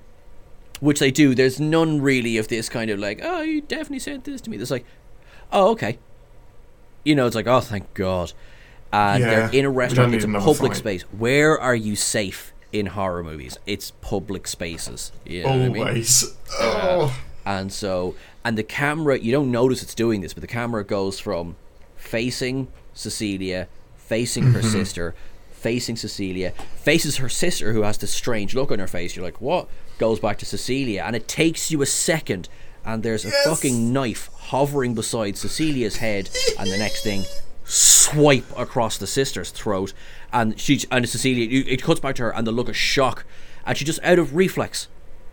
Which 0.81 1.01
they 1.01 1.11
do. 1.11 1.35
There's 1.35 1.59
none 1.59 2.01
really 2.01 2.39
of 2.39 2.47
this 2.47 2.69
kind 2.69 2.89
of 2.91 3.01
like, 3.01 3.21
oh, 3.23 3.41
you 3.41 3.63
definitely 3.63 3.99
sent 3.99 4.25
this 4.25 4.41
to 4.43 4.51
me. 4.51 4.57
There's 4.57 4.71
like, 4.71 4.87
oh, 5.53 5.73
okay. 5.73 5.99
You 7.03 7.17
know, 7.17 7.27
it's 7.27 7.35
like, 7.35 7.49
oh, 7.49 7.61
thank 7.61 7.93
God. 7.95 8.33
And 8.93 9.23
Yeah, 9.23 9.29
they're 9.29 9.51
in 9.51 9.65
a 9.65 9.71
restaurant. 9.71 10.15
It's 10.15 10.25
a 10.25 10.29
public 10.29 10.73
fight. 10.73 10.77
space. 10.79 11.03
Where 11.03 11.61
are 11.61 11.75
you 11.75 11.97
safe 11.97 12.53
in 12.73 12.87
horror 12.87 13.23
movies? 13.25 13.59
It's 13.67 13.91
public 14.01 14.47
spaces. 14.47 15.13
You 15.25 15.43
know 15.45 15.49
what 15.51 15.61
I 15.61 15.69
mean? 15.69 15.83
Always. 15.83 16.37
Oh. 16.61 17.19
And 17.47 17.73
so, 17.73 18.15
and 18.45 18.59
the 18.59 18.63
camera, 18.63 19.19
you 19.19 19.33
don't 19.33 19.51
notice 19.51 19.83
it's 19.83 19.95
doing 19.95 20.21
this, 20.21 20.35
but 20.35 20.43
the 20.43 20.47
camera 20.47 20.85
goes 20.85 21.19
from 21.19 21.57
facing 21.97 22.69
Cecilia, 22.95 23.69
facing 23.97 24.53
her 24.53 24.61
Mm-hmm. 24.61 24.69
sister, 24.79 25.15
facing 25.53 25.97
Cecilia, 25.97 26.53
faces 26.77 27.17
her 27.17 27.29
sister 27.29 27.73
who 27.73 27.83
has 27.83 27.99
this 27.99 28.13
strange 28.13 28.55
look 28.55 28.71
on 28.71 28.79
her 28.79 28.87
face. 28.87 29.17
You're 29.17 29.25
like, 29.25 29.41
what? 29.41 29.69
Goes 29.99 30.21
back 30.21 30.39
to 30.39 30.47
Cecilia, 30.47 31.03
and 31.05 31.17
it 31.17 31.27
takes 31.27 31.71
you 31.71 31.83
a 31.83 31.87
second, 31.87 32.49
and 32.85 33.03
there's 33.03 33.25
a 33.25 33.29
Yes. 33.29 33.47
fucking 33.47 33.93
knife 33.93 34.31
hovering 34.35 34.95
beside 34.95 35.37
Cecilia's 35.37 35.97
head, 35.97 36.31
and 36.59 36.71
the 36.71 36.79
next 36.79 37.03
thing, 37.03 37.25
swipe 37.69 38.47
across 38.57 38.97
the 38.99 39.07
sister's 39.07 39.51
throat, 39.51 39.93
and 40.33 40.59
she 40.59 40.81
and 40.91 41.09
Cecilia. 41.09 41.65
It 41.67 41.83
cuts 41.83 42.01
back 42.01 42.15
to 42.17 42.25
her, 42.25 42.31
and 42.35 42.47
the 42.47 42.53
look 42.53 42.69
of 42.69 42.77
shock, 42.77 43.25
and 43.67 43.77
she 43.77 43.85
just 43.85 44.01
out 44.03 44.19
of 44.19 44.35
reflex, 44.35 44.89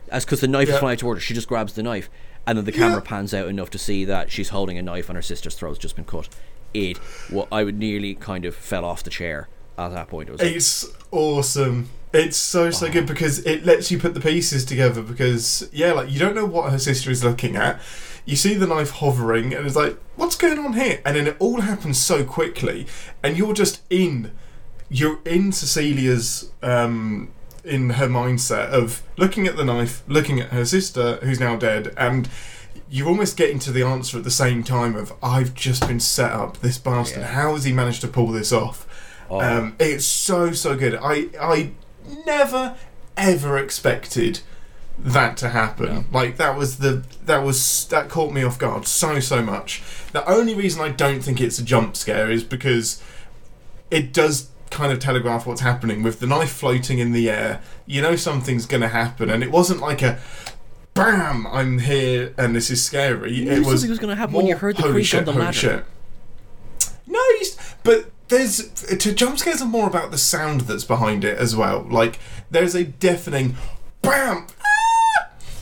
as 0.10 0.26
because 0.26 0.42
the 0.42 0.48
knife 0.48 0.70
is 0.70 0.78
flying 0.78 0.98
toward 0.98 1.18
her, 1.18 1.22
she 1.22 1.34
just 1.34 1.48
grabs 1.48 1.74
the 1.74 1.84
knife, 1.84 2.10
and 2.46 2.58
then 2.58 2.66
the 2.66 2.72
camera 2.72 2.98
Yeah. 3.02 3.10
pans 3.10 3.34
out 3.34 3.48
enough 3.48 3.70
to 3.72 3.78
see 3.80 4.06
that 4.06 4.32
she's 4.32 4.50
holding 4.50 4.78
a 4.78 4.82
knife 4.82 5.10
and 5.10 5.16
her 5.16 5.22
sister's 5.22 5.56
throat's 5.56 5.80
just 5.80 5.96
been 5.96 6.06
cut. 6.06 6.28
It, 6.74 7.00
well, 7.32 7.48
I 7.52 7.64
would 7.64 7.80
nearly 7.80 8.16
kind 8.16 8.44
of 8.44 8.54
fell 8.54 8.84
off 8.84 9.02
the 9.04 9.10
chair 9.10 9.48
at 9.78 9.90
that 9.94 10.10
point. 10.10 10.28
It 10.28 10.34
was 10.34 10.42
like, 10.42 10.52
It's 10.56 10.86
awesome. 11.12 11.90
It's 12.14 12.38
so 12.38 12.70
so 12.72 12.90
good 12.90 13.06
because 13.08 13.40
it 13.46 13.66
lets 13.66 13.92
you 13.92 14.00
put 14.00 14.14
the 14.14 14.22
pieces 14.22 14.64
together. 14.64 15.02
Because 15.02 15.68
yeah, 15.74 15.92
like 15.94 16.10
you 16.10 16.18
don't 16.20 16.36
know 16.36 16.46
what 16.46 16.72
her 16.72 16.80
sister 16.80 17.12
is 17.12 17.24
looking 17.24 17.56
at. 17.58 17.82
You 18.26 18.36
see 18.36 18.56
the 18.56 18.68
knife 18.68 18.90
hovering, 18.92 19.54
and 19.54 19.66
it's 19.66 19.76
like, 19.76 19.98
what's 20.16 20.36
going 20.36 20.58
on 20.58 20.74
here? 20.74 21.00
And 21.06 21.16
then 21.16 21.28
it 21.28 21.36
all 21.40 21.62
happens 21.62 22.00
so 22.00 22.24
quickly, 22.24 22.88
and 23.24 23.38
you're 23.38 23.54
just 23.54 23.82
in. 23.90 24.32
You're 24.90 25.20
in 25.26 25.52
Cecilia's 25.52 26.52
um, 26.62 27.32
in 27.64 27.92
her 27.92 28.08
mindset 28.08 28.70
of 28.70 29.04
looking 29.18 29.48
at 29.48 29.58
the 29.58 29.66
knife, 29.66 30.04
looking 30.08 30.40
at 30.40 30.50
her 30.50 30.66
sister 30.66 31.18
who's 31.24 31.40
now 31.40 31.56
dead, 31.56 31.94
and 31.98 32.30
you're 32.90 33.08
almost 33.08 33.36
getting 33.38 33.60
to 33.60 33.72
the 33.72 33.84
answer 33.84 34.18
at 34.18 34.24
the 34.24 34.32
same 34.32 34.64
time 34.64 34.96
of 34.96 35.14
I've 35.22 35.54
just 35.54 35.88
been 35.88 36.00
set 36.00 36.32
up. 36.32 36.60
This 36.60 36.78
bastard. 36.78 37.22
Yeah. 37.22 37.28
How 37.28 37.54
has 37.54 37.64
he 37.64 37.74
managed 37.74 38.02
to 38.02 38.08
pull 38.08 38.28
this 38.28 38.52
off? 38.52 38.88
Oh. 39.30 39.42
Um, 39.42 39.76
it's 39.80 40.06
so 40.06 40.52
so 40.52 40.76
good. 40.76 40.96
I 41.02 41.30
I 41.40 41.72
never 42.26 42.76
ever 43.18 43.58
expected 43.58 44.42
that 44.98 45.38
to 45.38 45.50
happen. 45.50 46.06
Like 46.12 46.38
that 46.38 46.58
was 46.58 46.78
the 46.78 47.04
that 47.26 47.44
was 47.44 47.88
that 47.90 48.10
caught 48.10 48.34
me 48.34 48.44
off 48.44 48.58
guard 48.58 48.88
so 48.88 49.20
so 49.20 49.42
much. 49.42 49.84
The 50.12 50.28
only 50.30 50.56
reason 50.56 50.82
I 50.82 50.90
don't 50.90 51.22
think 51.22 51.42
it's 51.42 51.60
a 51.60 51.64
jump 51.64 51.96
scare 51.96 52.32
is 52.32 52.44
because 52.44 53.02
it 53.92 54.14
does 54.14 54.50
kind 54.72 54.92
of 54.92 55.00
telegraph 55.00 55.46
what's 55.46 55.62
happening 55.62 56.04
with 56.04 56.20
the 56.20 56.28
knife 56.28 56.52
floating 56.52 57.00
in 57.00 57.12
the 57.12 57.30
air. 57.30 57.62
You 57.86 58.02
know 58.02 58.16
something's 58.16 58.66
going 58.66 58.82
to 58.82 58.88
happen, 58.88 59.30
and 59.30 59.44
it 59.44 59.52
wasn't 59.52 59.80
like 59.80 60.02
a 60.02 60.20
bam. 60.96 61.46
I'm 61.48 61.80
here 61.80 62.34
and 62.38 62.56
this 62.56 62.72
is 62.72 62.84
scary. 62.84 63.44
knew 63.44 63.52
it 63.52 63.60
was 63.60 63.68
something 63.68 63.90
was 63.92 64.00
gonna 64.00 64.16
happen 64.16 64.34
when 64.34 64.48
you 64.48 64.56
heard 64.56 64.78
the 64.78 64.84
creak 64.84 65.06
shit, 65.06 65.20
on 65.20 65.26
the 65.26 65.40
ladder." 65.40 65.54
shit. 65.54 65.86
No, 67.06 67.20
you 67.20 67.46
but 67.84 68.10
there's 68.30 68.72
to 68.72 69.14
jump 69.14 69.38
scares 69.38 69.62
are 69.62 69.68
more 69.68 69.88
about 69.88 70.10
the 70.10 70.18
sound 70.18 70.62
that's 70.62 70.84
behind 70.84 71.24
it 71.24 71.38
as 71.38 71.56
well. 71.56 71.86
Like 71.88 72.18
there's 72.50 72.74
a 72.74 72.84
deafening 72.84 73.56
bam! 74.02 74.48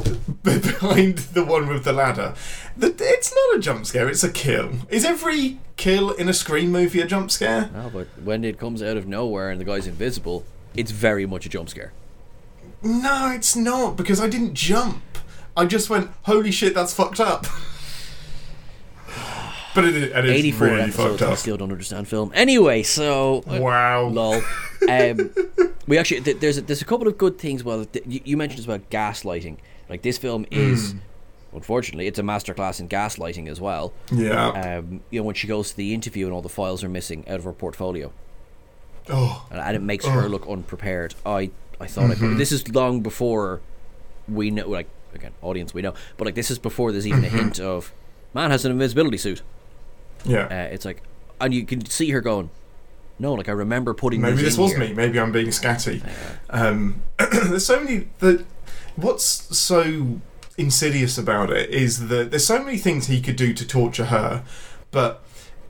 behind 0.43 1.17
the 1.19 1.43
one 1.45 1.67
with 1.67 1.83
the 1.83 1.93
ladder. 1.93 2.33
The, 2.77 2.95
it's 2.99 3.33
not 3.33 3.57
a 3.57 3.59
jump 3.61 3.85
scare; 3.85 4.09
it's 4.09 4.23
a 4.23 4.31
kill. 4.31 4.71
Is 4.89 5.05
every 5.05 5.59
kill 5.77 6.11
in 6.11 6.27
a 6.29 6.33
Scream 6.33 6.71
movie 6.71 7.01
a 7.01 7.05
jump 7.07 7.31
scare? 7.31 7.69
no, 7.73 7.89
but 7.93 8.07
when 8.23 8.43
it 8.43 8.57
comes 8.59 8.81
out 8.83 8.97
of 8.97 9.07
nowhere 9.07 9.49
and 9.49 9.59
the 9.59 9.65
guy's 9.65 9.87
invisible, 9.87 10.45
it's 10.75 10.91
very 10.91 11.25
much 11.25 11.45
a 11.45 11.49
jump 11.49 11.69
scare. 11.69 11.93
No, 12.81 13.31
it's 13.31 13.55
not 13.55 13.95
because 13.95 14.19
I 14.19 14.27
didn't 14.27 14.53
jump. 14.55 15.01
I 15.55 15.65
just 15.65 15.89
went, 15.89 16.09
"Holy 16.23 16.51
shit, 16.51 16.73
that's 16.73 16.93
fucked 16.93 17.19
up." 17.19 17.45
but 19.75 19.85
it, 19.85 19.95
it 19.95 20.25
is 20.25 20.31
84 20.31 20.67
really 20.67 20.81
episodes, 20.81 21.09
fucked 21.09 21.21
and 21.21 21.31
I 21.31 21.35
still 21.35 21.57
don't 21.57 21.71
understand 21.71 22.07
film. 22.07 22.31
Anyway, 22.35 22.83
so 22.83 23.43
uh, 23.47 23.59
Wow. 23.61 24.05
lol. 24.07 24.41
Um, 24.89 25.31
we 25.87 25.97
actually 25.97 26.19
th- 26.19 26.41
there's 26.41 26.57
a, 26.57 26.61
there's 26.61 26.81
a 26.81 26.85
couple 26.85 27.07
of 27.07 27.17
good 27.17 27.37
things. 27.39 27.63
Well, 27.63 27.85
th- 27.85 28.03
you, 28.05 28.19
you 28.25 28.35
mentioned 28.35 28.65
about 28.65 28.89
gaslighting. 28.89 29.55
Like 29.89 30.01
this 30.01 30.17
film 30.17 30.45
is, 30.51 30.95
unfortunately, 31.53 32.07
it's 32.07 32.19
a 32.19 32.23
masterclass 32.23 32.79
in 32.79 32.87
gaslighting 32.89 33.47
as 33.47 33.59
well. 33.61 33.93
Yeah. 34.11 34.49
Um, 34.79 35.01
you 35.09 35.19
know, 35.19 35.23
when 35.25 35.35
she 35.35 35.47
goes 35.47 35.71
to 35.71 35.77
the 35.77 35.93
interview 35.93 36.25
and 36.25 36.33
all 36.33 36.41
the 36.41 36.49
files 36.49 36.83
are 36.83 36.89
missing 36.89 37.27
out 37.27 37.35
of 37.39 37.43
her 37.43 37.53
portfolio, 37.53 38.11
oh. 39.09 39.45
and, 39.51 39.59
and 39.59 39.75
it 39.75 39.81
makes 39.81 40.05
her 40.05 40.23
Oh. 40.23 40.27
look 40.27 40.47
unprepared. 40.47 41.15
I 41.25 41.51
I 41.79 41.87
thought 41.87 42.11
I 42.11 42.15
could. 42.15 42.37
This 42.37 42.51
is 42.51 42.67
long 42.73 43.01
before 43.01 43.61
we 44.27 44.51
know. 44.51 44.67
Like 44.69 44.88
again, 45.13 45.34
audience, 45.41 45.73
we 45.73 45.81
know, 45.81 45.93
but 46.17 46.25
like 46.25 46.36
this 46.36 46.49
is 46.49 46.57
before 46.59 46.91
there's 46.91 47.05
even 47.07 47.23
a 47.23 47.29
hint 47.29 47.59
of 47.59 47.93
man 48.34 48.51
has 48.51 48.65
an 48.65 48.71
invisibility 48.71 49.17
suit. 49.17 49.41
Yeah. 50.25 50.45
Uh, 50.45 50.73
it's 50.73 50.86
like, 50.86 51.03
and 51.41 51.53
you 51.53 51.65
can 51.65 51.86
see 51.86 52.09
her 52.11 52.21
going, 52.21 52.49
no, 53.19 53.34
like 53.34 53.49
I 53.49 53.51
remember 53.51 53.93
putting 53.93 54.21
Maybe 54.21 54.38
this 54.41 54.55
in 54.55 54.61
was 54.63 54.71
here." 54.71 54.79
me. 54.79 54.93
Maybe 54.93 55.19
I'm 55.19 55.31
being 55.34 55.47
scatty. 55.47 56.01
Um, 56.49 57.01
there's 57.19 57.65
so 57.65 57.84
many. 57.84 58.07
The 58.19 58.45
what's 58.95 59.57
so 59.57 60.19
insidious 60.57 61.17
about 61.17 61.49
it 61.51 61.69
is 61.69 62.07
that 62.09 62.29
there's 62.31 62.45
so 62.45 62.63
many 62.63 62.77
things 62.77 63.07
he 63.07 63.21
could 63.21 63.35
do 63.35 63.53
to 63.53 63.67
torture 63.67 64.05
her, 64.05 64.43
but 64.91 65.23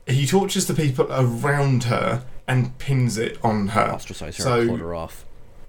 he 0.06 0.26
tortures 0.26 0.66
the 0.66 0.74
people 0.74 1.06
around 1.10 1.84
her 1.84 2.24
and 2.46 2.76
pins 2.78 3.16
it 3.16 3.38
on 3.42 3.68
her. 3.68 3.92
ostracize 3.92 4.36
her, 4.36 4.42
So 4.42 4.68
cut 4.68 4.80
her 4.80 4.94
off. 4.94 5.24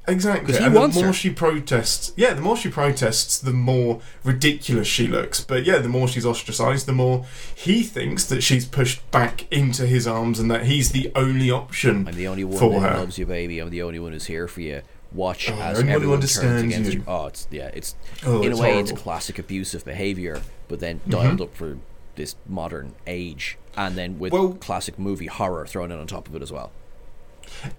Exactly. 0.08 0.56
he 0.56 0.64
and 0.64 0.76
the 0.76 0.88
more 0.88 1.06
her. 1.06 1.14
she 1.14 1.32
protests, 1.32 2.12
yeah, 2.16 2.34
the 2.34 2.42
more 2.42 2.56
she 2.56 2.70
protests, 2.70 3.40
the 3.40 3.52
more 3.54 4.02
ridiculous 4.24 4.88
she 4.88 5.08
looks. 5.08 5.44
But 5.44 5.64
yeah, 5.66 5.80
the 5.80 5.90
more 5.90 6.08
she's 6.08 6.26
ostracized, 6.28 6.86
the 6.86 6.94
more 6.94 7.26
he 7.56 7.82
thinks 7.82 8.26
that 8.26 8.42
she's 8.44 8.66
pushed 8.68 9.10
back 9.10 9.52
into 9.52 9.88
his 9.88 10.06
arms 10.06 10.40
and 10.40 10.52
that 10.52 10.66
he's 10.66 10.92
the 10.92 11.12
only 11.16 11.50
option 11.50 12.08
I'm 12.08 12.14
the 12.16 12.28
only 12.28 12.44
one 12.44 12.60
for 12.60 12.82
that 12.82 12.92
her. 12.92 12.98
loves 13.00 13.18
you, 13.18 13.26
baby. 13.26 13.58
I'm 13.60 13.72
the 13.72 13.82
only 13.82 13.98
one 14.00 14.12
who's 14.12 14.26
here 14.28 14.48
for 14.48 14.62
you. 14.62 14.84
Watch 15.16 15.50
Oh, 15.50 15.54
as 15.62 15.80
everyone 15.80 16.20
turns 16.22 16.62
against 16.64 16.92
you. 16.92 17.00
you. 17.00 17.04
Oh, 17.08 17.28
it's 17.28 17.48
yeah, 17.50 17.72
it's 17.74 17.96
Oh, 18.26 18.42
in 18.42 18.52
it's 18.52 18.60
a 18.60 18.62
way 18.62 18.80
it's 18.80 18.92
classic 18.92 19.40
abusive 19.40 19.86
behavior, 19.86 20.42
but 20.68 20.80
then 20.80 21.00
Mm-hmm. 21.00 21.12
dialed 21.12 21.42
up 21.42 21.56
for 21.56 21.78
this 22.16 22.36
modern 22.48 22.94
age, 23.08 23.58
and 23.78 23.96
then 23.98 24.20
with 24.20 24.34
Well- 24.34 24.54
classic 24.54 25.00
movie 25.00 25.28
horror 25.28 25.66
thrown 25.68 25.92
in 25.92 26.00
on 26.00 26.08
top 26.08 26.28
of 26.28 26.36
it 26.36 26.42
as 26.42 26.52
well. 26.52 26.72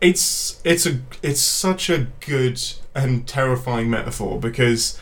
It's 0.01 0.61
it's 0.65 0.87
a 0.87 1.01
it's 1.23 1.41
such 1.41 1.91
a 1.91 2.07
good 2.21 2.63
and 2.95 3.27
terrifying 3.27 3.91
metaphor 3.91 4.39
because 4.41 4.99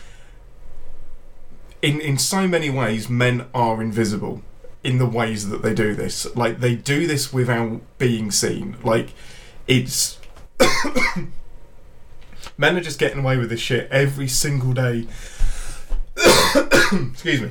in 1.82 2.00
in 2.00 2.16
so 2.18 2.48
many 2.48 2.70
ways 2.70 3.08
men 3.10 3.46
are 3.54 3.80
invisible 3.82 4.42
in 4.82 4.98
the 4.98 5.06
ways 5.06 5.48
that 5.50 5.62
they 5.62 5.74
do 5.74 5.94
this. 5.94 6.26
Like 6.34 6.60
they 6.60 6.74
do 6.74 7.06
this 7.06 7.32
without 7.32 7.80
being 7.98 8.30
seen. 8.30 8.76
Like 8.82 9.10
it's 9.66 10.18
men 12.56 12.76
are 12.76 12.80
just 12.80 12.98
getting 12.98 13.18
away 13.18 13.36
with 13.36 13.50
this 13.50 13.60
shit 13.60 13.90
every 13.90 14.28
single 14.28 14.72
day. 14.72 15.06
Excuse 16.16 17.40
me. 17.40 17.50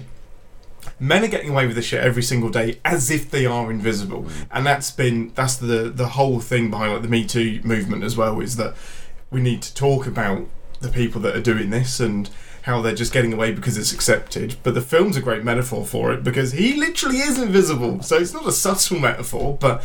Men 1.00 1.24
are 1.24 1.28
getting 1.28 1.50
away 1.50 1.68
with 1.68 1.76
this 1.76 1.86
shit 1.86 2.02
every 2.02 2.24
single 2.24 2.50
day 2.50 2.80
as 2.86 3.12
if 3.12 3.30
they 3.30 3.46
are 3.46 3.72
invisible, 3.72 4.28
and 4.52 4.66
that's 4.66 4.92
been 4.92 5.32
that's 5.36 5.56
the 5.56 5.90
the 5.90 6.10
whole 6.10 6.40
thing 6.40 6.70
behind 6.70 6.94
like 6.94 7.02
the 7.02 7.08
Me 7.08 7.26
Too 7.26 7.60
movement 7.64 8.04
as 8.04 8.16
well. 8.16 8.40
Is 8.40 8.56
that 8.58 8.76
we 9.30 9.42
need 9.42 9.62
to 9.64 9.74
talk 9.74 10.08
about 10.08 10.48
the 10.80 10.90
people 10.90 11.20
that 11.22 11.36
are 11.36 11.42
doing 11.42 11.72
this 11.72 12.00
and 12.00 12.30
how 12.64 12.82
they're 12.82 12.96
just 12.96 13.12
getting 13.12 13.34
away 13.34 13.52
because 13.52 13.78
it's 13.78 13.92
accepted. 13.92 14.56
But 14.64 14.74
the 14.74 14.82
film's 14.82 15.18
a 15.18 15.22
great 15.22 15.44
metaphor 15.44 15.86
for 15.86 16.14
it 16.14 16.24
because 16.24 16.54
he 16.54 16.76
literally 16.76 17.18
is 17.18 17.38
invisible. 17.38 18.02
So 18.04 18.18
it's 18.18 18.34
not 18.34 18.48
a 18.48 18.54
subtle 18.54 19.00
metaphor, 19.00 19.58
but 19.60 19.84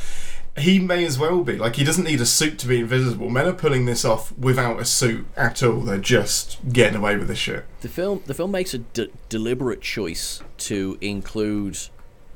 he 0.60 0.78
may 0.78 1.04
as 1.04 1.18
well 1.18 1.42
be. 1.42 1.56
Like 1.56 1.76
he 1.76 1.84
doesn't 1.84 2.04
need 2.04 2.20
a 2.20 2.26
suit 2.26 2.58
to 2.60 2.66
be 2.66 2.80
invisible. 2.80 3.28
Men 3.30 3.46
are 3.46 3.52
pulling 3.52 3.86
this 3.86 4.04
off 4.04 4.32
without 4.38 4.80
a 4.80 4.84
suit 4.84 5.26
at 5.36 5.62
all. 5.62 5.80
They're 5.80 5.98
just 5.98 6.58
getting 6.72 6.96
away 6.98 7.16
with 7.16 7.28
this 7.28 7.38
shit. 7.38 7.64
The 7.80 7.88
film 7.88 8.22
the 8.26 8.34
film 8.34 8.50
makes 8.50 8.74
a 8.74 8.78
de- 8.78 9.08
deliberate 9.28 9.80
choice 9.82 10.42
to 10.58 10.98
include 11.00 11.78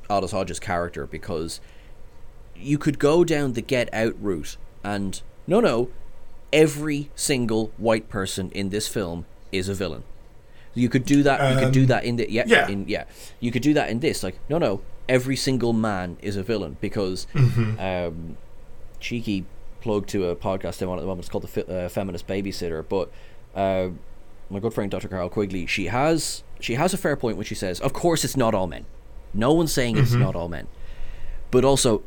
Aldis 0.09 0.31
Hodge's 0.31 0.59
character 0.59 1.05
because 1.07 1.59
you 2.55 2.77
could 2.77 2.99
go 2.99 3.23
down 3.23 3.53
the 3.53 3.61
Get 3.61 3.93
Out 3.93 4.15
route 4.21 4.57
and 4.83 5.21
no 5.47 5.59
no 5.59 5.89
every 6.51 7.09
single 7.15 7.71
white 7.77 8.09
person 8.09 8.51
in 8.51 8.69
this 8.69 8.87
film 8.87 9.25
is 9.51 9.67
a 9.69 9.73
villain. 9.73 10.03
You 10.75 10.89
could 10.89 11.05
do 11.05 11.21
that. 11.23 11.53
you 11.53 11.59
could 11.65 11.73
do 11.73 11.81
Um, 11.81 11.87
that 11.87 12.03
in 12.05 12.15
the 12.15 12.31
yeah, 12.31 12.43
yeah. 12.47 12.67
in 12.67 12.87
yeah. 12.87 13.03
You 13.39 13.51
could 13.51 13.61
do 13.61 13.73
that 13.75 13.89
in 13.89 13.99
this. 13.99 14.23
Like 14.23 14.39
no 14.49 14.57
no 14.57 14.81
every 15.09 15.35
single 15.35 15.73
man 15.73 16.17
is 16.21 16.35
a 16.37 16.43
villain 16.43 16.77
because 16.81 17.27
Mm-hmm. 17.33 17.79
um, 17.79 18.37
cheeky 18.99 19.45
plug 19.81 20.07
to 20.07 20.25
a 20.29 20.35
podcast 20.35 20.81
I'm 20.81 20.89
on 20.89 20.97
at 20.97 21.01
the 21.01 21.07
moment. 21.07 21.25
It's 21.25 21.29
called 21.29 21.43
the 21.43 21.47
Fe- 21.47 21.85
uh, 21.85 21.89
Feminist 21.89 22.27
Babysitter, 22.27 22.83
but. 22.87 23.11
Uh, 23.55 23.89
my 24.49 24.59
good 24.59 24.73
friend 24.73 24.91
Dr. 24.91 25.07
Carol 25.07 25.29
Quigley, 25.29 25.65
she 25.65 25.87
has 25.87 26.43
she 26.59 26.75
has 26.75 26.93
a 26.93 26.97
fair 26.97 27.15
point 27.15 27.37
when 27.37 27.45
she 27.45 27.55
says, 27.55 27.79
"Of 27.79 27.93
course, 27.93 28.23
it's 28.23 28.37
not 28.37 28.53
all 28.53 28.67
men. 28.67 28.85
No 29.33 29.51
one's 29.53 29.71
saying 29.73 29.97
it's 29.97 30.13
not 30.13 30.35
all 30.35 30.47
men, 30.49 30.67
but 31.49 31.63
also, 31.65 32.03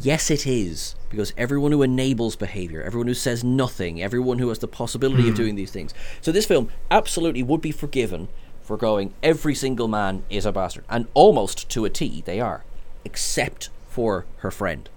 yes, 0.00 0.30
it 0.30 0.46
is 0.46 0.96
because 1.08 1.32
everyone 1.38 1.72
who 1.72 1.82
enables 1.82 2.36
behavior, 2.36 2.82
everyone 2.82 3.06
who 3.06 3.14
says 3.14 3.42
nothing, 3.44 4.02
everyone 4.02 4.38
who 4.38 4.48
has 4.48 4.58
the 4.58 4.68
possibility 4.68 5.28
of 5.28 5.34
doing 5.34 5.54
these 5.54 5.70
things. 5.70 5.94
So 6.20 6.30
this 6.32 6.44
film 6.46 6.68
absolutely 6.90 7.42
would 7.42 7.60
be 7.62 7.70
forgiven 7.72 8.28
going. 8.76 9.12
Every 9.22 9.54
single 9.54 9.88
man 9.88 10.24
is 10.30 10.44
a 10.46 10.52
bastard, 10.52 10.84
and 10.88 11.06
almost 11.14 11.68
to 11.70 11.84
a 11.84 11.90
T, 11.90 12.22
they 12.24 12.40
are, 12.40 12.64
except 13.04 13.68
for 13.88 14.24
her 14.38 14.50
friend." 14.50 14.88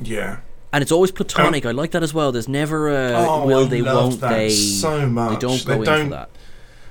Yeah. 0.00 0.38
And 0.72 0.82
it's 0.82 0.92
always 0.92 1.10
platonic. 1.10 1.64
I 1.64 1.70
like 1.70 1.92
that 1.92 2.02
as 2.02 2.12
well. 2.12 2.30
There's 2.30 2.48
never 2.48 2.88
a 2.88 3.14
Oh, 3.16 3.46
will 3.46 3.64
I 3.64 3.68
they, 3.68 3.80
love 3.82 3.96
won't 4.10 4.20
that 4.20 4.28
they. 4.36 4.50
so 4.50 4.98
They 5.00 5.06
much. 5.06 5.40
don't 5.40 5.64
They 5.64 5.74
go 5.76 5.80
in 5.80 5.84
don't- 5.84 6.10
that. 6.10 6.28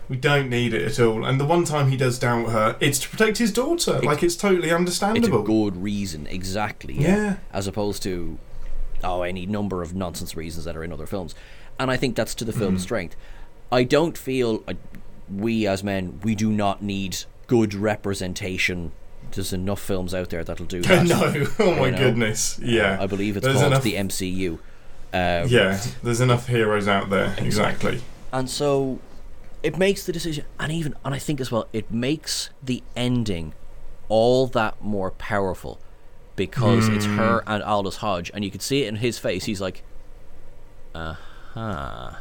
We 0.10 0.16
don't 0.16 0.50
need 0.50 0.74
it 0.74 0.84
at 0.84 1.00
all. 1.06 1.26
And 1.26 1.38
the 1.40 1.44
one 1.46 1.66
time 1.66 1.92
he 1.92 1.98
does 1.98 2.18
doubt 2.18 2.50
her, 2.50 2.78
it's 2.80 2.98
to 3.00 3.10
protect 3.10 3.38
his 3.40 3.52
daughter. 3.52 4.00
like 4.02 4.24
it's 4.24 4.38
totally 4.38 4.72
understandable. 4.72 5.40
It's 5.42 5.44
a 5.44 5.52
good 5.52 5.84
reason, 5.84 6.26
exactly. 6.28 6.94
Yeah. 6.96 7.08
Yeah. 7.16 7.36
As 7.52 7.68
opposed 7.68 8.02
to, 8.04 8.38
oh, 9.04 9.22
any 9.24 9.46
number 9.46 9.82
of 9.82 9.94
nonsense 9.94 10.36
reasons 10.36 10.64
that 10.66 10.78
are 10.78 10.84
in 10.84 10.94
other 10.94 11.06
films, 11.06 11.36
and 11.78 11.92
I 11.92 11.98
think 11.98 12.16
that's 12.16 12.34
to 12.36 12.46
the 12.46 12.54
Mm. 12.54 12.58
film's 12.60 12.82
strength. 12.84 13.16
I 13.70 13.84
don't 13.84 14.18
feel 14.18 14.64
uh, 14.68 14.74
we 15.34 15.68
as 15.68 15.84
men 15.84 16.20
we 16.24 16.36
do 16.36 16.52
not 16.52 16.82
need 16.82 17.18
good 17.48 17.74
representation. 17.74 18.92
There's 19.32 19.52
enough 19.54 19.82
films 19.82 20.14
out 20.14 20.30
there 20.30 20.44
that'll 20.44 20.66
do 20.66 20.82
that. 20.84 21.06
no, 21.06 21.46
oh 21.60 21.76
my 21.76 21.86
You 21.88 21.92
know? 21.92 21.98
goodness. 21.98 22.60
Yeah. 22.62 22.98
I 23.00 23.08
believe 23.08 23.38
it's 23.38 23.46
There's 23.46 23.58
called 23.60 23.74
enough- 23.74 23.84
the 23.84 23.96
MCU. 23.96 24.54
Um, 25.14 25.48
Yeah, 25.48 25.80
there's 26.04 26.22
enough 26.22 26.48
heroes 26.48 26.88
out 26.88 27.10
there. 27.10 27.34
Exactly. 27.38 28.02
and 28.34 28.50
so 28.50 29.00
it 29.64 29.78
makes 29.78 30.06
the 30.06 30.12
decision 30.14 30.46
and 30.60 30.72
even 30.72 30.94
and 31.04 31.16
i 31.16 31.18
think 31.18 31.42
as 31.42 31.50
well 31.52 31.68
it 31.74 31.90
makes 31.90 32.52
the 32.64 32.84
ending 32.96 33.54
all 34.08 34.46
that 34.46 34.80
more 34.84 35.10
powerful 35.12 35.80
because 36.36 36.88
it's 36.90 37.06
her 37.06 37.42
and 37.48 37.64
Aldis 37.64 37.96
Hodge 37.98 38.30
and 38.36 38.46
you 38.46 38.52
can 38.52 38.60
see 38.60 38.84
it 38.84 38.88
in 38.88 38.98
his 38.98 39.18
face 39.18 39.46
he's 39.46 39.60
like 39.60 39.82
uh-huh 40.94 42.16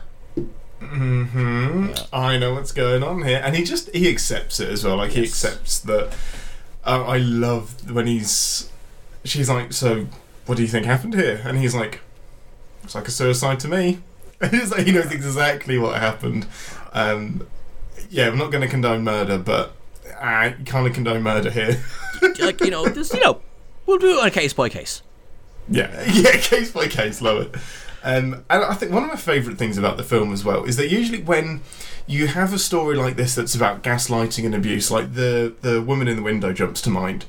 hmm 0.81 1.93
I 2.13 2.39
know 2.39 2.55
what's 2.55 2.73
going 2.73 3.03
on 3.03 3.23
here, 3.23 3.41
and 3.45 3.57
he 3.57 3.65
just 3.65 3.91
he 3.95 4.09
accepts 4.09 4.61
it 4.61 4.69
as 4.69 4.85
well. 4.85 4.97
Like 4.97 5.13
he 5.13 5.23
accepts 5.23 5.79
that. 5.81 6.15
Uh, 6.85 7.05
I 7.05 7.19
love 7.19 7.91
when 7.91 8.07
he's. 8.07 8.71
She's 9.25 9.49
like, 9.49 9.73
so 9.73 10.07
what 10.47 10.57
do 10.57 10.63
you 10.63 10.69
think 10.69 10.87
happened 10.87 11.15
here? 11.15 11.43
And 11.45 11.59
he's 11.59 11.75
like, 11.75 12.01
it's 12.85 12.95
like 12.95 13.09
a 13.09 13.11
suicide 13.11 13.59
to 13.61 13.69
me. 13.69 13.99
He's 14.51 14.71
like, 14.71 14.87
he 14.87 14.93
knows 14.93 15.11
exactly 15.11 15.79
what 15.79 15.99
happened. 15.99 16.47
Um, 16.93 17.47
yeah, 18.11 18.29
I'm 18.29 18.39
not 18.39 18.53
going 18.53 18.63
to 18.63 18.69
condone 18.69 19.03
murder, 19.03 19.39
but 19.39 19.73
I 20.21 20.55
kind 20.67 20.87
of 20.87 20.93
condone 20.93 21.23
murder 21.23 21.51
here. 21.51 21.83
like 22.39 22.61
you 22.61 22.71
know 22.71 22.89
just 22.89 23.13
you 23.13 23.21
know 23.21 23.41
we'll 23.87 23.99
do 23.99 24.17
it 24.17 24.21
on 24.21 24.29
a 24.29 24.31
case 24.31 24.53
by 24.53 24.69
case 24.69 25.03
Yeah, 25.69 26.05
yeah, 26.13 26.37
case 26.39 26.71
by 26.73 26.87
case, 26.87 27.21
love 27.21 27.43
it. 27.43 27.55
Um, 28.07 28.45
and 28.49 28.63
I 28.63 28.75
think 28.75 28.93
one 28.93 29.03
of 29.03 29.09
my 29.09 29.17
favourite 29.17 29.59
things 29.59 29.77
about 29.77 29.97
the 29.97 30.05
film 30.05 30.33
as 30.33 30.45
well 30.45 30.63
is 30.63 30.77
that 30.77 30.91
usually 30.91 31.21
when 31.21 31.61
you 32.07 32.29
have 32.29 32.55
a 32.55 32.59
story 32.59 32.95
like 32.95 33.17
this 33.17 33.35
that's 33.35 33.57
about 33.57 33.83
gaslighting 33.83 34.47
and 34.47 34.55
abuse, 34.55 34.93
like 34.93 35.15
the 35.15 35.55
the 35.61 35.83
woman 35.83 36.07
in 36.07 36.15
the 36.15 36.23
window 36.23 36.53
jumps 36.53 36.81
to 36.83 36.91
mind, 36.91 37.25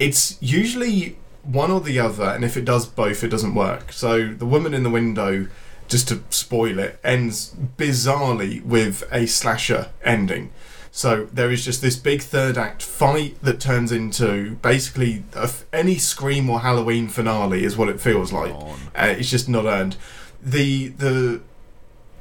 it's 0.00 0.36
usually 0.42 1.16
one 1.44 1.70
or 1.70 1.80
the 1.80 2.00
other, 2.00 2.24
and 2.24 2.44
if 2.44 2.56
it 2.56 2.64
does 2.64 2.86
both, 2.86 3.22
it 3.22 3.28
doesn't 3.28 3.54
work. 3.54 3.92
So 3.92 4.32
the 4.32 4.46
woman 4.46 4.74
in 4.74 4.82
the 4.82 4.90
window, 4.90 5.46
just 5.86 6.08
to 6.08 6.20
spoil 6.30 6.80
it, 6.80 6.98
ends 7.04 7.54
bizarrely 7.78 8.64
with 8.64 9.04
a 9.12 9.26
slasher 9.26 9.90
ending. 10.04 10.50
So 10.96 11.28
there 11.30 11.50
is 11.50 11.62
just 11.62 11.82
this 11.82 11.94
big 11.94 12.22
third 12.22 12.56
act 12.56 12.82
fight 12.82 13.36
that 13.42 13.60
turns 13.60 13.92
into 13.92 14.54
basically 14.62 15.24
a 15.34 15.42
f 15.42 15.64
any 15.70 15.96
Scream 15.98 16.48
or 16.48 16.60
Halloween 16.60 17.08
finale 17.08 17.64
is 17.64 17.76
what 17.76 17.90
it 17.90 18.00
feels 18.00 18.32
like. 18.32 18.54
Uh, 18.54 19.14
it's 19.18 19.28
just 19.30 19.46
not 19.46 19.66
earned. 19.66 19.96
The 20.42 20.88
the 20.88 21.42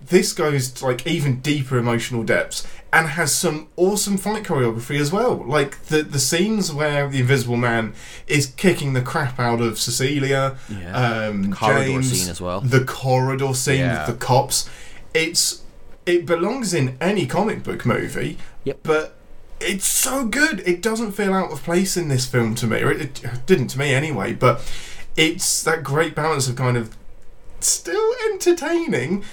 this 0.07 0.33
goes 0.33 0.69
to 0.71 0.85
like 0.87 1.07
even 1.07 1.39
deeper 1.39 1.77
emotional 1.77 2.23
depths 2.23 2.67
and 2.91 3.07
has 3.07 3.33
some 3.33 3.69
awesome 3.77 4.17
fight 4.17 4.43
choreography 4.43 4.99
as 4.99 5.09
well. 5.09 5.35
Like 5.47 5.85
the 5.85 6.03
the 6.03 6.19
scenes 6.19 6.73
where 6.73 7.07
the 7.07 7.21
Invisible 7.21 7.55
Man 7.55 7.93
is 8.27 8.45
kicking 8.47 8.91
the 8.91 9.01
crap 9.01 9.39
out 9.39 9.61
of 9.61 9.79
Cecilia, 9.79 10.57
Yeah. 10.67 10.91
um, 11.29 11.53
corridor 11.53 11.85
James, 11.93 12.11
scene 12.11 12.29
as 12.29 12.41
well. 12.41 12.59
the 12.59 12.83
corridor 12.83 13.53
scene 13.53 13.79
Yeah. 13.79 14.05
with 14.05 14.19
the 14.19 14.25
cops. 14.25 14.69
It's 15.13 15.61
it 16.05 16.25
belongs 16.25 16.73
in 16.73 16.97
any 17.01 17.25
comic 17.25 17.63
book 17.63 17.85
movie, 17.85 18.37
Yep. 18.63 18.79
but 18.83 19.15
it's 19.59 19.85
so 19.87 20.25
good. 20.25 20.61
It 20.67 20.81
doesn't 20.81 21.13
feel 21.13 21.33
out 21.33 21.51
of 21.51 21.63
place 21.63 21.95
in 21.97 22.07
this 22.09 22.25
film 22.25 22.55
to 22.55 22.67
me, 22.67 22.81
or 22.81 22.91
it, 22.91 23.23
it 23.23 23.45
didn't 23.45 23.67
to 23.69 23.79
me 23.79 23.93
anyway. 23.93 24.33
But 24.33 24.61
it's 25.15 25.63
that 25.63 25.83
great 25.83 26.13
balance 26.15 26.47
of 26.47 26.55
kind 26.55 26.75
of 26.77 26.95
still 27.61 28.13
entertaining 28.31 29.23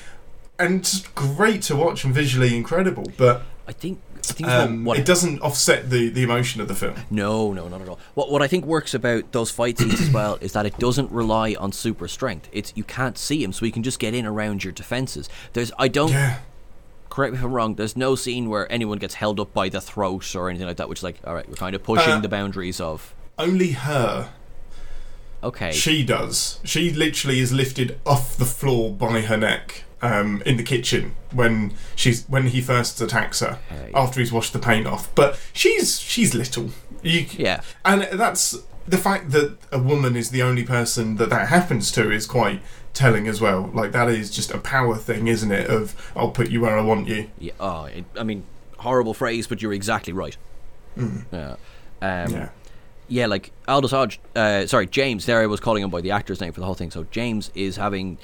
and 0.59 0.85
just 0.85 1.15
great 1.15 1.63
to 1.63 1.77
watch 1.77 2.05
and 2.05 2.15
visually 2.15 2.57
incredible, 2.57 3.05
but 3.17 3.43
i 3.67 3.73
think 3.73 4.01
i 4.19 4.33
think 4.33 4.49
um, 4.49 4.85
what 4.85 4.99
it 4.99 5.05
doesn't 5.05 5.41
offset 5.41 5.91
the, 5.91 6.09
the 6.09 6.23
emotion 6.23 6.61
of 6.61 6.69
the 6.69 6.75
film. 6.75 6.95
No, 7.11 7.53
no, 7.53 7.67
not 7.69 7.81
at 7.83 7.89
all. 7.89 7.99
What 8.15 8.31
what 8.31 8.41
I 8.43 8.47
think 8.47 8.65
works 8.65 8.95
about 8.95 9.33
those 9.33 9.51
fight 9.51 9.79
scenes 9.79 10.01
as 10.01 10.11
well 10.11 10.39
is 10.41 10.53
that 10.53 10.65
it 10.67 10.79
doesn't 10.79 11.11
rely 11.11 11.57
on 11.59 11.73
super 11.73 12.07
strength. 12.07 12.49
It's 12.53 12.73
you 12.77 12.85
can't 12.85 13.19
see 13.19 13.43
him, 13.43 13.53
so 13.53 13.67
you 13.67 13.73
can 13.73 13.83
just 13.83 13.99
get 13.99 14.15
in 14.15 14.25
around 14.25 14.63
your 14.63 14.73
defenses. 14.73 15.29
There's 15.53 15.73
I 15.79 15.89
don't 15.89 16.11
Yeah. 16.13 16.39
Correct 17.13 17.33
me 17.35 17.39
if 17.39 17.45
I'm 17.45 17.53
wrong. 17.53 17.75
There's 17.75 17.97
no 17.97 18.15
scene 18.17 18.49
where 18.49 18.71
anyone 18.73 18.99
gets 18.99 19.15
held 19.15 19.39
up 19.39 19.53
by 19.53 19.69
the 19.69 19.81
throat 19.81 20.35
or 20.35 20.49
anything 20.49 20.67
like 20.67 20.79
that, 20.79 20.89
which 20.89 21.01
is 21.01 21.03
like 21.05 21.17
all 21.25 21.35
right, 21.35 21.49
we're 21.49 21.55
kind 21.57 21.75
of 21.77 21.83
pushing 21.83 22.13
Uh, 22.15 22.21
the 22.21 22.29
boundaries 22.29 22.81
of. 22.81 23.15
Only 23.39 23.73
her. 23.73 24.31
Okay. 25.45 25.73
She 25.73 26.05
does. 26.05 26.61
She 26.65 26.91
literally 26.93 27.41
is 27.41 27.53
lifted 27.53 27.99
off 28.07 28.37
the 28.37 28.45
floor 28.45 28.93
by 28.93 29.23
her 29.23 29.37
neck 29.37 29.85
um, 30.01 30.43
in 30.47 30.57
the 30.57 30.63
kitchen 30.63 31.15
when 31.33 31.75
she's 31.97 32.25
when 32.27 32.47
he 32.49 32.61
first 32.61 33.01
attacks 33.01 33.41
her 33.41 33.59
Okay. 33.71 33.91
after 33.95 34.21
he's 34.21 34.33
washed 34.33 34.53
the 34.53 34.59
paint 34.61 34.87
off. 34.87 35.13
But 35.15 35.39
she's 35.53 35.99
she's 36.01 36.35
little. 36.35 36.71
You, 37.03 37.27
Yeah. 37.37 37.61
and 37.85 38.03
that's 38.13 38.57
the 38.87 38.99
fact 38.99 39.31
that 39.33 39.57
a 39.73 39.79
woman 39.79 40.15
is 40.17 40.31
the 40.31 40.43
only 40.43 40.63
person 40.65 41.17
that 41.17 41.31
that 41.31 41.49
happens 41.49 41.91
to 41.93 42.11
is 42.13 42.27
quite 42.27 42.61
telling 42.95 43.27
as 43.29 43.41
well. 43.41 43.71
Like 43.73 43.93
that 43.93 44.09
is 44.09 44.31
just 44.31 44.51
a 44.51 44.59
power 44.59 44.97
thing, 44.97 45.29
isn't 45.29 45.51
it? 45.51 45.69
Of 45.69 46.13
I'll 46.17 46.31
put 46.31 46.51
you 46.51 46.61
where 46.61 46.79
I 46.79 46.83
want 46.83 47.09
you. 47.09 47.31
Yeah. 47.39 47.53
Oh, 47.61 47.85
it, 47.85 48.05
I 48.19 48.23
mean, 48.23 48.45
horrible 48.79 49.15
phrase, 49.15 49.47
but 49.47 49.63
you're 49.63 49.73
exactly 49.73 50.13
right. 50.13 50.37
Yeah. 50.97 51.57
Um, 52.03 52.31
Yeah. 52.33 52.49
yeah, 53.09 53.27
like 53.27 53.51
Aldis 53.69 53.93
Hodge, 53.93 54.21
uh, 54.37 54.67
sorry, 54.67 54.87
James. 54.87 55.25
There, 55.27 55.41
I 55.41 55.47
was 55.47 55.61
calling 55.61 55.83
him 55.83 55.91
by 55.91 56.01
the 56.01 56.11
actor's 56.11 56.41
name 56.41 56.53
for 56.53 56.61
the 56.61 56.67
whole 56.67 56.75
thing. 56.75 56.91
So 56.91 57.07
James 57.11 57.51
is 57.55 57.77
having 57.77 58.19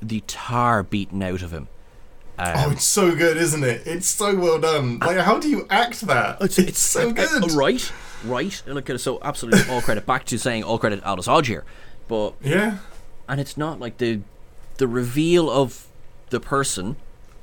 the 0.00 0.22
tar 0.26 0.82
beaten 0.82 1.22
out 1.22 1.42
of 1.42 1.52
him. 1.52 1.68
Oh, 2.38 2.70
it's 2.72 2.84
so 2.84 3.14
good, 3.14 3.36
isn't 3.36 3.62
it? 3.62 3.82
It's 3.86 4.08
so 4.08 4.34
well 4.36 4.58
done. 4.58 4.98
Like, 4.98 5.18
how 5.18 5.38
do 5.38 5.48
you 5.48 5.66
act 5.70 6.00
that? 6.02 6.38
It's, 6.40 6.78
so 6.80 7.10
uh, 7.10 7.12
good. 7.12 7.44
uh, 7.44 7.54
right, 7.54 7.92
right. 8.24 8.62
And 8.66 8.74
Look. 8.74 8.90
So 8.98 9.20
absolutely 9.22 9.70
all 9.72 9.80
credit 9.80 10.06
back 10.06 10.24
to 10.26 10.38
saying 10.38 10.64
all 10.64 10.78
credit 10.78 11.04
Aldis 11.04 11.26
Hodge 11.26 11.46
here, 11.46 11.64
but 12.08 12.34
Yeah. 12.42 12.78
And 13.28 13.40
it's 13.40 13.56
not 13.56 13.80
like 13.80 13.98
the 13.98 14.20
the 14.78 14.86
reveal 14.88 15.50
of 15.50 15.86
the 16.30 16.40
person. 16.40 16.96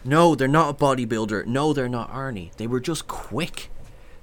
No, 0.03 0.33
they're 0.35 0.47
not 0.47 0.69
a 0.69 0.73
bodybuilder. 0.73 1.45
No, 1.45 1.73
they're 1.73 1.89
not 1.89 2.11
Arnie. 2.11 2.53
They 2.57 2.67
were 2.67 2.79
just 2.79 3.07
quick. 3.07 3.69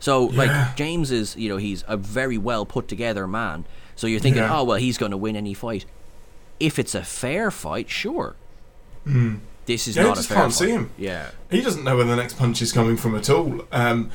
So 0.01 0.31
Yeah. 0.31 0.39
like 0.39 0.77
James 0.77 1.11
is, 1.11 1.37
you 1.37 1.49
know, 1.49 1.57
he's 1.59 1.85
a 1.87 1.97
very 1.97 2.39
well 2.39 2.65
put 2.67 2.89
together 2.89 3.27
man. 3.27 3.65
So 3.95 4.07
you're 4.07 4.21
thinking, 4.21 4.43
Yeah. 4.43 4.59
oh 4.59 4.65
well, 4.65 4.79
he's 4.79 4.99
going 4.99 5.11
to 5.13 5.17
win 5.17 5.37
any 5.37 5.55
fight. 5.55 5.85
If 6.59 6.79
it's 6.79 6.95
a 6.95 7.03
fair 7.03 7.51
fight, 7.51 7.89
sure. 7.91 8.37
This 9.67 9.87
is. 9.89 9.97
Yeah, 9.97 10.05
not 10.05 10.13
a 10.13 10.17
just 10.17 10.29
fair 10.29 10.39
can't 10.39 10.53
fight. 10.53 10.59
see 10.59 10.71
him. 10.71 10.91
Yeah. 10.97 11.31
He 11.51 11.61
doesn't 11.61 11.85
know 11.85 11.97
where 11.97 12.05
the 12.05 12.17
next 12.17 12.35
punch 12.39 12.61
is 12.63 12.73
coming 12.73 12.97
from 12.97 13.15
at 13.15 13.29
all. 13.31 13.63
Um, 13.73 14.11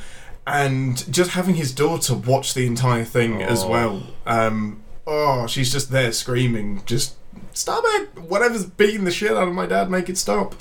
and 0.46 1.10
just 1.12 1.30
having 1.32 1.54
his 1.54 1.72
daughter 1.72 2.14
watch 2.14 2.54
the 2.54 2.66
entire 2.66 3.04
thing 3.04 3.42
as 3.42 3.62
Oh. 3.64 3.68
well. 3.68 4.02
Um, 4.26 4.82
oh, 5.06 5.46
she's 5.46 5.72
just 5.72 5.90
there 5.90 6.12
screaming, 6.12 6.82
just 6.86 7.14
stop 7.52 7.84
it! 7.86 8.18
Whatever's 8.18 8.66
beating 8.66 9.04
the 9.04 9.10
shit 9.10 9.32
out 9.32 9.48
of 9.48 9.54
my 9.54 9.66
dad, 9.66 9.90
make 9.90 10.08
it 10.08 10.18
stop. 10.18 10.54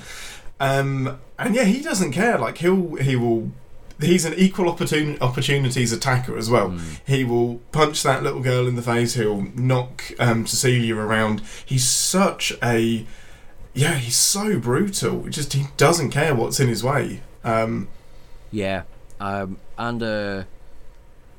Um, 0.59 1.19
and 1.39 1.55
yeah, 1.55 1.63
he 1.63 1.81
doesn't 1.81 2.11
care. 2.11 2.37
Like 2.37 2.59
he'll 2.59 2.95
he 2.95 3.15
will. 3.15 3.51
He's 3.99 4.25
an 4.25 4.33
equal 4.33 4.65
opportun- 4.65 5.21
opportunities 5.21 5.93
attacker 5.93 6.35
as 6.35 6.49
well. 6.49 6.75
He 7.05 7.23
will 7.23 7.57
punch 7.71 8.01
that 8.01 8.23
little 8.23 8.41
girl 8.41 8.67
in 8.67 8.75
the 8.75 8.81
face. 8.81 9.13
He'll 9.13 9.43
knock 9.53 10.11
um, 10.17 10.47
Cecilia 10.47 10.95
around. 10.95 11.43
He's 11.65 11.87
such 11.87 12.51
a 12.63 13.05
yeah, 13.73 13.95
he's 13.95 14.17
so 14.17 14.59
brutal. 14.59 15.29
Just 15.29 15.53
he 15.53 15.65
doesn't 15.77 16.09
care 16.09 16.33
what's 16.35 16.59
in 16.59 16.67
his 16.67 16.83
way. 16.83 17.21
Um, 17.43 17.87
Yeah, 18.51 18.83
um, 19.19 19.57
and 19.77 20.01
uh, 20.03 20.43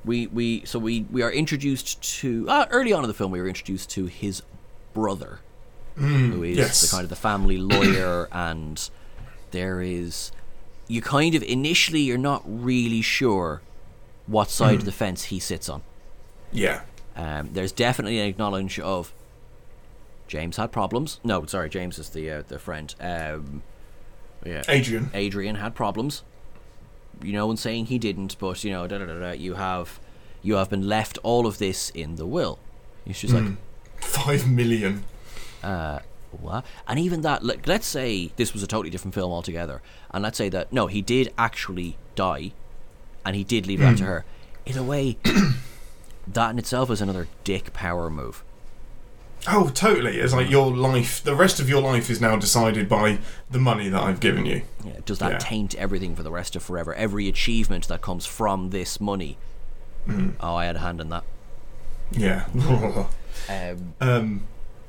we 0.05 0.27
we 0.29 0.65
so 0.65 0.79
we 0.79 1.03
we 1.11 1.23
are 1.23 1.31
introduced 1.33 2.01
to 2.21 2.49
uh, 2.49 2.67
early 2.71 2.93
on 2.93 3.05
in 3.05 3.09
the 3.09 3.15
film 3.15 3.31
we 3.33 3.41
were 3.41 3.49
introduced 3.49 3.91
to 3.91 4.07
his 4.07 4.43
brother, 4.93 5.40
who 5.97 6.43
is 6.43 6.57
yes. 6.57 6.80
the 6.80 6.95
kind 6.95 7.05
of 7.05 7.11
the 7.11 7.16
family 7.16 7.59
lawyer, 7.59 8.28
and 8.32 8.88
there 9.51 9.80
is 9.80 10.32
you 10.88 11.01
kind 11.01 11.34
of 11.34 11.43
initially 11.43 12.01
you're 12.01 12.18
not 12.18 12.43
really 12.47 13.03
sure 13.03 13.62
what 14.26 14.51
side 14.51 14.76
of 14.76 14.84
the 14.84 14.93
fence 14.93 15.24
he 15.24 15.38
sits 15.38 15.68
on. 15.68 15.82
yeah, 16.53 16.82
Um, 17.16 17.51
there's 17.53 17.72
definitely 17.72 18.18
an 18.18 18.26
acknowledge 18.28 18.78
of 18.78 19.12
James 20.28 20.57
had 20.57 20.72
problems. 20.72 21.20
No, 21.24 21.45
sorry, 21.47 21.68
James 21.68 21.99
is 21.99 22.11
the 22.11 22.30
uh, 22.30 22.43
the 22.47 22.59
friend. 22.59 22.95
Um, 23.01 23.62
yeah, 24.45 24.62
Adrian. 24.68 25.11
Adrian 25.14 25.57
had 25.57 25.74
problems. 25.74 26.22
You 27.22 27.32
know, 27.32 27.51
and 27.51 27.59
saying 27.59 27.86
he 27.86 27.99
didn't, 27.99 28.38
but 28.38 28.64
you 28.64 28.70
know, 28.72 28.86
da 28.86 28.99
da 28.99 29.07
da 29.07 29.18
da. 29.18 29.30
You 29.32 29.55
have, 29.55 30.01
you 30.43 30.55
have 30.57 30.70
been 30.70 30.88
left 30.88 31.18
all 31.22 31.47
of 31.47 31.59
this 31.59 31.90
in 31.90 32.16
the 32.16 32.26
will. 32.26 32.59
It's 33.07 33.20
just 33.20 33.34
like 33.34 33.45
Five 34.03 34.49
million. 34.49 35.05
Uh, 35.63 36.01
what? 36.33 36.65
And 36.89 36.99
even 36.99 37.23
that, 37.23 37.45
like, 37.45 37.67
let's 37.67 37.87
say 37.87 38.33
this 38.37 38.53
was 38.53 38.63
a 38.63 38.67
totally 38.67 38.91
different 38.91 39.15
film 39.15 39.33
altogether, 39.33 39.83
and 40.11 40.23
let's 40.23 40.39
say 40.39 40.49
that 40.49 40.73
no, 40.73 40.87
he 40.87 41.03
did 41.03 41.33
actually 41.39 41.97
die, 42.15 42.53
and 43.25 43.37
he 43.37 43.45
did 43.45 43.67
leave 43.67 43.81
it 43.81 43.97
to 43.97 44.05
hmm. 44.05 44.09
her. 44.09 44.25
In 44.65 44.79
a 44.79 44.83
way, 44.83 45.19
that 46.27 46.51
in 46.51 46.59
itself 46.59 46.91
is 46.91 47.01
another 47.01 47.29
dick 47.45 47.73
power 47.73 48.09
move. 48.09 48.45
Oh, 49.49 49.71
totally. 49.71 50.19
It's 50.19 50.33
like 50.33 50.49
your 50.49 50.71
life. 50.71 51.23
The 51.23 51.35
rest 51.35 51.59
of 51.59 51.69
your 51.69 51.83
life 51.83 52.09
is 52.09 52.21
now 52.21 52.37
decided 52.37 52.89
by 52.89 53.19
the 53.51 53.59
money 53.59 53.89
that 53.89 54.01
I've 54.01 54.21
given 54.21 54.47
you. 54.47 54.63
Yeah, 54.85 55.01
does 55.05 55.19
that 55.19 55.33
Yeah. 55.33 55.39
taint 55.39 55.75
everything 55.75 56.15
for 56.15 56.23
the 56.23 56.31
rest 56.31 56.55
of 56.55 56.63
forever? 56.63 56.95
Every 56.95 57.27
achievement 57.29 57.89
that 57.89 58.03
comes 58.03 58.25
from 58.25 58.71
this 58.71 59.01
money. 59.01 59.39
Hmm. 60.07 60.31
Oh, 60.41 60.55
I 60.55 60.67
had 60.67 60.77
a 60.77 60.79
hand 60.79 61.01
in 61.01 61.09
that. 61.09 61.25
Yeah. 62.13 62.47
Um, 63.49 63.95
um, 64.01 64.43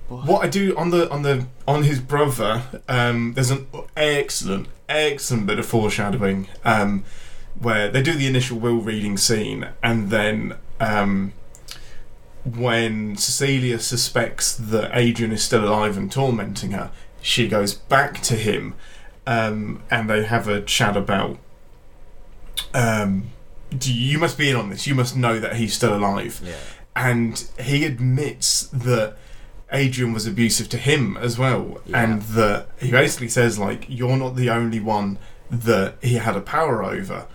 what 0.07 0.43
I 0.43 0.47
do 0.47 0.75
on 0.77 0.89
the 0.89 1.09
on 1.09 1.23
the 1.23 1.47
on 1.67 1.83
his 1.83 1.99
brother, 1.99 2.63
um, 2.87 3.33
there's 3.33 3.51
an 3.51 3.67
excellent, 3.95 4.67
excellent 4.87 5.47
bit 5.47 5.59
of 5.59 5.65
foreshadowing 5.65 6.47
um, 6.63 7.03
where 7.59 7.89
they 7.89 8.01
do 8.01 8.13
the 8.13 8.27
initial 8.27 8.59
will 8.59 8.77
reading 8.77 9.17
scene, 9.17 9.69
and 9.81 10.09
then 10.09 10.55
um, 10.79 11.33
when 12.43 13.15
Cecilia 13.15 13.79
suspects 13.79 14.55
that 14.55 14.91
Adrian 14.93 15.31
is 15.31 15.43
still 15.43 15.63
alive 15.63 15.97
and 15.97 16.11
tormenting 16.11 16.71
her, 16.71 16.91
she 17.21 17.47
goes 17.47 17.73
back 17.73 18.21
to 18.21 18.35
him, 18.35 18.75
um, 19.25 19.81
and 19.89 20.09
they 20.09 20.23
have 20.25 20.47
a 20.47 20.61
chat 20.61 20.97
about. 20.97 21.37
Um, 22.73 23.29
do 23.75 23.91
you 23.91 24.19
must 24.19 24.37
be 24.37 24.49
in 24.49 24.55
on 24.55 24.69
this. 24.69 24.85
You 24.85 24.93
must 24.93 25.15
know 25.17 25.39
that 25.39 25.55
he's 25.55 25.73
still 25.73 25.95
alive 25.95 26.39
yeah. 26.43 26.53
And 26.95 27.45
he 27.59 27.85
admits 27.85 28.67
that 28.67 29.15
Adrian 29.71 30.13
was 30.13 30.27
abusive 30.27 30.69
to 30.69 30.77
him 30.77 31.17
as 31.17 31.37
well, 31.39 31.81
Yeah. 31.85 32.03
and 32.03 32.21
that 32.23 32.67
he 32.79 32.91
basically 32.91 33.29
says 33.29 33.57
like 33.57 33.85
you're 33.87 34.17
not 34.17 34.35
the 34.35 34.49
only 34.49 34.79
one 34.79 35.17
that 35.49 35.95
he 36.01 36.15
had 36.15 36.35
a 36.35 36.41
power 36.41 36.83
over, 36.83 37.25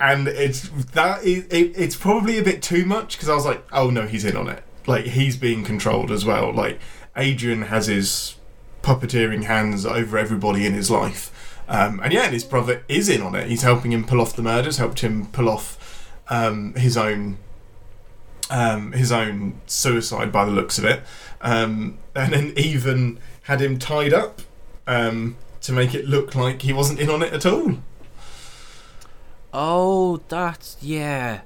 and 0.00 0.26
it's 0.28 0.68
that 0.92 1.22
is 1.24 1.44
it, 1.46 1.72
it's 1.76 1.96
probably 1.96 2.38
a 2.38 2.42
bit 2.42 2.62
too 2.62 2.84
much 2.84 3.16
because 3.16 3.28
I 3.28 3.34
was 3.34 3.44
like, 3.46 3.64
oh 3.72 3.90
no, 3.90 4.06
he's 4.06 4.24
in 4.24 4.36
on 4.36 4.48
it, 4.48 4.62
like 4.86 5.04
he's 5.06 5.36
being 5.36 5.64
controlled 5.64 6.10
as 6.10 6.24
well, 6.24 6.52
like 6.52 6.80
Adrian 7.16 7.62
has 7.62 7.86
his 7.86 8.34
puppeteering 8.82 9.44
hands 9.44 9.84
over 9.84 10.16
everybody 10.18 10.64
in 10.66 10.72
his 10.72 10.90
life. 10.90 11.32
Um, 11.68 12.00
and 12.02 12.12
yeah, 12.12 12.22
and 12.24 12.32
his 12.32 12.44
brother 12.44 12.82
is 12.88 13.08
in 13.10 13.20
on 13.20 13.34
it. 13.34 13.48
He's 13.48 13.62
helping 13.62 13.92
him 13.92 14.04
pull 14.04 14.20
off 14.22 14.34
the 14.34 14.42
murders, 14.42 14.78
helped 14.78 15.00
him 15.00 15.26
pull 15.26 15.48
off 15.50 16.10
um, 16.30 16.72
his 16.74 16.96
own 16.96 17.36
um, 18.50 18.92
his 18.92 19.12
own 19.12 19.60
suicide 19.66 20.32
by 20.32 20.44
the 20.44 20.50
looks 20.50 20.78
of 20.78 20.84
it, 20.84 21.02
um, 21.40 21.98
and 22.14 22.32
then 22.32 22.52
even 22.56 23.18
had 23.42 23.60
him 23.60 23.78
tied 23.78 24.12
up 24.12 24.42
um, 24.86 25.36
to 25.60 25.72
make 25.72 25.94
it 25.94 26.06
look 26.06 26.34
like 26.34 26.62
he 26.62 26.72
wasn't 26.72 26.98
in 26.98 27.10
on 27.10 27.22
it 27.22 27.32
at 27.32 27.46
all. 27.46 27.78
Oh, 29.52 30.20
that's 30.28 30.76
yeah. 30.80 31.42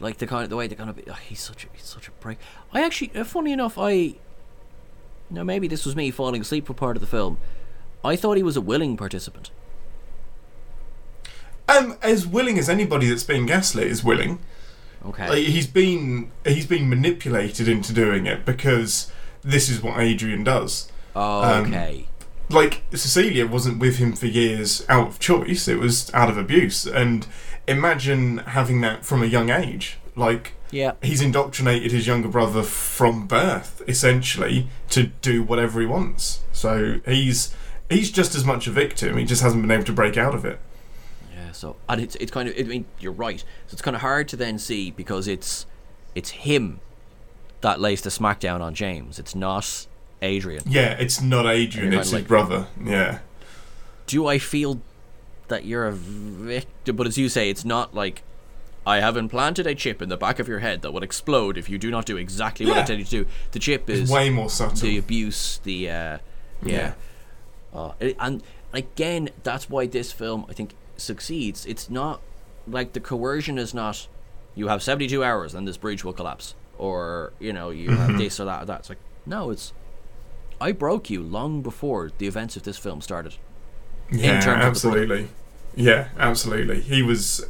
Like 0.00 0.18
the 0.18 0.26
kind 0.26 0.44
of 0.44 0.50
the 0.50 0.56
way 0.56 0.66
they 0.66 0.74
kind 0.74 0.90
of 0.90 1.00
oh, 1.08 1.12
he's 1.14 1.40
such 1.40 1.64
a 1.64 1.68
he's 1.72 1.84
such 1.84 2.08
a 2.08 2.10
prick. 2.12 2.38
I 2.72 2.82
actually, 2.82 3.12
uh, 3.14 3.24
funny 3.24 3.52
enough, 3.52 3.76
I. 3.78 4.14
Now 5.30 5.42
maybe 5.42 5.68
this 5.68 5.86
was 5.86 5.96
me 5.96 6.10
falling 6.10 6.42
asleep 6.42 6.66
for 6.66 6.74
part 6.74 6.96
of 6.96 7.00
the 7.00 7.06
film. 7.06 7.38
I 8.04 8.16
thought 8.16 8.36
he 8.36 8.42
was 8.42 8.56
a 8.56 8.60
willing 8.60 8.96
participant. 8.96 9.50
Um, 11.66 11.96
as 12.02 12.26
willing 12.26 12.58
as 12.58 12.68
anybody 12.68 13.08
that's 13.08 13.24
being 13.24 13.46
gaslit 13.46 13.86
is 13.86 14.04
willing. 14.04 14.38
Okay. 15.06 15.28
Like, 15.28 15.38
he's 15.38 15.66
been 15.66 16.30
he's 16.44 16.66
been 16.66 16.88
manipulated 16.88 17.68
into 17.68 17.92
doing 17.92 18.26
it 18.26 18.44
because 18.44 19.10
this 19.42 19.68
is 19.68 19.82
what 19.82 20.00
Adrian 20.00 20.44
does. 20.44 20.90
um, 21.42 21.66
okay. 21.66 22.08
like 22.48 22.82
Cecilia 22.92 23.46
wasn't 23.46 23.78
with 23.78 23.98
him 23.98 24.14
for 24.14 24.26
years 24.26 24.84
out 24.88 25.08
of 25.08 25.18
choice; 25.18 25.68
it 25.68 25.78
was 25.78 26.12
out 26.14 26.30
of 26.30 26.38
abuse. 26.38 26.86
And 26.86 27.26
imagine 27.68 28.38
having 28.38 28.80
that 28.80 29.04
from 29.04 29.22
a 29.22 29.26
young 29.26 29.50
age. 29.50 29.98
Like 30.16 30.52
yeah. 30.70 30.92
he's 31.02 31.20
indoctrinated 31.20 31.92
his 31.92 32.06
younger 32.06 32.28
brother 32.28 32.62
from 32.62 33.26
birth, 33.26 33.82
essentially, 33.86 34.68
to 34.90 35.04
do 35.04 35.42
whatever 35.42 35.80
he 35.80 35.86
wants. 35.86 36.40
So 36.52 37.00
he's 37.04 37.54
he's 37.90 38.10
just 38.10 38.34
as 38.34 38.44
much 38.44 38.66
a 38.66 38.70
victim. 38.70 39.16
He 39.16 39.24
just 39.24 39.42
hasn't 39.42 39.62
been 39.62 39.70
able 39.70 39.84
to 39.84 39.92
break 39.92 40.16
out 40.16 40.34
of 40.34 40.44
it. 40.44 40.58
Yeah, 41.64 41.70
so 41.72 41.76
and 41.88 42.00
it's 42.00 42.14
it's 42.16 42.30
kind 42.30 42.48
of 42.48 42.54
I 42.58 42.62
mean 42.62 42.84
you're 43.00 43.12
right. 43.12 43.40
So 43.40 43.72
it's 43.72 43.82
kind 43.82 43.94
of 43.94 44.00
hard 44.02 44.28
to 44.28 44.36
then 44.36 44.58
see 44.58 44.90
because 44.90 45.28
it's 45.28 45.66
it's 46.14 46.30
him 46.30 46.80
that 47.60 47.80
lays 47.80 48.02
the 48.02 48.10
smackdown 48.10 48.60
on 48.60 48.74
James. 48.74 49.18
It's 49.18 49.34
not 49.34 49.86
Adrian. 50.22 50.62
Yeah, 50.66 50.92
it's 50.98 51.20
not 51.20 51.46
Adrian; 51.46 51.92
it's 51.92 52.06
his 52.06 52.12
like- 52.12 52.28
brother. 52.28 52.66
Yeah, 52.82 53.18
Do 54.06 54.26
I 54.26 54.38
feel 54.38 54.80
that 55.48 55.64
you're 55.64 55.86
a 55.86 55.92
victim? 55.92 56.96
But 56.96 57.06
as 57.06 57.18
you 57.18 57.28
say, 57.28 57.50
it's 57.50 57.64
not 57.64 57.94
like 57.94 58.22
I 58.86 59.00
have 59.00 59.16
implanted 59.16 59.66
a 59.66 59.74
chip 59.74 60.02
in 60.02 60.08
the 60.10 60.16
back 60.16 60.38
of 60.38 60.46
your 60.48 60.58
head 60.60 60.82
that 60.82 60.92
will 60.92 61.02
explode 61.02 61.56
if 61.56 61.68
you 61.70 61.78
do 61.78 61.90
not 61.90 62.04
do 62.06 62.16
exactly 62.18 62.66
what 62.66 62.76
I 62.76 62.82
tell 62.82 62.98
you 62.98 63.04
to 63.04 63.10
do. 63.24 63.26
The 63.52 63.58
chip 63.58 63.88
is 63.88 64.10
Way 64.10 64.28
more 64.30 64.50
subtle. 64.50 64.76
the 64.76 64.98
abuse, 64.98 65.58
the 65.64 65.88
uh, 65.90 66.18
yeah, 66.62 66.92
Uh, 67.72 67.92
and 68.20 68.42
again, 68.72 69.30
that's 69.42 69.68
why 69.70 69.86
this 69.86 70.12
film 70.12 70.44
I 70.48 70.52
think 70.52 70.74
succeeds. 70.96 71.66
It's 71.66 71.88
not 71.90 72.20
like 72.66 72.92
the 72.92 73.00
coercion 73.00 73.58
is 73.58 73.74
not 73.74 74.06
you 74.54 74.68
have 74.68 74.82
seventy 74.82 75.08
two 75.08 75.22
hours 75.24 75.54
and 75.54 75.66
this 75.66 75.76
bridge 75.76 76.04
will 76.04 76.12
collapse, 76.12 76.54
or 76.78 77.32
you 77.40 77.52
know 77.52 77.70
you 77.70 77.88
Mm-hmm. 77.90 77.96
have 78.06 78.18
this 78.18 78.38
or 78.40 78.44
that 78.46 78.62
or 78.62 78.66
that. 78.66 78.80
It's 78.80 78.88
like 78.88 78.98
no, 79.26 79.50
it's 79.50 79.72
I 80.60 80.72
broke 80.72 81.10
you 81.10 81.22
long 81.22 81.62
before 81.62 82.10
the 82.18 82.26
events 82.26 82.56
of 82.56 82.62
this 82.62 82.78
film 82.78 83.00
started. 83.00 83.34
Yeah, 84.10 84.40
absolutely. 84.44 85.28
Yeah, 85.74 86.08
absolutely. 86.18 86.80
He 86.82 87.02
was. 87.02 87.44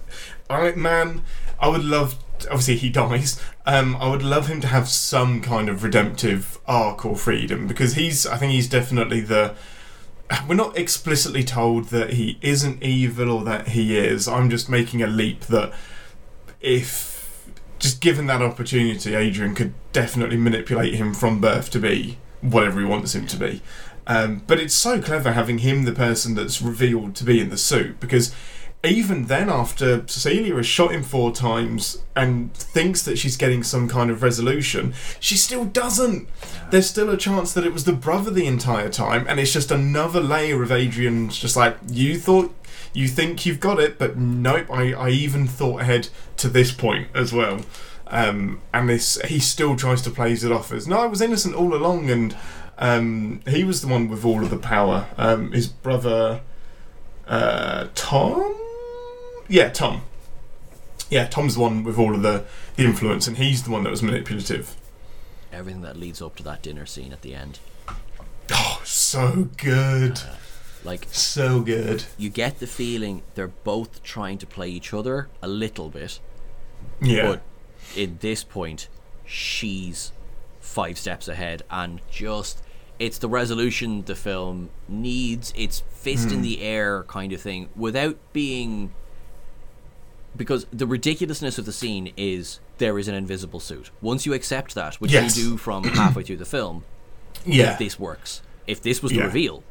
I 0.48 0.72
man, 0.72 1.22
I 1.60 1.68
would 1.68 1.84
love. 1.84 2.16
Obviously, 2.50 2.76
he 2.76 2.88
dies. 2.90 3.40
Um, 3.66 3.96
I 3.96 4.08
would 4.08 4.22
love 4.22 4.46
him 4.48 4.60
to 4.62 4.66
have 4.68 4.88
some 4.88 5.40
kind 5.42 5.68
of 5.68 5.82
redemptive 5.82 6.58
arc 6.66 7.04
or 7.04 7.16
freedom 7.16 7.66
because 7.66 7.94
he's. 7.94 8.26
I 8.26 8.36
think 8.38 8.52
he's 8.52 8.68
definitely 8.68 9.20
the. 9.20 9.54
We're 10.48 10.54
not 10.54 10.76
explicitly 10.76 11.44
told 11.44 11.86
that 11.86 12.14
he 12.14 12.38
isn't 12.40 12.82
evil 12.82 13.30
or 13.30 13.44
that 13.44 13.68
he 13.68 13.96
is. 13.96 14.28
I'm 14.28 14.50
just 14.50 14.68
making 14.68 15.02
a 15.02 15.06
leap 15.06 15.40
that 15.46 15.72
if 16.60 17.14
just 17.78 18.00
given 18.00 18.26
that 18.26 18.40
opportunity, 18.40 19.14
Adrian 19.14 19.54
could 19.54 19.74
definitely 19.92 20.36
manipulate 20.36 20.94
him 20.94 21.12
from 21.12 21.40
birth 21.40 21.70
to 21.70 21.78
be 21.78 22.18
whatever 22.40 22.80
he 22.80 22.86
wants 22.86 23.14
him 23.14 23.26
to 23.26 23.36
be. 23.36 23.62
Um, 24.06 24.42
but 24.46 24.60
it's 24.60 24.74
so 24.74 25.00
clever 25.00 25.32
having 25.32 25.58
him 25.58 25.84
the 25.84 25.92
person 25.92 26.34
that's 26.34 26.60
revealed 26.60 27.14
to 27.16 27.24
be 27.24 27.40
in 27.40 27.48
the 27.48 27.56
suit 27.56 28.00
because 28.00 28.34
even 28.86 29.26
then, 29.26 29.48
after 29.48 30.06
Cecilia 30.06 30.54
has 30.56 30.66
shot 30.66 30.92
him 30.92 31.02
four 31.02 31.32
times 31.32 32.02
and 32.16 32.52
thinks 32.54 33.02
that 33.02 33.18
she's 33.18 33.36
getting 33.36 33.62
some 33.62 33.88
kind 33.88 34.10
of 34.10 34.22
resolution, 34.22 34.94
she 35.20 35.36
still 35.36 35.64
doesn't. 35.64 36.28
There's 36.70 36.88
still 36.88 37.10
a 37.10 37.16
chance 37.16 37.52
that 37.52 37.64
it 37.64 37.72
was 37.72 37.84
the 37.84 37.92
brother 37.92 38.30
the 38.30 38.46
entire 38.46 38.88
time, 38.88 39.26
and 39.28 39.38
it's 39.38 39.52
just 39.52 39.70
another 39.70 40.20
layer 40.20 40.62
of 40.62 40.72
Adrian's 40.72 41.38
just 41.38 41.56
like, 41.56 41.76
you 41.88 42.18
thought, 42.18 42.54
you 42.92 43.08
think 43.08 43.46
you've 43.46 43.60
got 43.60 43.78
it, 43.80 43.98
but 43.98 44.16
nope, 44.16 44.70
I, 44.70 44.92
I 44.92 45.08
even 45.10 45.46
thought 45.46 45.80
ahead 45.82 46.08
to 46.38 46.48
this 46.48 46.72
point 46.72 47.08
as 47.14 47.32
well. 47.32 47.60
Um, 48.06 48.60
and 48.72 48.88
this, 48.88 49.20
he 49.26 49.38
still 49.38 49.76
tries 49.76 50.02
to 50.02 50.10
plays 50.10 50.44
it 50.44 50.52
off 50.52 50.72
as, 50.72 50.86
no, 50.86 50.98
I 51.00 51.06
was 51.06 51.20
innocent 51.20 51.54
all 51.54 51.74
along, 51.74 52.10
and 52.10 52.36
um, 52.78 53.40
he 53.46 53.64
was 53.64 53.80
the 53.82 53.88
one 53.88 54.08
with 54.08 54.24
all 54.24 54.42
of 54.42 54.50
the 54.50 54.58
power. 54.58 55.06
Um, 55.16 55.52
his 55.52 55.68
brother, 55.68 56.42
uh, 57.26 57.88
Tom? 57.94 58.54
Yeah, 59.48 59.68
Tom. 59.70 60.02
Yeah, 61.10 61.26
Tom's 61.26 61.54
the 61.54 61.60
one 61.60 61.84
with 61.84 61.98
all 61.98 62.14
of 62.14 62.22
the, 62.22 62.44
the 62.76 62.84
influence, 62.84 63.26
and 63.26 63.36
he's 63.36 63.62
the 63.62 63.70
one 63.70 63.82
that 63.84 63.90
was 63.90 64.02
manipulative. 64.02 64.74
Everything 65.52 65.82
that 65.82 65.96
leads 65.96 66.20
up 66.22 66.34
to 66.36 66.42
that 66.44 66.62
dinner 66.62 66.86
scene 66.86 67.12
at 67.12 67.22
the 67.22 67.34
end, 67.34 67.58
Oh, 68.50 68.80
so 68.84 69.48
good. 69.56 70.20
like 70.82 71.06
So 71.10 71.60
good. 71.60 72.04
you 72.18 72.28
get 72.30 72.58
the 72.58 72.66
feeling 72.66 73.22
they're 73.34 73.48
both 73.48 74.02
trying 74.02 74.38
to 74.38 74.46
play 74.46 74.68
each 74.68 74.92
other 74.92 75.28
a 75.42 75.48
little 75.48 75.88
bit, 75.90 76.20
Yeah. 77.00 77.22
but 77.26 77.42
in 77.96 78.18
this 78.20 78.42
point, 78.44 78.88
she's 79.24 80.12
five 80.60 80.98
steps 80.98 81.28
ahead 81.28 81.62
and 81.70 82.00
just 82.10 82.62
it's 82.98 83.18
the 83.18 83.28
resolution 83.28 84.02
the 84.04 84.14
film 84.14 84.70
needs. 84.88 85.52
It's 85.56 85.82
fist 85.90 86.28
Hmm. 86.28 86.34
in 86.34 86.42
the 86.42 86.62
air 86.62 87.04
kind 87.04 87.32
of 87.32 87.40
thing 87.40 87.68
without 87.76 88.16
being 88.32 88.92
because 90.36 90.66
the 90.72 90.86
ridiculousness 90.86 91.58
of 91.58 91.66
the 91.66 91.72
scene 91.72 92.12
is 92.16 92.60
there 92.78 92.98
is 92.98 93.08
an 93.08 93.14
invisible 93.14 93.60
suit. 93.60 93.90
Once 94.00 94.26
you 94.26 94.32
accept 94.34 94.74
that, 94.74 94.96
which 94.96 95.12
Yes. 95.12 95.36
you 95.36 95.50
do 95.50 95.56
from 95.56 95.84
halfway 96.00 96.22
through 96.22 96.36
the 96.38 96.44
film, 96.44 96.84
yeah. 97.44 97.76
this 97.76 97.98
works. 97.98 98.42
If 98.66 98.82
this 98.82 99.02
was 99.02 99.12
the 99.12 99.18
Yeah. 99.18 99.24
reveal, 99.24 99.62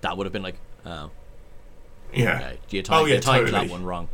that 0.00 0.16
would 0.16 0.26
have 0.26 0.32
been 0.32 0.42
like, 0.42 0.56
oh, 0.86 1.10
yeah. 2.12 2.36
okay, 2.36 2.58
you 2.70 2.82
timed, 2.82 3.02
Oh, 3.02 3.04
yeah, 3.06 3.14
you 3.16 3.20
timed 3.20 3.46
totally. 3.48 3.66
that 3.66 3.72
one 3.72 3.84
wrong. 3.84 4.08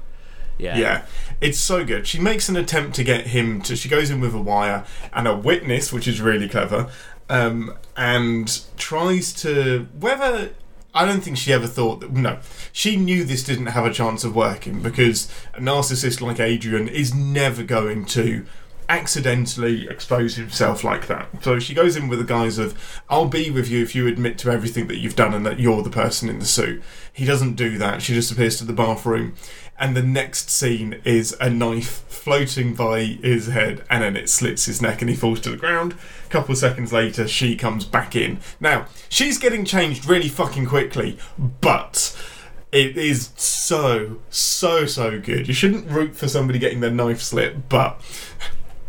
Yeah. 0.59 0.76
Yeah, 0.76 1.07
it's 1.41 1.59
so 1.59 1.84
good. 1.84 2.07
She 2.07 2.18
makes 2.18 2.49
an 2.49 2.57
attempt 2.57 2.97
to 2.97 3.05
get 3.05 3.28
him 3.28 3.62
to. 3.62 3.76
She 3.76 3.89
goes 3.89 4.11
in 4.11 4.20
with 4.20 4.34
a 4.34 4.41
wire 4.43 4.84
and 5.12 5.28
a 5.28 5.36
witness, 5.36 5.93
which 5.93 6.09
is 6.09 6.20
really 6.20 6.49
clever, 6.49 6.91
um, 7.30 7.74
and 7.97 8.61
tries 8.76 9.32
to. 9.34 9.86
Whether 10.01 10.51
I 10.99 11.05
don't 11.05 11.20
think 11.20 11.36
she 11.36 11.53
ever 11.53 11.68
thought 11.68 12.01
that. 12.01 12.11
No, 12.11 12.40
she 12.72 12.96
knew 12.96 13.22
this 13.22 13.44
didn't 13.44 13.66
have 13.66 13.86
a 13.86 13.92
chance 13.92 14.24
of 14.24 14.34
working 14.34 14.82
because 14.82 15.32
a 15.55 15.61
narcissist 15.61 16.20
like 16.20 16.40
Adrian 16.40 16.88
is 16.88 17.14
never 17.14 17.62
going 17.62 18.05
to 18.07 18.44
accidentally 18.88 19.86
expose 19.86 20.34
himself 20.34 20.82
like 20.82 21.07
that. 21.07 21.28
So 21.44 21.61
she 21.61 21.72
goes 21.72 21.94
in 21.94 22.09
with 22.09 22.18
the 22.18 22.24
guise 22.24 22.59
of, 22.59 23.01
I'll 23.09 23.28
be 23.28 23.49
with 23.49 23.68
you 23.68 23.80
if 23.80 23.94
you 23.94 24.09
admit 24.09 24.38
to 24.38 24.51
everything 24.51 24.88
that 24.88 24.96
you've 24.96 25.14
done 25.14 25.34
and 25.34 25.46
that 25.46 25.61
you're 25.61 25.82
the 25.82 25.90
person 25.90 26.28
in 26.28 26.40
the 26.40 26.46
suit. 26.46 26.82
He 27.12 27.24
doesn't 27.24 27.55
do 27.55 27.78
that. 27.78 28.03
She 28.03 28.14
just 28.14 28.32
appears 28.32 28.57
to 28.57 28.64
the 28.64 28.72
bathroom. 28.72 29.34
And 29.81 29.97
the 29.97 30.03
next 30.03 30.51
scene 30.51 31.01
is 31.05 31.37
a 31.41 31.49
knife 31.49 32.03
floating 32.09 32.74
by 32.74 33.01
his 33.01 33.47
head 33.47 33.85
and 33.89 34.03
then 34.03 34.16
it 34.16 34.29
slits 34.29 34.64
his 34.64 34.83
neck 34.83 35.01
and 35.01 35.09
he 35.09 35.14
falls 35.16 35.41
to 35.41 35.51
the 35.51 35.57
ground. 35.57 35.95
A 36.26 36.31
couple 36.31 36.53
of 36.53 36.59
seconds 36.59 36.93
later, 36.93 37.29
she 37.29 37.55
comes 37.55 37.85
back 37.85 38.16
in. 38.16 38.41
Now, 38.59 38.87
she's 39.09 39.39
getting 39.39 39.64
changed 39.64 40.05
really 40.07 40.29
fucking 40.29 40.66
quickly, 40.66 41.16
but 41.39 42.16
it 42.72 42.97
is 42.97 43.31
so, 43.37 44.18
so, 44.31 44.85
so 44.85 45.20
good. 45.20 45.49
You 45.49 45.55
shouldn't 45.55 45.89
root 45.89 46.16
for 46.16 46.29
somebody 46.29 46.59
getting 46.59 46.81
their 46.81 46.91
knife 46.91 47.22
slit, 47.22 47.68
but. 47.68 48.01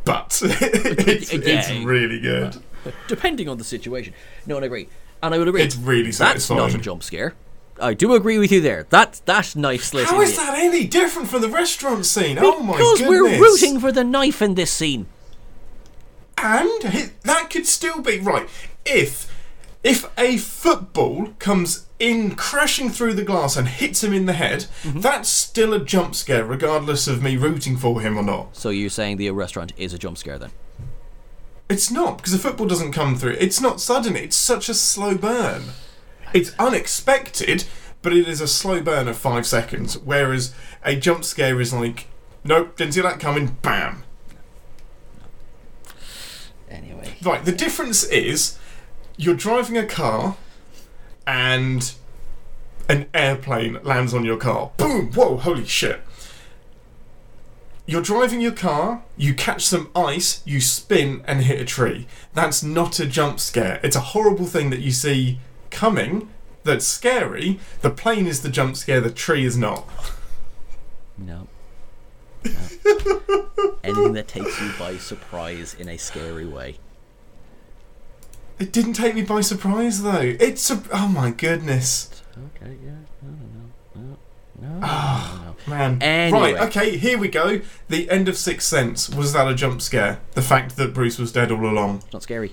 But 0.06 0.42
it's, 0.44 1.32
it's 1.32 1.70
really 1.86 2.20
good. 2.20 2.62
Depending 3.08 3.48
on 3.48 3.58
the 3.58 3.64
situation. 3.64 4.14
No, 4.48 4.58
I 4.58 4.66
agree. 4.66 4.90
And 5.22 5.36
I 5.36 5.38
would 5.38 5.48
agree. 5.48 5.62
It's 5.62 5.76
really 5.76 6.06
That's 6.06 6.18
satisfying. 6.18 6.60
not 6.60 6.74
a 6.74 6.78
jump 6.80 7.04
scare. 7.04 7.36
I 7.82 7.94
do 7.94 8.14
agree 8.14 8.38
with 8.38 8.52
you 8.52 8.62
there. 8.62 8.86
That 8.90 9.22
that 9.26 9.56
knife 9.56 9.84
slit. 9.84 10.08
How 10.08 10.22
is 10.22 10.36
that 10.38 10.58
any 10.58 10.86
different 10.86 11.28
from 11.30 11.42
the 11.42 11.50
restaurant 11.50 12.06
scene? 12.06 12.38
oh 12.40 12.62
my 12.62 12.74
Because 12.78 13.02
we're 13.02 13.40
rooting 13.40 13.80
for 13.80 13.92
the 13.92 14.04
knife 14.04 14.42
in 14.42 14.56
this 14.56 14.72
scene. 14.72 15.08
and 16.38 17.14
that 17.24 17.50
could 17.50 17.66
still 17.66 18.02
be 18.02 18.20
right 18.20 18.48
if 18.86 19.30
if 19.84 20.10
a 20.18 20.38
football 20.38 21.30
comes 21.40 21.88
in 22.00 22.36
crashing 22.36 22.90
through 22.90 23.14
the 23.14 23.24
glass 23.24 23.56
and 23.58 23.68
hits 23.68 24.04
him 24.04 24.14
in 24.14 24.26
the 24.26 24.34
head. 24.34 24.66
Mm-hmm. 24.84 25.02
That's 25.02 25.30
still 25.30 25.74
a 25.74 25.84
jump 25.84 26.16
scare, 26.16 26.46
regardless 26.46 27.08
of 27.08 27.22
me 27.22 27.38
rooting 27.38 27.78
for 27.78 28.02
him 28.02 28.18
or 28.18 28.24
not. 28.24 28.56
So 28.56 28.70
you're 28.70 28.90
saying 28.90 29.18
the 29.18 29.30
restaurant 29.32 29.74
is 29.78 29.94
a 29.94 29.98
jump 29.98 30.18
scare 30.18 30.38
then? 30.38 30.52
It's 31.70 31.92
not 31.92 32.18
because 32.18 32.32
the 32.32 32.40
football 32.40 32.68
doesn't 32.68 32.94
come 32.94 33.16
through. 33.16 33.38
It's 33.40 33.62
not 33.62 33.80
sudden. 33.80 34.16
It's 34.16 34.36
such 34.36 34.70
a 34.70 34.74
slow 34.74 35.16
burn. 35.16 35.64
It's 36.34 36.54
unexpected, 36.60 37.66
but 38.02 38.14
it 38.14 38.28
is 38.28 38.42
a 38.42 38.48
slow 38.48 38.82
burn 38.82 39.08
of 39.08 39.18
five 39.18 39.46
seconds. 39.46 39.98
Whereas 39.98 40.54
a 40.84 40.96
jump 40.96 41.24
scare 41.24 41.60
is 41.60 41.74
like, 41.74 42.08
nope, 42.44 42.78
didn't 42.78 42.94
see 42.94 43.02
that 43.02 43.20
coming. 43.20 43.58
Bam. 43.62 44.04
Anyway. 46.70 47.16
Right. 47.22 47.44
The 47.44 47.52
difference 47.52 48.04
is, 48.04 48.58
you're 49.18 49.36
driving 49.36 49.78
a 49.78 49.86
car, 49.86 50.38
and 51.30 51.94
an 52.88 53.06
airplane 53.14 53.78
lands 53.84 54.16
on 54.16 54.26
your 54.26 54.38
car. 54.38 54.72
Boom! 54.78 55.12
Whoa! 55.12 55.38
Holy 55.38 55.66
shit! 55.66 56.02
You're 57.86 58.02
driving 58.02 58.42
your 58.42 58.52
car, 58.52 59.04
you 59.16 59.34
catch 59.34 59.66
some 59.66 59.92
ice, 59.96 60.42
you 60.46 60.60
spin 60.60 61.24
and 61.26 61.42
hit 61.42 61.62
a 61.62 61.66
tree. 61.66 62.08
That's 62.34 62.64
not 62.64 63.00
a 63.00 63.06
jump 63.06 63.40
scare. 63.40 63.80
It's 63.84 63.96
a 63.96 64.00
horrible 64.00 64.46
thing 64.46 64.70
that 64.72 64.80
you 64.80 64.92
see 64.92 65.40
coming 65.72 66.30
that's 66.64 66.86
scary. 66.86 67.60
The 67.82 67.90
plane 67.90 68.28
is 68.28 68.42
the 68.42 68.50
jump 68.50 68.76
scare, 68.78 69.00
the 69.02 69.10
tree 69.12 69.46
is 69.46 69.58
not. 69.58 69.88
No. 71.18 71.48
No. 72.46 72.52
Anything 73.84 74.14
that 74.14 74.28
takes 74.28 74.62
you 74.62 74.72
by 74.80 74.98
surprise 74.98 75.74
in 75.78 75.90
a 75.90 75.98
scary 75.98 76.46
way. 76.46 76.78
It 78.60 78.72
didn't 78.72 78.94
take 78.94 79.16
me 79.16 79.22
by 79.24 79.42
surprise 79.42 80.04
though. 80.04 80.36
It's 80.40 80.70
a. 80.70 80.82
Oh 80.92 81.08
my 81.08 81.32
goodness. 81.32 82.10
Okay, 82.62 82.76
yeah. 82.84 82.92
No, 83.22 83.30
no, 83.32 83.48
no. 83.96 84.18
No, 84.62 84.70
no, 84.76 84.80
Ah. 84.84 85.42
no, 85.46 85.52
no. 85.52 85.56
Man. 85.70 86.02
Anyway. 86.02 86.54
Right, 86.54 86.62
okay, 86.68 86.98
here 86.98 87.18
we 87.18 87.28
go. 87.30 87.62
The 87.90 88.10
end 88.10 88.28
of 88.28 88.38
Sixth 88.38 88.68
Sense. 88.68 89.10
Was 89.10 89.34
that 89.34 89.48
a 89.48 89.54
jump 89.56 89.82
scare? 89.82 90.20
The 90.34 90.42
fact 90.42 90.76
that 90.78 90.94
Bruce 90.94 91.18
was 91.20 91.32
dead 91.32 91.52
all 91.52 91.66
along. 91.66 91.98
It's 92.06 92.14
not 92.14 92.24
scary. 92.24 92.52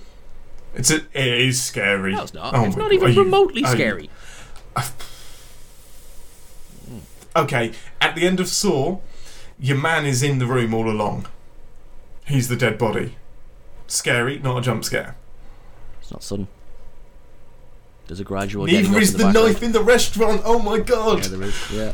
It's 0.77 0.91
a, 0.91 0.97
it 0.97 1.27
is 1.41 1.61
scary. 1.61 2.13
No, 2.13 2.23
it's 2.23 2.33
not. 2.33 2.53
Oh 2.55 2.63
it's 2.65 2.75
not 2.77 2.85
God. 2.85 2.93
even 2.93 3.07
Are 3.07 3.11
you- 3.11 3.23
remotely 3.23 3.61
you- 3.61 3.67
scary. 3.67 4.09
Okay, 7.35 7.71
at 8.01 8.15
the 8.15 8.25
end 8.25 8.39
of 8.39 8.47
Saw, 8.47 8.97
your 9.59 9.77
man 9.77 10.07
is 10.07 10.23
in 10.23 10.39
the 10.39 10.47
room 10.47 10.73
all 10.73 10.89
along. 10.89 11.27
He's 12.25 12.47
the 12.47 12.55
dead 12.55 12.79
body. 12.79 13.15
Scary, 13.85 14.39
not 14.39 14.57
a 14.57 14.61
jump 14.61 14.83
scare. 14.83 15.15
It's 16.01 16.11
not 16.11 16.23
sudden. 16.23 16.47
There's 18.07 18.19
a 18.19 18.23
gradual 18.23 18.65
getting 18.65 18.85
Neither 18.91 19.01
is 19.01 19.11
the, 19.13 19.19
the, 19.19 19.31
knife 19.31 19.61
in 19.61 19.71
the 19.71 19.83
restaurant. 19.83 20.41
Oh 20.45 20.57
my 20.57 20.79
god. 20.79 21.23
Yeah, 21.23 21.27
there 21.37 21.43
is. 21.43 21.71
Yeah. 21.71 21.93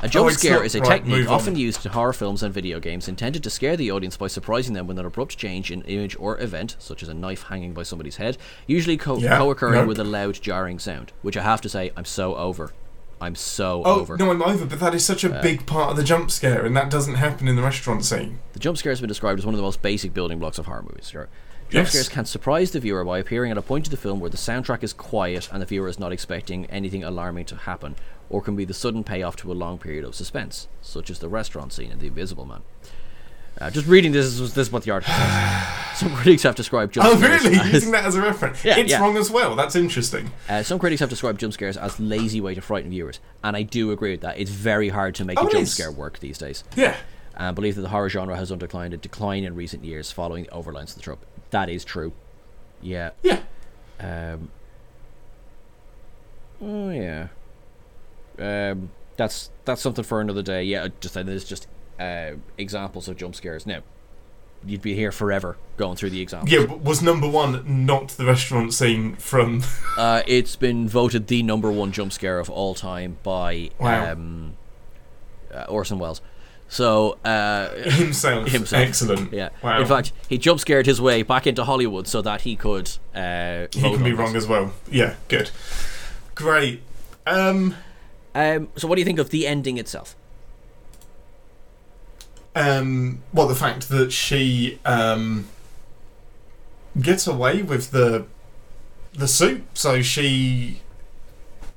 A 0.00 0.04
oh, 0.04 0.08
jump 0.08 0.26
Oh, 0.26 0.30
scare 0.30 0.56
not- 0.58 0.66
is 0.66 0.74
a 0.74 0.80
right, 0.80 0.88
technique 0.98 1.16
move 1.16 1.28
on. 1.28 1.34
often 1.34 1.56
used 1.56 1.86
in 1.86 1.92
horror 1.92 2.12
films 2.12 2.42
and 2.42 2.52
video 2.52 2.78
games 2.80 3.08
intended 3.08 3.42
to 3.44 3.50
scare 3.50 3.76
the 3.76 3.90
audience 3.90 4.16
by 4.16 4.26
surprising 4.26 4.74
them 4.74 4.86
with 4.86 4.98
an 4.98 5.06
abrupt 5.06 5.38
change 5.38 5.70
in 5.70 5.82
image 5.82 6.16
or 6.18 6.38
event, 6.40 6.76
such 6.78 7.02
as 7.02 7.08
a 7.08 7.14
knife 7.14 7.44
hanging 7.44 7.72
by 7.72 7.82
somebody's 7.82 8.16
head, 8.16 8.36
usually 8.66 8.96
co- 8.98 9.18
Yeah, 9.18 9.38
co-occurring 9.38 9.74
nope. 9.80 9.88
with 9.88 9.98
a 9.98 10.04
loud 10.04 10.34
jarring 10.42 10.78
sound, 10.78 11.12
which 11.22 11.36
I 11.36 11.42
have 11.42 11.60
to 11.62 11.68
say 11.68 11.92
I'm 11.96 12.04
so 12.04 12.34
over. 12.36 12.72
I'm 13.18 13.34
so 13.34 13.82
Oh 13.86 14.00
over. 14.00 14.18
no, 14.18 14.30
I'm 14.30 14.42
over. 14.42 14.66
But 14.66 14.78
that 14.80 14.94
is 14.94 15.02
such 15.02 15.24
a 15.24 15.34
uh, 15.34 15.40
big 15.40 15.64
part 15.64 15.92
of 15.92 15.96
the 15.96 16.04
jump 16.04 16.30
scare, 16.30 16.66
and 16.66 16.76
that 16.76 16.90
doesn't 16.90 17.14
happen 17.14 17.48
in 17.48 17.56
the 17.56 17.62
restaurant 17.62 18.04
scene. 18.04 18.40
The 18.52 18.58
jump 18.58 18.76
scare 18.76 18.92
has 18.92 19.00
been 19.00 19.08
described 19.08 19.38
as 19.38 19.46
one 19.46 19.54
of 19.54 19.58
the 19.58 19.64
most 19.64 19.80
basic 19.80 20.12
building 20.12 20.38
blocks 20.38 20.58
of 20.58 20.66
horror 20.66 20.82
movies. 20.82 21.08
Sure. 21.08 21.28
Jump 21.70 21.86
Yes. 21.86 21.90
scares 21.92 22.08
can 22.10 22.26
surprise 22.26 22.70
the 22.72 22.78
viewer 22.80 23.02
by 23.04 23.18
appearing 23.18 23.50
at 23.50 23.56
a 23.58 23.62
point 23.62 23.86
of 23.86 23.90
the 23.90 23.96
film 23.96 24.20
where 24.20 24.30
the 24.30 24.36
soundtrack 24.36 24.84
is 24.84 24.92
quiet 24.92 25.48
and 25.50 25.62
the 25.62 25.66
viewer 25.66 25.88
is 25.88 25.98
not 25.98 26.12
expecting 26.12 26.66
anything 26.66 27.02
alarming 27.02 27.46
to 27.46 27.56
happen, 27.56 27.96
or 28.30 28.40
can 28.42 28.56
be 28.56 28.64
the 28.64 28.74
sudden 28.74 29.04
payoff 29.04 29.36
to 29.36 29.52
a 29.52 29.54
long 29.54 29.78
period 29.78 30.04
of 30.04 30.14
suspense, 30.14 30.68
such 30.82 31.10
as 31.10 31.18
the 31.18 31.28
restaurant 31.28 31.72
scene 31.72 31.90
in 31.92 31.98
The 31.98 32.06
Invisible 32.08 32.44
Man. 32.44 32.62
Uh, 33.58 33.70
just 33.70 33.86
reading 33.86 34.12
this 34.12 34.26
is, 34.26 34.52
this 34.52 34.66
is 34.68 34.72
what 34.72 34.82
the 34.82 34.90
article 34.90 35.14
says. 35.14 35.66
Some 35.96 36.14
critics 36.14 36.42
have 36.42 36.54
described 36.54 36.92
jump 36.92 37.06
Oh 37.08 37.16
scares 37.16 37.42
really? 37.44 37.56
as, 37.56 37.72
Using 37.72 37.92
that 37.92 38.04
as 38.04 38.14
a 38.14 38.20
reference? 38.20 38.62
Yeah, 38.62 38.76
it's 38.76 38.90
yeah. 38.90 39.00
wrong 39.00 39.16
as 39.16 39.30
well. 39.30 39.56
That's 39.56 39.74
interesting. 39.74 40.30
uh, 40.48 40.62
some 40.62 40.78
critics 40.78 41.00
have 41.00 41.08
described 41.08 41.40
jump 41.40 41.54
scares 41.54 41.78
as 41.78 41.98
lazy 41.98 42.38
way 42.38 42.54
to 42.54 42.60
frighten 42.60 42.90
viewers, 42.90 43.18
and 43.42 43.56
I 43.56 43.62
do 43.62 43.90
agree 43.92 44.10
with 44.10 44.20
that. 44.20 44.38
It's 44.38 44.50
very 44.50 44.90
hard 44.90 45.14
to 45.14 45.24
make 45.24 45.40
Oh, 45.40 45.46
a 45.46 45.50
jump 45.50 45.62
is. 45.62 45.72
scare 45.72 45.90
work 45.90 46.18
these 46.18 46.36
days. 46.36 46.64
Yeah. 46.76 46.96
and 47.34 47.54
believe 47.54 47.76
that 47.76 47.80
the 47.82 47.88
horror 47.88 48.10
genre 48.10 48.36
has 48.36 48.52
undergone 48.52 48.92
a 48.92 48.98
decline 48.98 49.42
in 49.44 49.54
recent 49.54 49.84
years 49.84 50.12
following 50.12 50.44
the 50.44 50.50
overlines 50.50 50.90
of 50.90 50.96
the 50.96 51.00
trope. 51.02 51.24
That 51.48 51.70
is 51.70 51.82
true. 51.82 52.12
Yeah. 52.82 53.12
Yeah. 53.22 53.40
Um. 53.98 54.50
Oh 56.60 56.90
yeah. 56.90 57.28
Um. 58.38 58.90
That's 59.16 59.50
that's 59.64 59.80
something 59.80 60.04
for 60.04 60.20
another 60.20 60.42
day. 60.42 60.62
Yeah. 60.64 60.88
Just 61.00 61.14
there's 61.14 61.44
just 61.44 61.66
uh, 61.98 62.32
examples 62.58 63.08
of 63.08 63.16
jump 63.16 63.34
scares. 63.34 63.64
Now, 63.66 63.80
you'd 64.64 64.82
be 64.82 64.94
here 64.94 65.10
forever 65.10 65.56
going 65.78 65.96
through 65.96 66.10
the 66.10 66.20
examples. 66.20 66.50
Yeah. 66.52 66.66
but 66.66 66.82
Was 66.82 67.00
number 67.00 67.26
one 67.26 67.86
not 67.86 68.08
the 68.10 68.26
restaurant 68.26 68.74
scene 68.74 69.16
from? 69.16 69.62
Uh, 69.96 70.20
it's 70.26 70.56
been 70.56 70.86
voted 70.86 71.26
the 71.28 71.42
number 71.42 71.72
one 71.72 71.90
jump 71.92 72.12
scare 72.12 72.38
of 72.38 72.50
all 72.50 72.74
time 72.74 73.16
by 73.22 73.70
Wow. 73.80 74.12
um, 74.12 74.52
uh, 75.54 75.64
Orson 75.70 75.98
Welles. 75.98 76.20
So 76.68 77.16
uh, 77.24 77.70
himself. 77.92 78.48
himself. 78.48 78.82
Excellent. 78.82 79.32
Yeah. 79.32 79.48
Wow. 79.62 79.80
In 79.80 79.86
fact, 79.86 80.12
he 80.28 80.36
jump 80.36 80.60
scared 80.60 80.84
his 80.84 81.00
way 81.00 81.22
back 81.22 81.46
into 81.46 81.64
Hollywood 81.64 82.06
so 82.06 82.20
that 82.20 82.42
he 82.42 82.54
could. 82.56 82.90
Uh, 83.14 83.68
he 83.72 83.80
can 83.80 84.04
be 84.04 84.12
wrong 84.12 84.36
as 84.36 84.46
well. 84.46 84.74
Yeah. 84.90 85.14
Good. 85.28 85.50
Great. 86.34 86.82
Um. 87.26 87.74
Um, 88.36 88.68
so, 88.76 88.86
what 88.86 88.96
do 88.96 89.00
you 89.00 89.06
think 89.06 89.18
of 89.18 89.30
the 89.30 89.46
ending 89.46 89.78
itself? 89.78 90.14
Um. 92.54 93.22
Well, 93.32 93.48
the 93.48 93.54
fact 93.54 93.88
that 93.88 94.12
she 94.12 94.78
um 94.84 95.48
gets 97.00 97.26
away 97.26 97.62
with 97.62 97.92
the 97.92 98.26
the 99.14 99.26
suit, 99.26 99.64
so 99.72 100.02
she 100.02 100.82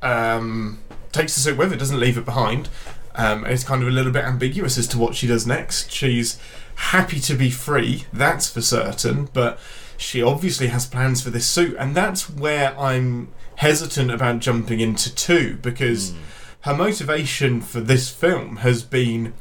um 0.01 0.79
takes 1.13 1.33
the 1.33 1.39
suit 1.39 1.57
with 1.57 1.71
her, 1.71 1.77
doesn't 1.77 1.99
leave 1.99 2.17
it 2.17 2.25
behind. 2.25 2.67
Um, 3.15 3.45
it's 3.45 3.63
kind 3.63 3.81
of 3.81 3.87
a 3.87 3.91
little 3.91 4.11
bit 4.11 4.25
ambiguous 4.25 4.77
as 4.77 4.87
to 4.87 4.97
what 4.97 5.15
she 5.15 5.27
does 5.27 5.47
next. 5.47 5.91
She's 5.91 6.37
happy 6.75 7.19
to 7.21 7.35
be 7.35 7.49
free, 7.49 8.05
that's 8.13 8.49
for 8.49 8.61
certain, 8.61 9.29
but 9.33 9.59
she 9.97 10.21
obviously 10.21 10.67
has 10.67 10.85
plans 10.85 11.21
for 11.21 11.29
this 11.29 11.45
suit, 11.45 11.75
and 11.79 11.95
that's 11.95 12.29
where 12.29 12.77
I'm 12.79 13.29
hesitant 13.55 14.11
about 14.11 14.39
jumping 14.39 14.79
into 14.79 15.13
two 15.13 15.57
because 15.61 16.13
her 16.61 16.75
motivation 16.75 17.61
for 17.61 17.79
this 17.79 18.09
film 18.09 18.57
has 18.57 18.83
been 18.83 19.33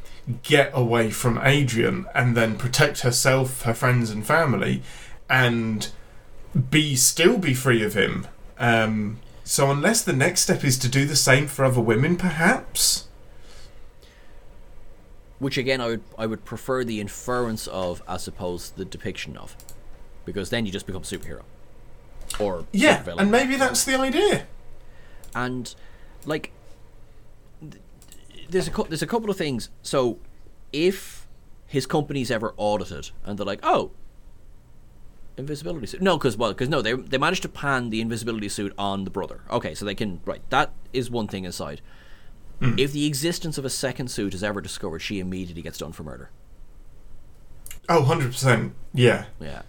get 0.42 0.70
away 0.74 1.10
from 1.10 1.38
Adrian 1.42 2.06
and 2.14 2.36
then 2.36 2.56
protect 2.56 3.00
herself, 3.00 3.62
her 3.62 3.74
friends, 3.74 4.10
and 4.10 4.26
family, 4.26 4.82
and 5.28 5.90
be 6.70 6.94
still 6.96 7.38
be 7.38 7.54
free 7.54 7.82
of 7.82 7.94
him. 7.94 8.26
Um, 8.58 9.18
so 9.44 9.70
unless 9.70 10.02
the 10.02 10.12
next 10.12 10.42
step 10.42 10.62
is 10.64 10.78
to 10.78 10.88
do 10.88 11.06
the 11.06 11.16
same 11.16 11.46
for 11.46 11.64
other 11.64 11.80
women, 11.80 12.16
perhaps. 12.16 13.08
Which 15.38 15.56
again, 15.56 15.80
I 15.80 15.86
would 15.86 16.02
I 16.18 16.26
would 16.26 16.44
prefer 16.44 16.84
the 16.84 17.00
inference 17.00 17.66
of 17.68 18.02
as 18.08 18.26
opposed 18.26 18.72
to 18.72 18.78
the 18.78 18.84
depiction 18.84 19.36
of, 19.36 19.56
because 20.24 20.50
then 20.50 20.66
you 20.66 20.72
just 20.72 20.86
become 20.86 21.02
a 21.02 21.04
superhero, 21.04 21.42
or 22.40 22.64
Yeah, 22.72 23.04
and 23.16 23.30
maybe 23.30 23.56
that's 23.56 23.84
the 23.84 23.94
idea. 23.98 24.46
and 25.34 25.74
like 26.26 26.50
there's 28.48 28.68
a 28.68 28.82
there's 28.88 29.02
a 29.02 29.06
couple 29.06 29.30
of 29.30 29.36
things. 29.36 29.70
So 29.82 30.18
if 30.72 31.26
his 31.66 31.86
company's 31.86 32.30
ever 32.30 32.54
audited 32.56 33.10
and 33.24 33.38
they're 33.38 33.46
like, 33.46 33.60
oh, 33.62 33.90
invisibility 35.36 35.86
suit, 35.86 36.02
no, 36.02 36.16
because 36.18 36.36
well, 36.36 36.52
because 36.52 36.68
no, 36.68 36.82
they 36.82 36.94
they 36.94 37.18
managed 37.18 37.42
to 37.42 37.48
pan 37.48 37.90
the 37.90 38.00
invisibility 38.00 38.48
suit 38.48 38.72
on 38.78 39.04
the 39.04 39.10
brother. 39.10 39.40
Okay, 39.50 39.74
so 39.74 39.84
they 39.84 39.94
can 39.94 40.20
right. 40.24 40.42
That 40.50 40.72
is 40.92 41.10
one 41.10 41.28
thing 41.28 41.46
aside. 41.46 41.80
If 42.60 42.92
the 42.92 43.06
existence 43.06 43.56
of 43.56 43.64
a 43.64 43.70
second 43.70 44.08
suit 44.08 44.34
is 44.34 44.42
ever 44.42 44.60
discovered, 44.60 44.98
she 44.98 45.20
immediately 45.20 45.62
gets 45.62 45.78
done 45.78 45.92
for 45.92 46.02
murder. 46.02 46.30
Oh, 47.88 48.02
100%. 48.02 48.72
Yeah. 48.92 49.26
Yeah. 49.40 49.62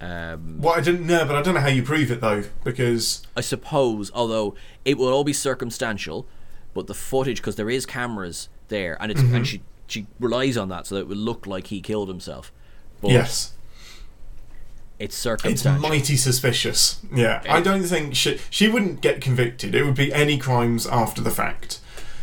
Um, 0.00 0.60
Well, 0.60 0.74
I 0.74 0.80
didn't 0.80 1.06
know, 1.06 1.24
but 1.24 1.36
I 1.36 1.42
don't 1.42 1.54
know 1.54 1.60
how 1.60 1.68
you 1.68 1.84
prove 1.84 2.10
it, 2.10 2.20
though, 2.20 2.42
because. 2.64 3.24
I 3.36 3.40
suppose, 3.40 4.10
although 4.12 4.56
it 4.84 4.98
will 4.98 5.12
all 5.12 5.22
be 5.22 5.32
circumstantial, 5.32 6.26
but 6.74 6.86
the 6.88 6.94
footage 6.94 7.38
because 7.38 7.56
there 7.56 7.70
is 7.70 7.86
cameras 7.86 8.48
there, 8.68 8.96
and 9.00 9.10
it's 9.10 9.20
Mm-hmm. 9.22 9.34
and 9.36 9.46
she 9.46 9.62
she 9.86 10.06
relies 10.18 10.56
on 10.56 10.68
that 10.70 10.86
so 10.86 10.94
that 10.96 11.02
it 11.02 11.08
would 11.08 11.16
look 11.18 11.46
like 11.46 11.68
he 11.68 11.80
killed 11.80 12.08
himself. 12.08 12.52
But 13.00 13.10
Yes. 13.12 13.52
it's 14.98 15.16
circumstantial. 15.16 15.74
It's 15.74 15.82
mighty 15.82 16.16
suspicious. 16.16 17.00
Yeah, 17.14 17.42
I 17.48 17.60
don't 17.60 17.82
think 17.82 18.14
she 18.14 18.38
she 18.50 18.68
wouldn't 18.68 19.00
get 19.00 19.20
convicted. 19.20 19.74
It 19.74 19.84
would 19.84 19.94
be 19.96 20.12
any 20.12 20.38
crimes 20.38 20.86
after 20.86 21.20
the 21.20 21.30
fact 21.30 21.80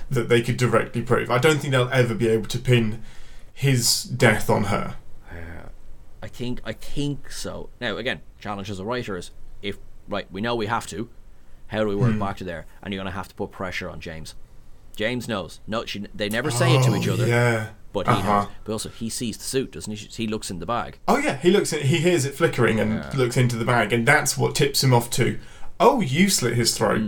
that 0.10 0.28
they 0.30 0.42
could 0.42 0.58
directly 0.58 1.02
prove. 1.02 1.30
I 1.32 1.38
don't 1.38 1.60
think 1.60 1.72
they'll 1.72 1.90
ever 1.94 2.14
be 2.16 2.28
able 2.28 2.48
to 2.48 2.60
pin 2.60 3.02
his 3.54 4.04
death 4.04 4.50
on 4.50 4.66
her. 4.66 4.96
I 6.24 6.28
think 6.28 6.62
I 6.64 6.74
think 6.74 7.32
so. 7.32 7.70
Now 7.80 7.98
again, 7.98 8.22
challenge 8.40 8.70
as 8.70 8.80
a 8.80 8.86
writer 8.86 9.18
is 9.18 9.32
if 9.62 9.78
right 10.08 10.32
we 10.32 10.40
know 10.42 10.56
we 10.56 10.68
have 10.68 10.86
to. 10.88 11.10
How 11.72 11.80
do 11.84 11.88
we 11.88 11.96
Hmm. 11.96 12.02
work 12.02 12.20
back 12.20 12.38
to 12.38 12.44
there? 12.44 12.66
And 12.84 12.94
you're 12.94 13.00
gonna 13.02 13.16
have 13.16 13.28
to 13.30 13.36
put 13.36 13.52
pressure 13.52 13.90
on 13.90 14.00
James. 14.00 14.36
James 14.96 15.28
knows. 15.28 15.62
No, 15.68 15.86
she, 15.86 16.06
they 16.14 16.28
never 16.30 16.52
say 16.52 16.76
it 16.76 16.84
to 16.84 16.96
each 16.96 17.08
Oh, 17.08 17.14
other, 17.14 17.26
Yeah. 17.28 17.68
but 17.94 18.08
he 18.08 18.14
Uh-huh. 18.14 18.42
knows. 18.42 18.48
But 18.66 18.72
also, 18.74 18.90
he 18.90 19.10
sees 19.10 19.38
the 19.38 19.44
suit, 19.46 19.72
doesn't 19.72 19.94
he? 19.96 20.08
He 20.12 20.28
looks 20.28 20.52
in 20.52 20.60
the 20.60 20.66
bag. 20.66 21.00
Oh 21.08 21.18
yeah, 21.18 21.38
he 21.38 21.50
looks 21.50 21.72
at, 21.74 21.84
he 21.84 21.98
hears 22.00 22.26
it 22.26 22.36
flickering 22.36 22.80
and 22.80 23.06
looks 23.18 23.38
into 23.38 23.56
the 23.56 23.66
bag, 23.66 23.94
and 23.94 24.06
that's 24.06 24.38
what 24.38 24.54
tips 24.56 24.84
him 24.84 24.94
off 24.94 25.10
to. 25.12 25.40
Oh, 25.80 26.02
you 26.02 26.30
slit 26.30 26.56
his 26.56 26.78
throat. 26.78 27.02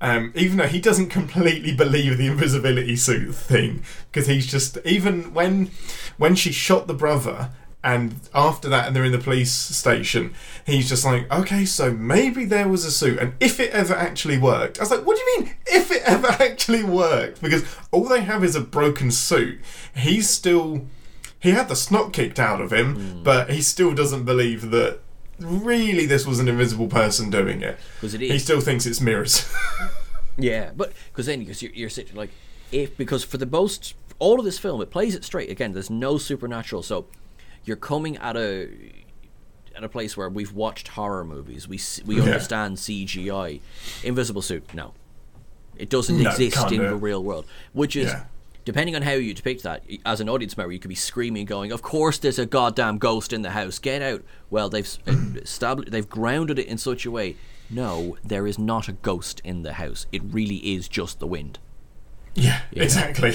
Um, 0.00 0.32
even 0.36 0.58
though 0.58 0.66
he 0.66 0.80
doesn't 0.80 1.08
completely 1.08 1.72
believe 1.72 2.18
the 2.18 2.26
invisibility 2.26 2.94
suit 2.96 3.34
thing, 3.34 3.82
because 4.12 4.26
he's 4.28 4.46
just 4.46 4.78
even 4.84 5.32
when 5.34 5.70
when 6.18 6.34
she 6.34 6.52
shot 6.52 6.86
the 6.88 6.94
brother, 6.94 7.50
and 7.94 8.20
after 8.34 8.68
that, 8.68 8.86
and 8.86 8.94
they're 8.94 9.04
in 9.04 9.12
the 9.12 9.18
police 9.18 9.52
station, 9.52 10.34
he's 10.66 10.88
just 10.88 11.04
like, 11.04 11.30
okay, 11.32 11.64
so 11.64 11.92
maybe 11.92 12.44
there 12.44 12.68
was 12.68 12.84
a 12.84 12.90
suit, 12.90 13.18
and 13.18 13.32
if 13.40 13.58
it 13.58 13.70
ever 13.72 13.94
actually 13.94 14.36
worked, 14.36 14.78
I 14.78 14.82
was 14.82 14.90
like, 14.90 15.06
what 15.06 15.16
do 15.16 15.22
you 15.22 15.40
mean 15.40 15.54
if 15.66 15.90
it 15.90 16.02
ever 16.04 16.26
actually 16.40 16.84
worked? 16.84 17.40
Because 17.40 17.64
all 17.90 18.04
they 18.04 18.20
have 18.20 18.44
is 18.44 18.54
a 18.54 18.60
broken 18.60 19.10
suit. 19.10 19.60
He's 19.96 20.28
still 20.28 20.86
he 21.40 21.52
had 21.52 21.68
the 21.68 21.76
snot 21.76 22.12
kicked 22.12 22.38
out 22.38 22.60
of 22.60 22.72
him, 22.72 22.94
hmm. 22.96 23.22
but 23.22 23.50
he 23.50 23.62
still 23.62 23.94
doesn't 23.94 24.24
believe 24.24 24.70
that 24.70 25.00
really 25.38 26.04
this 26.04 26.26
was 26.26 26.40
an 26.40 26.48
invisible 26.48 26.88
person 26.88 27.30
doing 27.30 27.62
it. 27.62 27.78
'Cause 28.00 28.14
it 28.14 28.20
He 28.20 28.38
still 28.38 28.60
thinks 28.60 28.86
it's 28.86 29.00
mirrors. 29.00 29.50
Yeah, 30.40 30.70
but 30.76 30.92
because 31.10 31.26
then 31.26 31.40
because 31.40 31.62
you're, 31.62 31.72
you're 31.72 31.90
sitting 31.90 32.14
like 32.14 32.30
if 32.70 32.96
because 32.96 33.24
for 33.24 33.38
the 33.38 33.46
most 33.46 33.94
all 34.20 34.38
of 34.38 34.44
this 34.44 34.56
film 34.58 34.80
it 34.80 34.90
plays 34.90 35.16
it 35.16 35.24
straight 35.24 35.50
again. 35.50 35.72
There's 35.72 35.90
no 35.90 36.16
supernatural, 36.16 36.84
so 36.84 37.06
you're 37.68 37.76
coming 37.76 38.16
at 38.16 38.36
a 38.36 38.68
at 39.76 39.84
a 39.84 39.88
place 39.88 40.16
where 40.16 40.28
we've 40.28 40.52
watched 40.52 40.88
horror 40.88 41.24
movies. 41.24 41.68
We 41.68 41.78
we 42.04 42.16
Yeah. 42.16 42.24
understand 42.24 42.78
CGI. 42.78 43.60
Invisible 44.02 44.42
suit, 44.42 44.74
no, 44.74 44.94
it 45.76 45.88
doesn't 45.90 46.20
No, 46.20 46.30
exist 46.30 46.56
in 46.72 46.80
do 46.80 46.88
the 46.88 46.96
real 46.96 47.22
world. 47.22 47.44
Which 47.72 47.94
is 47.94 48.06
Yeah. 48.10 48.24
depending 48.64 48.96
on 48.96 49.02
how 49.02 49.12
you 49.12 49.32
depict 49.34 49.62
that. 49.62 49.84
As 50.04 50.20
an 50.20 50.28
audience 50.28 50.56
member, 50.56 50.72
you 50.72 50.78
could 50.80 50.88
be 50.88 50.94
screaming, 50.96 51.44
going, 51.46 51.70
"Of 51.70 51.80
course, 51.82 52.18
there's 52.18 52.38
a 52.40 52.46
goddamn 52.46 52.98
ghost 52.98 53.32
in 53.32 53.42
the 53.42 53.50
house! 53.50 53.78
Get 53.78 54.02
out!" 54.02 54.22
Well, 54.50 54.68
they've 54.68 54.98
established, 55.36 55.92
they've 55.92 56.08
grounded 56.08 56.58
it 56.58 56.66
in 56.66 56.78
such 56.78 57.06
a 57.06 57.10
way. 57.10 57.36
No, 57.70 58.16
there 58.24 58.46
is 58.46 58.58
not 58.58 58.88
a 58.88 58.92
ghost 58.92 59.40
in 59.44 59.62
the 59.62 59.74
house. 59.74 60.06
It 60.10 60.22
really 60.24 60.56
is 60.74 60.88
just 60.88 61.20
the 61.20 61.26
wind. 61.26 61.58
yeah, 62.34 62.60
exactly. 62.72 63.34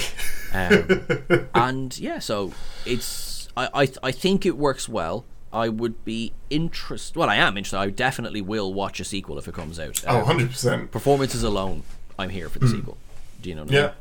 Um, 0.52 1.48
and 1.54 1.98
yeah, 1.98 2.18
so 2.20 2.52
it's 2.86 3.33
I, 3.56 3.68
I 3.82 3.88
I 4.02 4.10
think 4.12 4.44
it 4.46 4.56
works 4.56 4.88
well. 4.88 5.24
I 5.52 5.68
would 5.68 6.04
be 6.04 6.32
interested. 6.50 7.16
Well, 7.16 7.30
I 7.30 7.36
am 7.36 7.56
interested. 7.56 7.78
I 7.78 7.88
definitely 7.90 8.40
will 8.42 8.72
watch 8.74 8.98
a 8.98 9.04
sequel 9.04 9.38
if 9.38 9.46
it 9.46 9.54
comes 9.54 9.78
out. 9.78 10.02
Oh, 10.06 10.20
Um, 10.28 10.38
100%. 10.40 10.90
performances 10.90 11.44
alone, 11.44 11.84
I'm 12.18 12.30
here 12.30 12.48
for 12.48 12.58
the 12.58 12.66
sequel. 12.68 12.96
Do 13.40 13.48
you 13.50 13.54
know? 13.54 13.62
What 13.64 13.72
I 13.72 13.76
Yeah. 13.76 13.92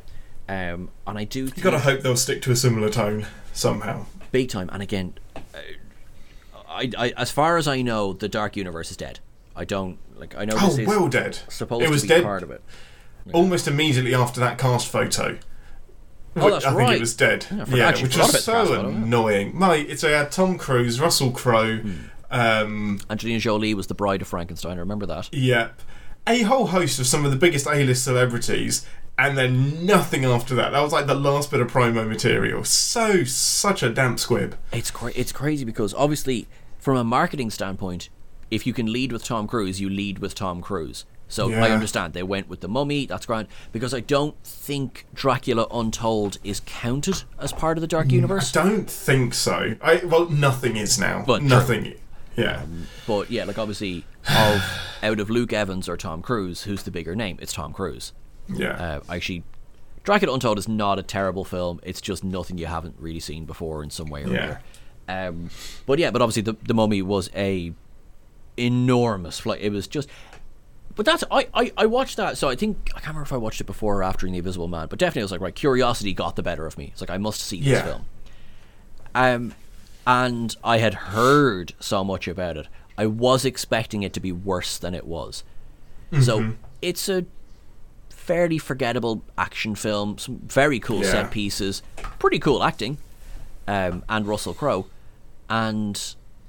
mean? 0.50 0.74
Um, 0.74 0.90
and 1.06 1.18
I 1.20 1.24
do 1.26 1.42
You 1.42 1.48
think 1.50 1.64
gotta 1.64 1.80
hope 1.80 2.02
they'll 2.02 2.18
stick 2.18 2.42
to 2.44 2.52
a 2.52 2.56
similar 2.56 2.90
tone 2.90 3.28
somehow. 3.54 4.08
big 4.32 4.50
time. 4.50 4.68
And 4.74 4.82
again, 4.82 5.14
uh, 5.36 5.40
I, 6.68 6.92
I, 6.98 7.10
as 7.16 7.30
far 7.30 7.58
as 7.58 7.68
I 7.68 7.82
know, 7.84 8.14
the 8.14 8.28
Dark 8.28 8.56
Universe 8.58 8.90
is 8.90 8.98
dead. 8.98 9.20
I 9.56 9.64
don't 9.66 10.00
like. 10.18 10.36
I 10.36 10.46
know 10.46 10.56
Oh, 10.60 10.70
this 10.70 10.80
is 10.80 10.88
well 10.88 11.08
dead. 11.08 11.38
supposed 11.50 11.84
it 11.84 11.90
was 11.92 12.02
to 12.02 12.08
be 12.08 12.14
dead 12.16 12.24
part 12.24 12.42
of 12.42 12.50
it. 12.50 12.64
almost 13.32 13.68
immediately 13.68 14.16
after 14.16 14.40
that 14.40 14.58
cast 14.58 14.88
photo. 14.88 15.38
Oh, 16.36 16.50
that's 16.50 16.66
I 16.66 16.70
think 16.70 16.80
right. 16.80 16.98
it 16.98 17.00
was 17.00 17.16
dead. 17.16 17.46
Yeah, 17.52 17.66
Yeah, 17.68 17.92
which 17.92 18.02
was 18.04 18.16
about 18.16 18.28
the 18.28 18.32
cast 18.34 18.44
so 18.46 18.86
annoying. 18.90 19.58
Mate, 19.58 19.90
it's 19.90 20.04
a 20.04 20.10
had 20.18 20.32
Tom 20.32 20.58
Cruise, 20.58 21.00
Russell 21.00 21.32
Crowe, 21.32 21.78
Hmm. 21.78 21.92
um, 22.32 23.00
Angelina 23.10 23.40
Jolie 23.40 23.74
was 23.74 23.88
the 23.88 23.94
bride 23.96 24.22
of 24.22 24.28
Frankenstein. 24.28 24.78
I 24.78 24.80
remember 24.80 25.06
that. 25.06 25.30
Yep. 25.34 25.80
A 26.28 26.42
whole 26.44 26.68
host 26.68 27.00
of 27.00 27.06
some 27.08 27.26
of 27.26 27.32
the 27.32 27.38
biggest 27.38 27.68
A-list 27.68 28.04
celebrities, 28.04 28.86
and 29.18 29.38
then 29.38 29.86
nothing 29.86 30.26
after 30.26 30.56
that. 30.56 30.72
That 30.72 30.82
was 30.82 30.92
like 30.94 31.06
the 31.06 31.14
last 31.16 31.52
bit 31.52 31.60
of 31.60 31.68
promo 31.72 32.08
material. 32.08 32.64
So 32.64 33.24
such 33.26 33.84
a 33.84 33.90
damp 33.90 34.20
squib. 34.20 34.56
It's 34.72 34.90
cra- 34.90 35.12
it's 35.16 35.32
crazy 35.32 35.66
because 35.66 35.94
obviously, 35.94 36.48
from 36.80 36.98
a 36.98 37.04
marketing 37.04 37.52
standpoint, 37.52 38.10
if 38.50 38.66
you 38.66 38.74
can 38.74 38.92
lead 38.92 39.12
with 39.12 39.24
Tom 39.24 39.48
Cruise, 39.48 39.80
you 39.82 39.90
lead 39.90 40.20
with 40.20 40.34
Tom 40.34 40.62
Cruise. 40.62 41.06
So 41.34 41.52
I 41.52 41.72
understand 41.72 42.14
they 42.14 42.22
went 42.24 42.48
with 42.48 42.60
the 42.62 42.68
Mummy. 42.68 43.06
That's 43.08 43.26
grand 43.26 43.48
because 43.72 43.94
I 43.94 44.00
don't 44.02 44.36
think 44.44 45.06
Dracula 45.14 45.66
Untold 45.72 46.38
is 46.44 46.62
counted 46.66 47.24
as 47.40 47.52
part 47.52 47.78
of 47.78 47.82
the 47.82 47.88
Dark 47.88 48.12
Universe. 48.12 48.56
I 48.56 48.64
don't 48.64 48.90
think 48.90 49.34
so. 49.34 49.76
I 49.82 50.02
well, 50.06 50.30
nothing 50.30 50.76
is 50.78 51.00
now. 51.00 51.24
But 51.26 51.40
true. 51.40 51.48
nothing. 51.50 51.94
Yeah. 52.36 52.66
But 53.08 53.32
yeah, 53.32 53.46
like 53.46 53.58
obviously, 53.58 54.06
of 54.30 54.64
out 55.04 55.20
of 55.20 55.30
Luke 55.30 55.54
Evans 55.54 55.90
or 55.90 55.98
Tom 55.98 56.22
Cruise, 56.22 56.64
who's 56.64 56.84
the 56.84 56.92
bigger 56.92 57.16
name? 57.16 57.38
It's 57.42 57.54
Tom 57.54 57.74
Cruise. 57.74 58.14
yeah. 58.48 59.00
Uh, 59.10 59.14
actually, 59.14 59.44
Dracula 60.04 60.34
Untold 60.36 60.58
is 60.60 60.68
not 60.68 61.00
a 61.00 61.04
terrible 61.04 61.44
film. 61.46 61.80
It's 61.84 62.02
just 62.02 62.24
nothing 62.24 62.58
you 62.58 62.66
haven't 62.68 62.96
really 63.00 63.20
seen 63.20 63.46
before 63.46 63.84
in 63.84 63.90
some 63.90 64.08
way 64.08 64.24
or 64.24 64.28
Yeah. 64.28 64.58
another. 65.08 65.30
Um, 65.30 65.50
but 65.86 65.98
yeah, 66.00 66.12
but 66.12 66.22
obviously 66.22 66.44
the 66.44 66.56
the 66.66 66.74
Mummy 66.76 67.02
was 67.02 67.30
a 67.36 67.74
enormous 68.58 69.40
flight. 69.40 69.62
It 69.62 69.72
was 69.72 69.88
just. 69.88 70.08
But 70.96 71.06
that's 71.06 71.24
I, 71.32 71.48
I, 71.54 71.72
I 71.78 71.86
watched 71.88 72.18
that 72.18 72.38
so 72.38 72.50
I 72.50 72.56
think 72.56 72.92
I 72.92 73.00
can't 73.00 73.08
remember 73.08 73.24
if 73.24 73.34
I 73.34 73.38
watched 73.38 73.60
it 73.62 73.66
before 73.66 73.98
or 73.98 74.04
after 74.04 74.28
The 74.30 74.38
Invisible 74.38 74.68
Man 74.68 74.88
but 74.88 75.00
definitely 75.00 75.22
I 75.22 75.26
was 75.26 75.32
like 75.32 75.42
right 75.42 75.56
curiosity 75.56 76.14
got 76.14 76.36
the 76.36 76.44
better 76.44 76.66
of 76.68 76.78
me 76.78 76.90
it's 76.92 77.02
like 77.02 77.10
I 77.10 77.18
must 77.18 77.42
see 77.42 77.60
this 77.60 77.68
Yeah. 77.68 77.84
film 77.84 78.06
um 79.16 79.54
and 80.06 80.56
I 80.64 80.78
had 80.78 80.94
heard 80.94 81.74
so 81.80 82.04
much 82.04 82.28
about 82.28 82.58
it 82.58 82.68
I 82.98 83.08
was 83.08 83.44
expecting 83.44 84.04
it 84.04 84.14
to 84.14 84.20
be 84.20 84.32
worse 84.32 84.78
than 84.78 84.94
it 84.94 85.06
was 85.08 85.44
so 86.22 86.54
it's 86.82 87.10
a 87.10 87.26
fairly 88.10 88.60
forgettable 88.60 89.24
action 89.38 89.74
film. 89.74 90.18
Some 90.20 90.38
very 90.46 90.80
cool 90.80 91.02
Yeah. 91.04 91.10
set 91.12 91.32
pieces, 91.32 91.82
pretty 92.20 92.38
cool 92.38 92.64
acting, 92.64 93.00
um, 93.68 94.04
and 94.08 94.28
Russell 94.28 94.54
Crowe, 94.54 94.86
and 95.50 96.00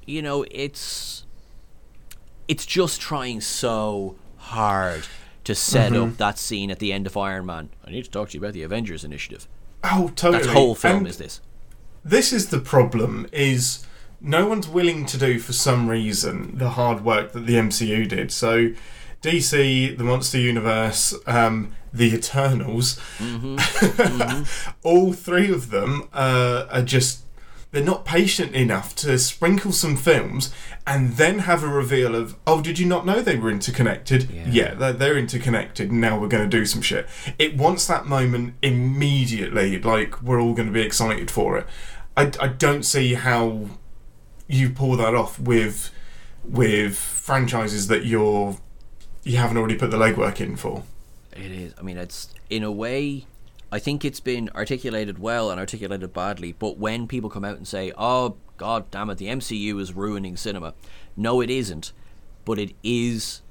you 0.07 0.21
know 0.21 0.45
it's 0.51 1.25
it's 2.47 2.67
just 2.67 3.01
trying 3.01 3.41
so 3.41 4.17
hard 4.45 5.07
to 5.45 5.55
set 5.55 5.93
Mm-hmm. 5.93 6.11
up 6.13 6.17
that 6.19 6.39
scene 6.39 6.71
at 6.71 6.79
the 6.79 6.93
end 6.93 7.07
of 7.07 7.17
Iron 7.17 7.47
Man. 7.47 7.69
I 7.87 7.91
need 7.91 8.05
to 8.05 8.11
talk 8.11 8.31
to 8.31 8.35
you 8.35 8.41
about 8.41 8.53
the 8.55 8.63
Avengers 8.63 9.05
Initiative. 9.05 9.47
oh, 9.83 10.11
totally. 10.17 10.45
That 10.45 10.53
whole 10.53 10.75
film 10.75 10.99
And 10.99 11.09
is 11.09 11.19
this. 11.19 11.41
this 12.05 12.33
is 12.33 12.49
the 12.49 12.61
problem 12.61 13.27
is 13.33 13.85
no 14.21 14.47
one's 14.47 14.67
willing 14.69 15.05
to 15.07 15.19
do 15.19 15.39
for 15.39 15.53
some 15.53 15.89
reason 15.89 16.57
the 16.57 16.71
hard 16.71 17.05
work 17.05 17.33
that 17.33 17.47
the 17.47 17.55
MCU 17.55 18.09
did. 18.09 18.33
So 18.33 18.71
DC, 19.23 19.97
the 19.99 20.05
Monster 20.05 20.39
Universe, 20.39 21.15
um, 21.27 21.73
the 21.93 22.15
Eternals, 22.15 22.99
all 24.83 25.13
three 25.13 25.51
of 25.53 25.71
them 25.71 26.09
uh, 26.13 26.67
are 26.71 26.83
just 26.83 27.24
they're 27.75 27.85
not 27.85 28.05
patient 28.05 28.55
enough 28.55 28.95
to 28.97 29.19
sprinkle 29.19 29.73
some 29.73 29.97
films 29.97 30.53
and 30.87 31.13
then 31.17 31.41
have 31.41 31.63
a 31.63 31.69
reveal 31.69 32.15
of 32.15 32.37
oh 32.47 32.61
did 32.63 32.79
you 32.79 32.87
not 32.87 33.05
know 33.05 33.21
they 33.21 33.37
were 33.37 33.51
interconnected 33.51 34.31
Yeah. 34.31 34.47
yeah, 34.49 34.75
they're, 34.75 34.93
they're 34.93 35.19
interconnected 35.19 35.93
now 35.93 36.19
we're 36.19 36.29
going 36.29 36.49
to 36.49 36.57
do 36.59 36.65
some 36.65 36.81
shit 36.83 37.07
it 37.39 37.57
wants 37.57 37.87
that 37.87 38.07
moment 38.07 38.55
immediately 38.63 39.79
like 39.81 40.23
we're 40.23 40.41
all 40.41 40.55
going 40.55 40.69
to 40.69 40.73
be 40.73 40.81
excited 40.83 41.31
for 41.31 41.59
it 41.59 41.67
I, 42.17 42.31
I 42.41 42.49
don't 42.49 42.85
see 42.85 43.15
how 43.15 43.69
you 44.47 44.71
pull 44.71 44.97
that 44.97 45.15
off 45.15 45.39
with 45.39 45.91
with 46.45 46.97
franchises 46.97 47.89
that 47.89 48.05
you're 48.07 48.57
you 49.25 49.37
haven't 49.39 49.57
already 49.57 49.77
put 49.77 49.91
the 49.91 49.97
legwork 49.97 50.41
in 50.41 50.55
for 50.57 50.83
It 51.33 51.51
is. 51.51 51.75
I 51.79 51.83
mean, 51.83 51.97
it's 51.97 52.29
in 52.51 52.63
a 52.63 52.71
way. 52.71 53.25
I 53.75 53.81
think 53.81 54.05
it's 54.05 54.21
been 54.21 54.51
articulated 54.55 55.19
well 55.19 55.51
and 55.51 55.59
articulated 55.59 56.13
badly. 56.13 56.53
But 56.53 56.79
when 56.79 57.09
people 57.09 57.29
come 57.29 57.45
out 57.45 57.57
and 57.57 57.67
say, 57.67 57.93
"Oh 57.99 58.37
God 58.57 58.89
damn 58.93 59.11
it, 59.11 59.19
the 59.19 59.27
MCU 59.27 59.81
is 59.81 59.93
ruining 59.93 60.37
cinema," 60.37 60.75
no, 61.17 61.41
it 61.41 61.51
isn't. 61.51 61.93
But 62.45 62.61
it 62.61 62.73
is 62.85 63.43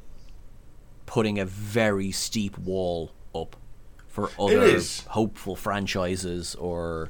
putting 1.05 1.39
a 1.39 1.45
very 1.45 2.09
steep 2.13 2.57
wall 2.57 3.11
up 3.36 3.57
for 4.07 4.32
other 4.39 4.80
hopeful 5.09 5.57
franchises. 5.57 6.55
Or, 6.55 7.09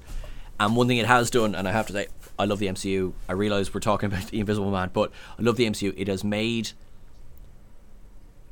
and 0.60 0.76
one 0.76 0.88
thing 0.88 0.98
it 0.98 1.06
has 1.06 1.30
done, 1.30 1.54
and 1.54 1.68
I 1.68 1.72
have 1.72 1.86
to 1.88 1.94
say, 1.94 2.08
I 2.40 2.46
love 2.46 2.58
the 2.58 2.68
MCU. 2.68 3.14
I 3.30 3.34
realize 3.34 3.76
we're 3.76 3.80
talking 3.80 4.08
about 4.08 4.26
the 4.32 4.40
Invisible 4.40 4.72
Man, 4.72 4.90
but 4.92 5.12
I 5.38 5.44
love 5.44 5.58
the 5.58 5.70
MCU. 5.70 5.94
It 5.96 6.08
has 6.08 6.24
made 6.24 6.72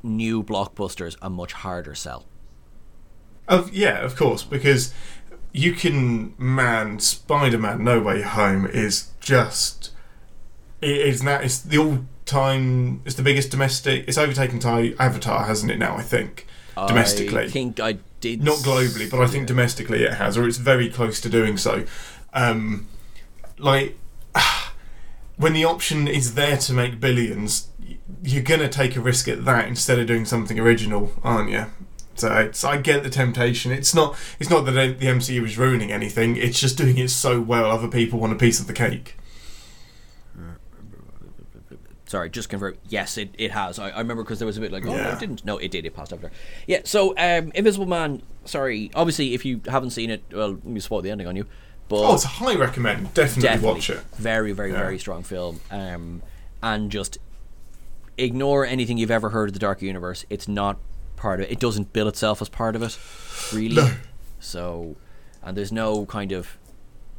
new 0.04 0.40
blockbusters 0.40 1.16
a 1.20 1.28
much 1.28 1.52
harder 1.52 1.96
sell. 1.96 2.26
Of 3.48 3.74
yeah, 3.74 3.98
of 4.04 4.16
course, 4.16 4.42
because 4.42 4.94
you 5.52 5.72
can 5.72 6.34
man 6.38 6.98
Spider-Man: 7.00 7.82
No 7.84 8.00
Way 8.00 8.22
Home 8.22 8.66
is 8.66 9.10
just 9.20 9.90
it 10.80 10.96
is 10.96 11.22
now 11.22 11.38
it's 11.38 11.58
the 11.60 11.78
all-time 11.78 13.00
it's 13.04 13.14
the 13.14 13.22
biggest 13.22 13.50
domestic 13.50 14.04
it's 14.08 14.18
overtaken 14.18 14.58
Ty 14.58 14.94
Avatar, 14.98 15.44
hasn't 15.44 15.70
it 15.70 15.78
now? 15.78 15.96
I 15.96 16.02
think 16.02 16.46
domestically, 16.74 17.44
I 17.44 17.48
think 17.48 17.80
I 17.80 17.98
did 18.20 18.42
not 18.42 18.58
globally, 18.58 19.10
but 19.10 19.20
I 19.20 19.26
think 19.26 19.46
domestically 19.46 20.04
it 20.04 20.14
has, 20.14 20.36
or 20.36 20.46
it's 20.46 20.58
very 20.58 20.88
close 20.88 21.20
to 21.20 21.28
doing 21.28 21.56
so. 21.56 21.84
Um, 22.32 22.88
like 23.58 23.98
when 25.36 25.52
the 25.52 25.64
option 25.64 26.08
is 26.08 26.34
there 26.34 26.56
to 26.56 26.72
make 26.72 27.00
billions, 27.00 27.68
you're 28.22 28.42
gonna 28.42 28.68
take 28.68 28.96
a 28.96 29.00
risk 29.00 29.28
at 29.28 29.44
that 29.44 29.68
instead 29.68 29.98
of 29.98 30.06
doing 30.06 30.24
something 30.24 30.58
original, 30.58 31.12
aren't 31.22 31.50
you? 31.50 31.66
So 32.14 32.32
it's, 32.36 32.62
I 32.62 32.76
get 32.76 33.02
the 33.02 33.10
temptation. 33.10 33.72
It's 33.72 33.94
not. 33.94 34.16
It's 34.38 34.50
not 34.50 34.64
that 34.66 34.72
the 34.72 35.06
MCU 35.06 35.44
is 35.44 35.56
ruining 35.58 35.90
anything. 35.90 36.36
It's 36.36 36.60
just 36.60 36.76
doing 36.76 36.98
it 36.98 37.08
so 37.10 37.40
well. 37.40 37.70
Other 37.70 37.88
people 37.88 38.18
want 38.20 38.32
a 38.32 38.36
piece 38.36 38.60
of 38.60 38.66
the 38.66 38.72
cake. 38.74 39.16
Sorry, 42.06 42.28
just 42.28 42.50
confirm. 42.50 42.74
Yes, 42.90 43.16
it, 43.16 43.30
it 43.38 43.52
has. 43.52 43.78
I, 43.78 43.88
I 43.88 43.98
remember 43.98 44.22
because 44.22 44.38
there 44.38 44.44
was 44.44 44.58
a 44.58 44.60
bit 44.60 44.70
like, 44.70 44.84
oh, 44.84 44.90
no, 44.90 44.96
Yeah. 44.96 45.14
it 45.16 45.18
didn't. 45.18 45.46
No, 45.46 45.56
it 45.56 45.70
did. 45.70 45.86
It 45.86 45.96
passed 45.96 46.12
over 46.12 46.20
there. 46.20 46.30
Yeah. 46.66 46.80
So, 46.84 47.14
um, 47.16 47.52
Invisible 47.54 47.86
Man. 47.86 48.20
Sorry. 48.44 48.90
Obviously, 48.94 49.32
if 49.32 49.46
you 49.46 49.62
haven't 49.66 49.90
seen 49.90 50.10
it, 50.10 50.22
well, 50.30 50.50
let 50.50 50.64
me 50.66 50.80
spoil 50.80 51.00
the 51.00 51.10
ending 51.10 51.26
on 51.26 51.36
you. 51.36 51.46
But 51.88 52.00
Oh, 52.02 52.14
it's 52.14 52.24
a 52.24 52.28
high 52.28 52.54
recommend. 52.54 53.14
Definitely, 53.14 53.42
definitely 53.44 53.68
watch 53.74 53.88
it. 53.90 54.00
Very, 54.16 54.52
very, 54.52 54.72
Yeah. 54.72 54.78
very 54.78 54.98
strong 54.98 55.22
film. 55.22 55.60
Um, 55.70 56.20
and 56.62 56.90
just 56.90 57.16
ignore 58.18 58.66
anything 58.66 58.98
you've 58.98 59.10
ever 59.10 59.30
heard 59.30 59.48
of 59.48 59.54
the 59.54 59.58
Dark 59.58 59.80
Universe. 59.80 60.26
It's 60.28 60.46
not 60.46 60.78
part 61.22 61.40
of 61.40 61.46
it. 61.46 61.52
It 61.52 61.60
doesn't 61.60 61.92
bill 61.92 62.08
itself 62.08 62.42
as 62.42 62.48
part 62.48 62.76
of 62.76 62.82
it, 62.82 62.98
really. 63.54 63.76
No. 63.76 63.90
So, 64.40 64.96
and 65.42 65.56
there's 65.56 65.72
no 65.72 66.04
kind 66.06 66.32
of, 66.32 66.58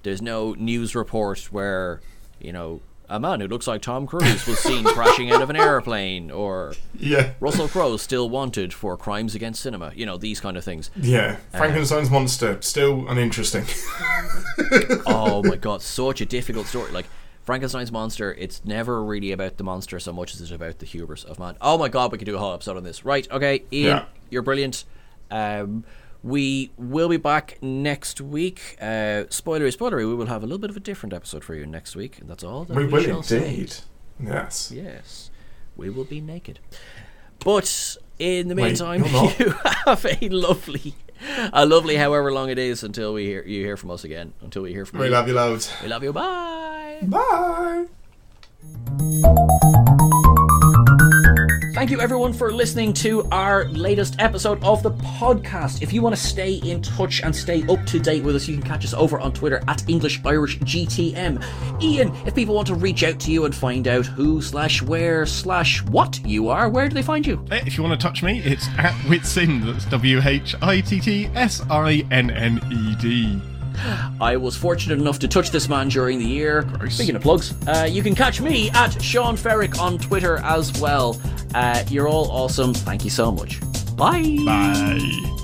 there's 0.03 0.21
no 0.21 0.53
news 0.53 0.93
report 0.93 1.39
where, 1.51 2.01
you 2.39 2.51
know, 2.51 2.81
a 3.09 3.19
man 3.19 3.41
who 3.41 3.47
looks 3.47 3.67
like 3.67 3.81
Tom 3.81 4.07
Cruise 4.07 4.45
was 4.47 4.59
seen 4.59 4.83
crashing 4.95 5.31
out 5.31 5.41
of 5.41 5.49
an 5.49 5.55
airplane, 5.55 6.31
or 6.31 6.73
Yeah, 6.97 7.33
Russell 7.39 7.67
Crowe 7.67 7.97
still 7.97 8.29
wanted 8.29 8.73
for 8.73 8.97
crimes 8.97 9.35
against 9.35 9.61
cinema. 9.61 9.91
You 9.95 10.05
know, 10.05 10.17
these 10.17 10.39
kind 10.39 10.57
of 10.57 10.63
things. 10.63 10.89
yeah. 10.95 11.37
Uh, 11.53 11.57
Frankenstein's 11.57 12.09
monster 12.09 12.61
still 12.61 13.07
uninteresting. 13.07 13.65
oh 15.05 15.43
my 15.43 15.55
god, 15.61 15.81
such 15.81 16.21
a 16.21 16.25
difficult 16.25 16.65
story. 16.67 16.91
Like 16.91 17.05
Frankenstein's 17.43 17.91
monster, 17.91 18.33
it's 18.33 18.63
never 18.65 19.03
really 19.03 19.31
about 19.31 19.57
the 19.57 19.63
monster 19.63 19.99
so 19.99 20.13
much 20.13 20.33
as 20.33 20.41
it's 20.41 20.51
about 20.51 20.79
the 20.79 20.85
hubris 20.85 21.23
of 21.23 21.39
man. 21.39 21.55
Oh 21.61 21.77
my 21.77 21.89
god, 21.89 22.11
we 22.11 22.17
could 22.17 22.25
do 22.25 22.35
a 22.35 22.39
whole 22.39 22.53
episode 22.53 22.77
on 22.77 22.83
this. 22.83 23.03
Right, 23.05 23.29
okay, 23.31 23.63
Ian, 23.71 23.87
Yeah. 23.97 24.05
you're 24.29 24.41
brilliant. 24.41 24.85
Um, 25.29 25.83
we 26.23 26.71
will 26.77 27.09
be 27.09 27.17
back 27.17 27.57
next 27.61 28.21
week. 28.21 28.77
Uh, 28.79 29.25
spoilery, 29.29 29.75
spoilery. 29.75 30.07
We 30.07 30.15
will 30.15 30.27
have 30.27 30.41
a 30.41 30.45
little 30.45 30.57
bit 30.59 30.69
of 30.69 30.77
a 30.77 30.79
different 30.79 31.11
episode 31.13 31.43
for 31.43 31.53
you 31.53 31.65
next 31.65 31.95
week, 31.97 32.19
and 32.19 32.29
that's 32.29 32.43
all 32.45 32.63
that 32.63 32.75
we 32.77 32.85
we, 32.85 32.91
will 32.93 33.03
shall 33.03 33.23
say. 33.23 33.49
indeed. 33.49 33.75
Yes. 34.23 34.71
Yes, 34.73 35.31
we 35.75 35.89
will 35.89 36.05
be 36.05 36.21
naked. 36.21 36.59
But 37.43 37.97
in 38.19 38.47
the 38.47 38.55
meantime, 38.55 39.03
you're 39.03 39.31
you 39.39 39.49
have 39.85 40.05
a 40.05 40.29
lovely, 40.29 40.95
a 41.53 41.65
lovely, 41.65 41.95
however 41.95 42.31
long 42.31 42.49
it 42.49 42.59
is 42.59 42.83
until 42.83 43.13
we 43.13 43.25
hear 43.25 43.43
you 43.43 43.63
hear 43.63 43.77
from 43.77 43.91
us 43.91 44.03
again. 44.03 44.33
Until 44.41 44.63
we 44.63 44.71
hear 44.71 44.85
from 44.85 44.99
We 44.99 45.05
you. 45.05 45.11
We 45.11 45.15
love 45.15 45.27
you 45.27 45.33
loads. 45.33 45.73
We 45.81 45.87
love 45.87 46.03
you. 46.03 46.13
Bye. 46.13 46.99
Bye. 47.03 47.85
Thank 51.83 51.91
you 51.91 51.99
everyone 51.99 52.31
for 52.31 52.53
listening 52.53 52.93
to 52.93 53.27
our 53.29 53.65
latest 53.65 54.15
episode 54.17 54.63
of 54.63 54.81
the 54.83 54.91
podcast. 54.91 55.81
If 55.81 55.91
you 55.91 56.01
want 56.01 56.15
to 56.15 56.21
stay 56.21 56.53
in 56.53 56.81
touch 56.81 57.21
and 57.21 57.35
stay 57.35 57.61
up 57.67 57.85
to 57.87 57.99
date 57.99 58.23
with 58.23 58.37
us, 58.37 58.47
you 58.47 58.55
can 58.57 58.65
catch 58.65 58.85
us 58.85 58.93
over 58.93 59.19
on 59.19 59.33
Twitter 59.33 59.61
at 59.67 59.89
English 59.89 60.21
Irish 60.23 60.59
GTM. 60.59 61.43
Ian, 61.83 62.15
if 62.25 62.35
people 62.35 62.55
want 62.55 62.67
to 62.67 62.75
reach 62.75 63.03
out 63.03 63.19
to 63.19 63.33
you 63.33 63.43
and 63.43 63.53
find 63.53 63.89
out 63.89 64.05
who 64.05 64.41
slash 64.41 64.81
where 64.81 65.25
slash 65.25 65.83
what 65.83 66.25
you 66.25 66.47
are, 66.47 66.69
where 66.69 66.87
do 66.87 66.93
they 66.93 67.01
find 67.01 67.27
you? 67.27 67.45
If 67.51 67.75
you 67.75 67.83
want 67.83 67.99
to 67.99 68.07
touch 68.07 68.23
me, 68.23 68.39
it's 68.45 68.69
at 68.77 68.93
Whitsin. 69.09 69.65
That's 69.65 69.83
W 69.87 70.21
H 70.23 70.55
I 70.61 70.79
T 70.79 71.01
T 71.01 71.25
S 71.35 71.63
I 71.69 72.07
N 72.09 72.31
N 72.31 72.61
E 72.71 72.95
D. 72.95 73.52
I 74.21 74.37
was 74.37 74.55
fortunate 74.55 74.99
enough 74.99 75.19
to 75.19 75.27
touch 75.27 75.51
this 75.51 75.67
man 75.69 75.89
during 75.89 76.19
the 76.19 76.25
year. 76.25 76.67
Speaking 76.89 77.15
of 77.15 77.21
plugs, 77.21 77.53
uh, 77.67 77.87
you 77.89 78.03
can 78.03 78.15
catch 78.15 78.41
me 78.41 78.69
at 78.71 79.01
Sean 79.01 79.35
Ferrick 79.35 79.79
on 79.79 79.97
Twitter 79.97 80.37
as 80.37 80.71
well. 80.79 81.19
Uh, 81.53 81.83
you're 81.89 82.07
all 82.07 82.29
awesome. 82.31 82.73
Thank 82.73 83.03
you 83.03 83.09
so 83.09 83.31
much. 83.31 83.59
Bye. 83.95 84.37
Bye. 84.45 85.39